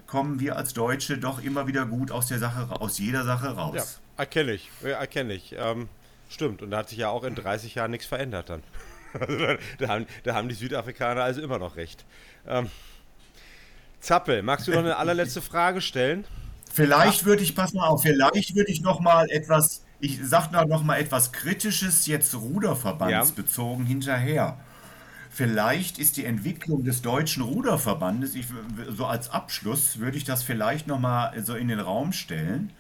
kommen 0.06 0.40
wir 0.40 0.56
als 0.56 0.74
Deutsche 0.74 1.18
doch 1.18 1.42
immer 1.42 1.66
wieder 1.66 1.86
gut 1.86 2.12
aus 2.12 2.28
der 2.28 2.40
Sache, 2.40 2.80
aus 2.80 3.00
jeder 3.00 3.24
Sache 3.24 3.48
raus. 3.48 3.76
Ja, 3.76 4.22
erkenne 4.22 4.52
ich, 4.54 4.70
erkenne 4.84 5.34
ich. 5.34 5.56
Ähm, 5.58 5.88
stimmt, 6.30 6.62
und 6.62 6.72
da 6.72 6.78
hat 6.78 6.90
sich 6.90 7.00
ja 7.00 7.10
auch 7.10 7.24
in 7.24 7.36
30 7.36 7.76
Jahren 7.76 7.92
nichts 7.92 8.08
verändert 8.08 8.50
dann. 8.50 8.64
da, 9.80 9.88
haben, 9.88 10.06
da, 10.24 10.36
haben, 10.36 10.50
die 10.50 10.56
Südafrikaner 10.56 11.24
also 11.24 11.42
immer 11.42 11.58
noch 11.58 11.76
recht. 11.76 12.06
Ähm, 12.48 12.70
Zappel, 14.00 14.44
magst 14.44 14.68
du 14.68 14.72
noch 14.72 14.80
eine 14.80 14.98
allerletzte 14.98 15.42
Frage 15.42 15.82
stellen? 15.82 16.26
Vielleicht 16.72 17.26
würde 17.26 17.44
ich, 17.44 17.56
pass 17.56 17.74
mal 17.74 17.88
auf, 17.88 18.04
vielleicht 18.04 18.56
würde 18.56 18.72
ich 18.72 18.82
noch 18.82 19.00
mal 19.00 19.30
etwas, 19.30 19.84
ich 20.00 20.20
sag 20.24 20.52
noch 20.52 20.84
mal 20.84 20.98
etwas 20.98 21.32
Kritisches 21.32 22.06
jetzt 22.06 22.34
Ruderverbandsbezogen 22.36 23.86
ja. 23.86 23.90
hinterher. 23.90 24.60
Vielleicht 25.32 26.00
ist 26.00 26.18
die 26.18 26.26
Entwicklung 26.26 26.84
des 26.84 27.02
deutschen 27.02 27.44
Ruderverbandes, 27.44 28.36
ich, 28.36 28.48
so 28.90 29.06
als 29.06 29.30
Abschluss 29.30 30.00
würde 30.00 30.18
ich 30.18 30.24
das 30.24 30.44
vielleicht 30.44 30.88
nochmal 30.88 31.34
so 31.44 31.56
in 31.56 31.68
den 31.68 31.80
Raum 31.80 32.14
stellen. 32.14 32.72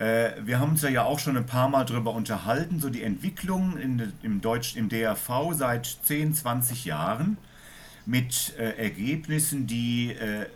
Äh, 0.00 0.32
wir 0.46 0.58
haben 0.58 0.70
uns 0.70 0.82
ja 0.82 1.04
auch 1.04 1.18
schon 1.18 1.36
ein 1.36 1.46
paar 1.46 1.68
Mal 1.68 1.84
darüber 1.84 2.14
unterhalten, 2.14 2.80
so 2.80 2.88
die 2.88 3.02
Entwicklung 3.02 3.76
in, 3.76 4.12
im, 4.22 4.40
Deutsch, 4.40 4.74
im 4.74 4.88
DRV 4.88 5.52
seit 5.52 5.86
10, 5.86 6.34
20 6.34 6.86
Jahren 6.86 7.36
mit 8.06 8.54
äh, 8.58 8.82
Ergebnissen, 8.82 9.66
die 9.66 10.12
äh, 10.12 10.46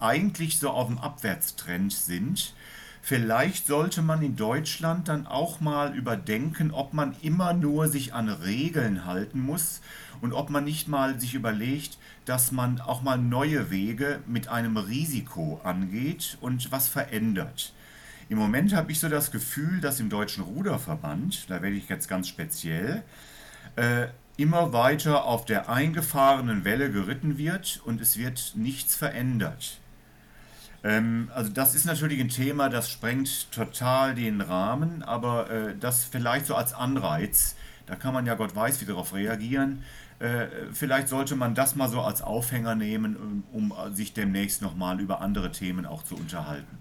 eigentlich 0.00 0.58
so 0.58 0.70
auf 0.70 0.88
dem 0.88 0.96
Abwärtstrend 0.96 1.92
sind. 1.92 2.54
Vielleicht 3.02 3.66
sollte 3.66 4.00
man 4.00 4.22
in 4.22 4.34
Deutschland 4.34 5.08
dann 5.08 5.26
auch 5.26 5.60
mal 5.60 5.94
überdenken, 5.94 6.70
ob 6.70 6.94
man 6.94 7.14
immer 7.20 7.52
nur 7.52 7.88
sich 7.88 8.14
an 8.14 8.30
Regeln 8.30 9.04
halten 9.04 9.40
muss 9.40 9.82
und 10.22 10.32
ob 10.32 10.48
man 10.48 10.64
nicht 10.64 10.88
mal 10.88 11.20
sich 11.20 11.34
überlegt, 11.34 11.98
dass 12.24 12.50
man 12.50 12.80
auch 12.80 13.02
mal 13.02 13.18
neue 13.18 13.70
Wege 13.70 14.20
mit 14.26 14.48
einem 14.48 14.78
Risiko 14.78 15.60
angeht 15.64 16.38
und 16.40 16.72
was 16.72 16.88
verändert. 16.88 17.74
Im 18.28 18.38
Moment 18.38 18.74
habe 18.74 18.90
ich 18.90 18.98
so 18.98 19.08
das 19.08 19.30
Gefühl, 19.30 19.80
dass 19.80 20.00
im 20.00 20.10
Deutschen 20.10 20.42
Ruderverband, 20.42 21.48
da 21.48 21.62
werde 21.62 21.76
ich 21.76 21.88
jetzt 21.88 22.08
ganz 22.08 22.28
speziell, 22.28 23.02
äh, 23.76 24.08
immer 24.36 24.72
weiter 24.72 25.24
auf 25.24 25.44
der 25.44 25.68
eingefahrenen 25.68 26.64
Welle 26.64 26.90
geritten 26.90 27.38
wird 27.38 27.80
und 27.84 28.00
es 28.00 28.18
wird 28.18 28.52
nichts 28.56 28.96
verändert. 28.96 29.78
Ähm, 30.82 31.30
also 31.34 31.50
das 31.52 31.74
ist 31.74 31.84
natürlich 31.86 32.20
ein 32.20 32.28
Thema, 32.28 32.68
das 32.68 32.90
sprengt 32.90 33.50
total 33.52 34.14
den 34.14 34.40
Rahmen, 34.40 35.02
aber 35.02 35.50
äh, 35.50 35.74
das 35.78 36.04
vielleicht 36.04 36.46
so 36.46 36.54
als 36.56 36.74
Anreiz, 36.74 37.56
da 37.86 37.94
kann 37.94 38.12
man 38.12 38.26
ja 38.26 38.34
Gott 38.34 38.54
weiß 38.56 38.80
wie 38.80 38.86
darauf 38.86 39.14
reagieren, 39.14 39.82
Äh, 40.18 40.72
vielleicht 40.72 41.08
sollte 41.08 41.36
man 41.36 41.54
das 41.54 41.76
mal 41.76 41.90
so 41.90 42.00
als 42.00 42.22
Aufhänger 42.22 42.74
nehmen, 42.74 43.44
um, 43.52 43.70
um 43.70 43.94
sich 43.94 44.14
demnächst 44.14 44.62
nochmal 44.62 44.98
über 44.98 45.20
andere 45.20 45.52
Themen 45.52 45.84
auch 45.84 46.02
zu 46.04 46.16
unterhalten. 46.16 46.78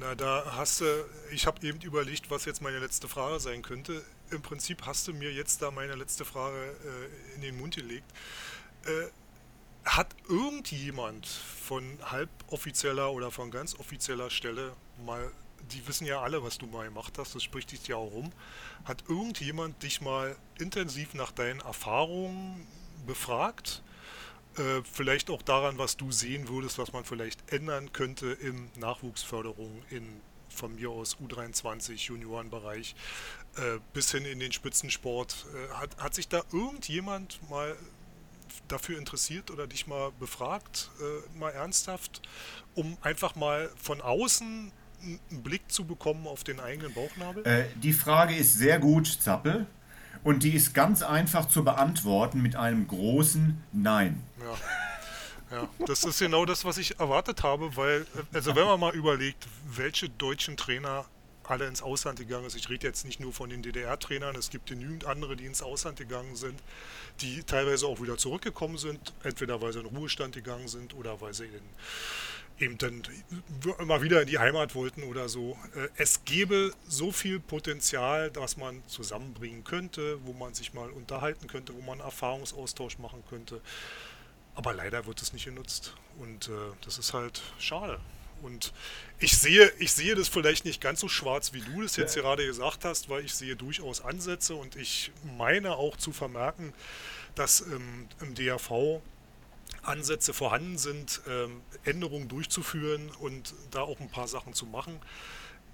Na, 0.00 0.14
da 0.14 0.44
hast 0.54 0.80
du, 0.80 0.84
ich 1.32 1.46
habe 1.46 1.66
eben 1.66 1.80
überlegt, 1.80 2.30
was 2.30 2.44
jetzt 2.44 2.62
meine 2.62 2.78
letzte 2.78 3.08
Frage 3.08 3.40
sein 3.40 3.62
könnte. 3.62 4.04
Im 4.30 4.42
Prinzip 4.42 4.86
hast 4.86 5.08
du 5.08 5.12
mir 5.12 5.32
jetzt 5.32 5.60
da 5.60 5.72
meine 5.72 5.96
letzte 5.96 6.24
Frage 6.24 6.56
äh, 6.56 7.34
in 7.34 7.40
den 7.40 7.58
Mund 7.58 7.74
gelegt. 7.74 8.06
Äh, 8.84 9.08
hat 9.84 10.14
irgendjemand 10.28 11.26
von 11.26 11.98
halboffizieller 12.04 13.10
oder 13.10 13.32
von 13.32 13.50
ganz 13.50 13.74
offizieller 13.74 14.30
Stelle 14.30 14.72
mal, 15.04 15.32
die 15.72 15.86
wissen 15.88 16.06
ja 16.06 16.22
alle, 16.22 16.44
was 16.44 16.58
du 16.58 16.66
mal 16.66 16.84
gemacht 16.84 17.18
hast, 17.18 17.34
das 17.34 17.42
spricht 17.42 17.72
dich 17.72 17.88
ja 17.88 17.96
auch 17.96 18.12
rum, 18.12 18.30
hat 18.84 19.02
irgendjemand 19.08 19.82
dich 19.82 20.00
mal 20.00 20.36
intensiv 20.58 21.14
nach 21.14 21.32
deinen 21.32 21.60
Erfahrungen 21.60 22.68
befragt? 23.04 23.82
Äh, 24.58 24.82
vielleicht 24.90 25.30
auch 25.30 25.42
daran, 25.42 25.78
was 25.78 25.96
du 25.96 26.12
sehen 26.12 26.48
würdest, 26.48 26.78
was 26.78 26.92
man 26.92 27.04
vielleicht 27.04 27.52
ändern 27.52 27.92
könnte 27.92 28.28
in 28.28 28.70
Nachwuchsförderung, 28.76 29.82
in 29.90 30.20
von 30.48 30.74
mir 30.74 30.90
aus 30.90 31.16
U23, 31.18 31.94
Juniorenbereich, 32.08 32.94
äh, 33.56 33.78
bis 33.92 34.10
hin 34.10 34.24
in 34.24 34.40
den 34.40 34.52
Spitzensport. 34.52 35.46
Äh, 35.54 35.74
hat, 35.74 35.96
hat 35.98 36.14
sich 36.14 36.28
da 36.28 36.42
irgendjemand 36.52 37.38
mal 37.48 37.76
dafür 38.66 38.98
interessiert 38.98 39.50
oder 39.50 39.66
dich 39.66 39.86
mal 39.86 40.10
befragt, 40.18 40.90
äh, 41.00 41.38
mal 41.38 41.50
ernsthaft, 41.50 42.22
um 42.74 42.96
einfach 43.02 43.34
mal 43.36 43.70
von 43.76 44.00
außen 44.00 44.72
einen 45.00 45.42
Blick 45.42 45.70
zu 45.70 45.84
bekommen 45.84 46.26
auf 46.26 46.44
den 46.44 46.58
eigenen 46.60 46.92
Bauchnabel? 46.92 47.46
Äh, 47.46 47.66
die 47.76 47.92
Frage 47.92 48.34
ist 48.34 48.58
sehr 48.58 48.78
gut, 48.78 49.06
Zappel. 49.06 49.66
Und 50.24 50.42
die 50.42 50.54
ist 50.54 50.74
ganz 50.74 51.02
einfach 51.02 51.46
zu 51.46 51.64
beantworten 51.64 52.42
mit 52.42 52.56
einem 52.56 52.86
großen 52.86 53.62
Nein. 53.72 54.22
Ja. 54.40 54.56
Ja, 55.50 55.66
das 55.86 56.04
ist 56.04 56.18
genau 56.18 56.44
das, 56.44 56.66
was 56.66 56.76
ich 56.76 57.00
erwartet 57.00 57.42
habe, 57.42 57.74
weil, 57.74 58.06
also 58.34 58.54
wenn 58.54 58.66
man 58.66 58.78
mal 58.78 58.94
überlegt, 58.94 59.46
welche 59.64 60.10
deutschen 60.10 60.58
Trainer 60.58 61.06
alle 61.44 61.66
ins 61.66 61.82
Ausland 61.82 62.18
gegangen 62.18 62.50
sind, 62.50 62.60
ich 62.60 62.68
rede 62.68 62.86
jetzt 62.86 63.06
nicht 63.06 63.20
nur 63.20 63.32
von 63.32 63.48
den 63.48 63.62
DDR-Trainern, 63.62 64.36
es 64.36 64.50
gibt 64.50 64.66
genügend 64.66 65.06
andere, 65.06 65.36
die 65.36 65.46
ins 65.46 65.62
Ausland 65.62 65.96
gegangen 65.96 66.36
sind, 66.36 66.60
die 67.20 67.42
teilweise 67.42 67.86
auch 67.86 68.02
wieder 68.02 68.18
zurückgekommen 68.18 68.76
sind, 68.76 69.14
entweder 69.22 69.62
weil 69.62 69.72
sie 69.72 69.80
in 69.80 69.86
Ruhestand 69.86 70.34
gegangen 70.34 70.68
sind 70.68 70.94
oder 70.94 71.20
weil 71.22 71.32
sie 71.32 71.46
in 71.46 71.62
eben 72.60 72.78
dann 72.78 73.02
immer 73.78 74.02
wieder 74.02 74.22
in 74.22 74.28
die 74.28 74.38
Heimat 74.38 74.74
wollten 74.74 75.02
oder 75.04 75.28
so. 75.28 75.58
Äh, 75.74 75.88
es 75.96 76.24
gäbe 76.24 76.72
so 76.86 77.12
viel 77.12 77.40
Potenzial, 77.40 78.30
das 78.30 78.56
man 78.56 78.82
zusammenbringen 78.86 79.64
könnte, 79.64 80.18
wo 80.24 80.32
man 80.32 80.54
sich 80.54 80.74
mal 80.74 80.90
unterhalten 80.90 81.46
könnte, 81.46 81.74
wo 81.74 81.80
man 81.80 82.00
Erfahrungsaustausch 82.00 82.98
machen 82.98 83.22
könnte. 83.28 83.60
Aber 84.54 84.74
leider 84.74 85.06
wird 85.06 85.22
es 85.22 85.32
nicht 85.32 85.44
genutzt. 85.44 85.94
Und 86.18 86.48
äh, 86.48 86.52
das 86.84 86.98
ist 86.98 87.14
halt 87.14 87.42
schade. 87.58 88.00
Und 88.42 88.72
ich 89.18 89.36
sehe, 89.36 89.72
ich 89.78 89.92
sehe 89.92 90.14
das 90.14 90.28
vielleicht 90.28 90.64
nicht 90.64 90.80
ganz 90.80 91.00
so 91.00 91.08
schwarz, 91.08 91.52
wie 91.52 91.60
du 91.60 91.82
das 91.82 91.96
jetzt 91.96 92.14
ja. 92.16 92.22
gerade 92.22 92.46
gesagt 92.46 92.84
hast, 92.84 93.08
weil 93.08 93.24
ich 93.24 93.34
sehe 93.34 93.56
durchaus 93.56 94.00
Ansätze 94.00 94.54
und 94.54 94.76
ich 94.76 95.10
meine 95.36 95.76
auch 95.76 95.96
zu 95.96 96.12
vermerken, 96.12 96.72
dass 97.34 97.60
ähm, 97.62 98.08
im 98.20 98.34
DAV 98.34 99.00
Ansätze 99.88 100.32
vorhanden 100.32 100.78
sind, 100.78 101.22
ähm, 101.26 101.62
Änderungen 101.84 102.28
durchzuführen 102.28 103.10
und 103.18 103.54
da 103.70 103.80
auch 103.80 104.00
ein 104.00 104.10
paar 104.10 104.28
Sachen 104.28 104.52
zu 104.52 104.66
machen. 104.66 105.00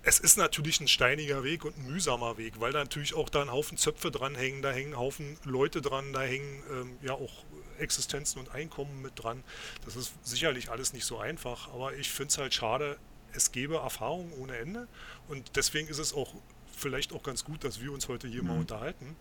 Es 0.03 0.21
ist 0.21 0.37
natürlich 0.37 0.81
ein 0.81 0.89
steiniger 0.89 1.45
Weg 1.45 1.65
und 1.65 1.79
ein 1.79 1.87
mühsamer 1.87 2.37
Weg, 2.37 2.61
weil 2.61 2.73
da 2.73 2.81
natürlich 2.81 3.15
auch 3.15 3.31
da 3.31 3.41
ein 3.41 3.51
Haufen 3.51 3.79
Zöpfe 3.79 4.11
dranhängen, 4.11 4.61
da 4.61 4.71
hängen 4.71 4.93
ein 4.93 4.99
Haufen 4.99 5.39
Leute 5.45 5.81
dran, 5.81 6.13
da 6.13 6.21
hängen 6.23 6.63
ähm, 6.71 6.99
ja 7.03 7.15
auch 7.15 7.45
Existenzen 7.79 8.39
und 8.39 8.51
Einkommen 8.51 9.01
mit 9.03 9.13
dran. 9.17 9.43
Das 9.85 9.97
ist 9.97 10.13
sicherlich 10.23 10.71
alles 10.71 10.93
nicht 10.93 11.07
so 11.07 11.19
einfach, 11.19 11.73
aber 11.73 11.95
ich 11.95 12.11
finde 12.11 12.33
es 12.33 12.39
halt 12.39 12.53
schade, 12.53 12.99
es 13.33 13.51
gäbe 13.51 13.77
Erfahrungen 13.77 14.33
ohne 14.35 14.57
Ende 14.59 14.89
und 15.29 15.57
deswegen 15.57 15.89
ist 15.89 15.99
es 15.99 16.13
auch 16.13 16.35
vielleicht 16.77 17.13
auch 17.13 17.23
ganz 17.23 17.45
gut, 17.45 17.65
dass 17.65 17.81
wir 17.81 17.91
uns 17.91 18.09
heute 18.09 18.29
hier 18.29 18.43
mhm. 18.43 18.49
mal 18.49 18.59
unterhalten 18.59 19.17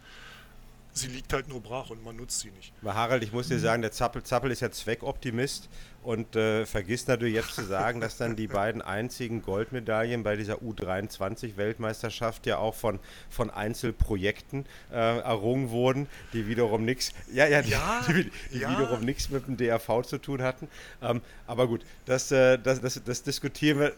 sie 0.94 1.08
liegt 1.08 1.34
halt 1.34 1.48
nur 1.48 1.62
brach 1.62 1.90
und 1.90 2.04
man 2.04 2.16
nutzt 2.16 2.40
sie 2.40 2.52
nicht. 2.52 2.74
Aber 2.82 2.94
Harald, 2.94 3.24
ich 3.24 3.34
muss 3.34 3.48
dir 3.48 3.60
sagen, 3.60 3.82
der 3.82 3.92
Zappel, 3.92 4.24
Zappel 4.24 4.52
ist 4.52 4.62
ja 4.62 4.72
Zweckoptimist 4.72 5.70
und 6.04 6.36
äh, 6.36 6.66
vergisst 6.66 7.08
natürlich 7.08 7.36
jetzt 7.36 7.56
zu 7.56 7.64
sagen, 7.64 8.02
dass 8.02 8.18
dann 8.18 8.36
die 8.36 8.48
beiden 8.48 8.82
einzigen 8.82 9.42
Goldmedaillen 9.42 10.24
bei 10.24 10.36
dieser 10.36 10.56
U23-Weltmeisterschaft 10.56 12.46
ja 12.46 12.58
auch 12.58 12.76
von, 12.76 13.00
von 13.30 13.50
Einzelprojekten 13.50 14.66
äh, 14.92 14.96
errungen 14.96 15.70
wurden, 15.70 16.08
die 16.34 16.48
wiederum 16.48 16.84
nichts, 16.86 17.14
ja, 17.32 17.48
ja, 17.48 17.62
ja, 17.62 18.02
die, 18.08 18.30
die 18.52 18.60
ja. 18.60 18.72
wiederum 18.72 19.02
nichts 19.02 19.30
mit 19.30 19.48
dem 19.48 19.58
DRV 19.58 20.04
zu 20.04 20.18
tun 20.18 20.42
hatten. 20.42 20.68
Ähm, 21.02 21.22
aber 21.48 21.68
gut, 21.68 21.86
das, 22.06 22.32
äh, 22.32 22.58
das, 22.58 22.82
das, 22.82 23.02
das 23.04 23.24
diskutieren 23.24 23.80
wir. 23.80 23.94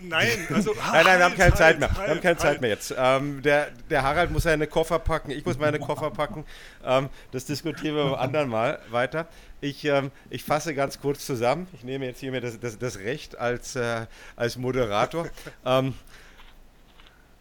Nein, 0.00 0.28
also 0.52 0.74
nein, 0.92 1.04
nein, 1.04 1.18
wir 1.18 1.24
haben 1.24 1.36
keine 1.36 1.50
halt, 1.50 1.56
Zeit 1.56 1.80
mehr. 1.80 1.90
wir 1.90 2.08
haben 2.08 2.20
keine 2.20 2.24
halt. 2.24 2.40
Zeit 2.40 2.60
mehr 2.60 2.70
jetzt. 2.70 2.94
Ähm, 2.96 3.42
der, 3.42 3.68
der 3.88 4.02
Harald 4.02 4.30
muss 4.30 4.44
seine 4.44 4.66
Koffer 4.66 4.98
packen, 4.98 5.30
ich 5.30 5.44
muss 5.44 5.58
meine 5.58 5.78
Koffer 5.78 6.10
packen. 6.10 6.44
Ähm, 6.84 7.08
das 7.32 7.44
diskutieren 7.44 7.96
wir 7.96 8.04
beim 8.04 8.14
anderen 8.20 8.48
Mal 8.48 8.80
weiter. 8.90 9.26
Ich, 9.60 9.84
ähm, 9.84 10.10
ich 10.30 10.42
fasse 10.42 10.74
ganz 10.74 11.00
kurz 11.00 11.26
zusammen. 11.26 11.66
Ich 11.74 11.84
nehme 11.84 12.06
jetzt 12.06 12.20
hier 12.20 12.30
mir 12.30 12.40
das, 12.40 12.58
das, 12.58 12.78
das 12.78 12.98
Recht 12.98 13.38
als, 13.38 13.76
äh, 13.76 14.06
als 14.36 14.56
Moderator. 14.56 15.28
ähm, 15.66 15.94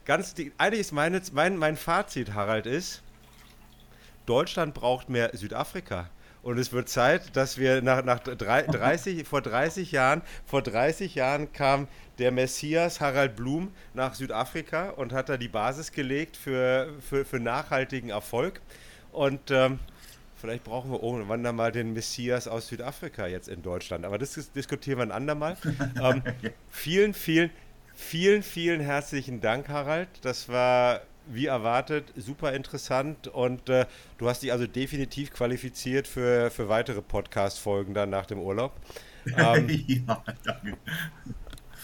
ganz 0.06 0.34
die, 0.34 0.52
eigentlich 0.58 0.82
ist 0.82 0.92
meine, 0.92 1.22
mein, 1.32 1.56
mein 1.56 1.78
Fazit, 1.78 2.34
Harald, 2.34 2.66
ist, 2.66 3.02
Deutschland 4.26 4.74
braucht 4.74 5.10
mehr 5.10 5.32
Südafrika. 5.34 6.10
Und 6.42 6.58
es 6.58 6.72
wird 6.72 6.88
Zeit, 6.88 7.36
dass 7.36 7.58
wir 7.58 7.82
nach, 7.82 8.04
nach 8.04 8.20
30, 8.20 9.28
vor 9.28 9.42
30 9.42 9.92
Jahren, 9.92 10.22
vor 10.46 10.62
30 10.62 11.16
Jahren 11.16 11.52
kam 11.52 11.88
der 12.18 12.32
Messias 12.32 13.02
Harald 13.02 13.36
Blum 13.36 13.74
nach 13.94 14.14
Südafrika 14.14 14.90
und 14.92 15.14
hat 15.14 15.30
da 15.30 15.38
die 15.38 15.48
Basis 15.48 15.92
gelegt 15.92 16.38
für, 16.38 16.94
für, 17.00 17.26
für 17.26 17.40
nachhaltigen 17.40 18.10
Erfolg. 18.10 18.62
Und 19.12 19.52
ähm, 19.52 19.80
vielleicht 20.40 20.64
brauchen 20.64 20.92
wir 20.92 21.02
irgendwann 21.04 21.44
dann 21.44 21.56
mal 21.56 21.72
den 21.72 21.94
Messias 21.94 22.48
aus 22.48 22.68
Südafrika 22.68 23.28
jetzt 23.28 23.48
in 23.48 23.62
Deutschland. 23.62 24.06
Aber 24.06 24.18
das 24.18 24.34
diskutieren 24.52 25.00
wir 25.00 25.04
ein 25.04 25.12
andermal. 25.12 25.58
ähm, 26.02 26.24
vielen, 26.70 27.14
vielen, 27.14 27.52
vielen, 27.94 28.44
vielen 28.44 28.82
herzlichen 28.82 29.42
Dank, 29.42 29.70
Harald. 29.70 30.10
Das 30.22 30.50
war 30.50 31.02
wie 31.32 31.46
erwartet, 31.46 32.12
super 32.18 32.54
interessant 32.54 33.28
und 33.28 33.70
äh, 33.70 33.86
du 34.18 34.28
hast 34.28 34.42
dich 34.42 34.52
also 34.52 34.66
definitiv 34.66 35.32
qualifiziert 35.32 36.08
für, 36.08 36.50
für 36.50 36.70
weitere 36.70 37.02
Podcast-Folgen 37.04 37.94
dann 37.94 38.10
nach 38.10 38.26
dem 38.26 38.40
Urlaub. 38.40 38.74
Ähm, 39.38 39.68
ja, 39.86 40.24
danke. 40.44 40.78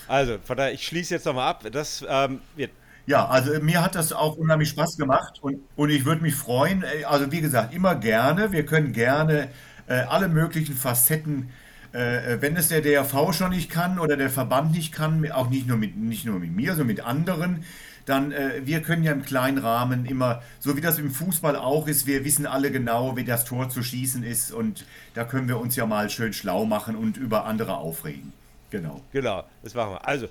Also, 0.07 0.37
von 0.43 0.57
daher, 0.57 0.73
ich 0.73 0.87
schließe 0.87 1.13
jetzt 1.13 1.25
nochmal 1.25 1.49
ab. 1.49 1.63
Das 1.69 2.03
ähm, 2.07 2.41
wird. 2.55 2.71
Ja, 3.07 3.27
also 3.27 3.59
mir 3.61 3.83
hat 3.83 3.95
das 3.95 4.13
auch 4.13 4.35
unheimlich 4.35 4.69
Spaß 4.69 4.97
gemacht 4.97 5.39
und, 5.41 5.59
und 5.75 5.89
ich 5.89 6.05
würde 6.05 6.21
mich 6.21 6.35
freuen, 6.35 6.83
äh, 6.83 7.03
also 7.05 7.31
wie 7.31 7.41
gesagt, 7.41 7.73
immer 7.73 7.95
gerne. 7.95 8.51
Wir 8.51 8.65
können 8.65 8.93
gerne 8.93 9.49
äh, 9.87 9.93
alle 10.01 10.27
möglichen 10.27 10.75
Facetten 10.75 11.49
äh, 11.95 12.41
wenn 12.41 12.57
es 12.57 12.67
der 12.67 12.81
DRV 12.81 13.31
schon 13.33 13.51
nicht 13.51 13.69
kann 13.69 13.99
oder 13.99 14.17
der 14.17 14.29
Verband 14.29 14.73
nicht 14.73 14.91
kann, 14.91 15.31
auch 15.31 15.49
nicht 15.49 15.65
nur 15.65 15.77
mit, 15.77 15.95
nicht 15.95 16.25
nur 16.25 16.39
mit 16.39 16.53
mir, 16.53 16.71
sondern 16.71 16.87
mit 16.87 17.05
anderen, 17.05 17.63
dann 18.05 18.31
äh, 18.31 18.61
wir 18.65 18.81
können 18.81 19.03
ja 19.03 19.13
im 19.13 19.23
kleinen 19.23 19.57
Rahmen 19.57 20.05
immer, 20.05 20.41
so 20.59 20.75
wie 20.75 20.81
das 20.81 20.99
im 20.99 21.09
Fußball 21.09 21.55
auch 21.55 21.87
ist, 21.87 22.05
wir 22.05 22.25
wissen 22.25 22.45
alle 22.45 22.71
genau, 22.71 23.15
wie 23.15 23.23
das 23.23 23.45
Tor 23.45 23.69
zu 23.69 23.81
schießen 23.81 24.23
ist 24.23 24.51
und 24.51 24.85
da 25.13 25.23
können 25.23 25.47
wir 25.47 25.59
uns 25.59 25.75
ja 25.75 25.85
mal 25.85 26.09
schön 26.09 26.33
schlau 26.33 26.65
machen 26.65 26.95
und 26.95 27.17
über 27.17 27.45
andere 27.45 27.77
aufregen. 27.77 28.33
Genau. 28.69 29.01
Genau, 29.13 29.45
das 29.63 29.73
machen 29.73 29.91
wir. 29.91 30.07
Also, 30.07 30.27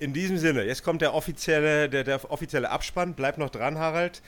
in 0.00 0.14
diesem 0.14 0.38
Sinne, 0.38 0.64
jetzt 0.64 0.82
kommt 0.82 1.02
der 1.02 1.14
offizielle, 1.14 1.88
der, 1.88 2.04
der 2.04 2.30
offizielle 2.30 2.70
Abspann. 2.70 3.14
Bleib 3.14 3.38
noch 3.38 3.50
dran, 3.50 3.78
Harald. 3.78 4.22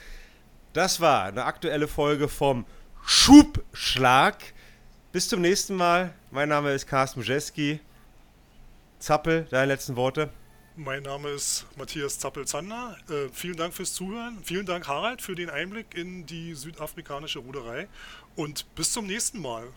Das 0.74 1.00
war 1.00 1.24
eine 1.24 1.44
aktuelle 1.44 1.88
Folge 1.88 2.28
vom 2.28 2.66
Schubschlag. 3.04 4.36
Bis 5.12 5.28
zum 5.28 5.40
nächsten 5.40 5.74
Mal. 5.74 6.12
Mein 6.30 6.50
Name 6.50 6.72
ist 6.72 6.86
Carsten 6.86 7.20
Mujeski. 7.20 7.80
Zappel, 8.98 9.46
deine 9.50 9.72
letzten 9.72 9.96
Worte. 9.96 10.30
Mein 10.76 11.02
Name 11.02 11.30
ist 11.30 11.66
Matthias 11.76 12.18
Zappel-Zander. 12.18 12.96
Äh, 13.10 13.28
vielen 13.32 13.56
Dank 13.56 13.74
fürs 13.74 13.94
Zuhören. 13.94 14.38
Vielen 14.44 14.64
Dank, 14.64 14.88
Harald, 14.88 15.20
für 15.20 15.34
den 15.34 15.50
Einblick 15.50 15.94
in 15.94 16.24
die 16.26 16.54
südafrikanische 16.54 17.40
Ruderei. 17.40 17.88
Und 18.36 18.74
bis 18.74 18.92
zum 18.92 19.06
nächsten 19.06 19.40
Mal. 19.40 19.68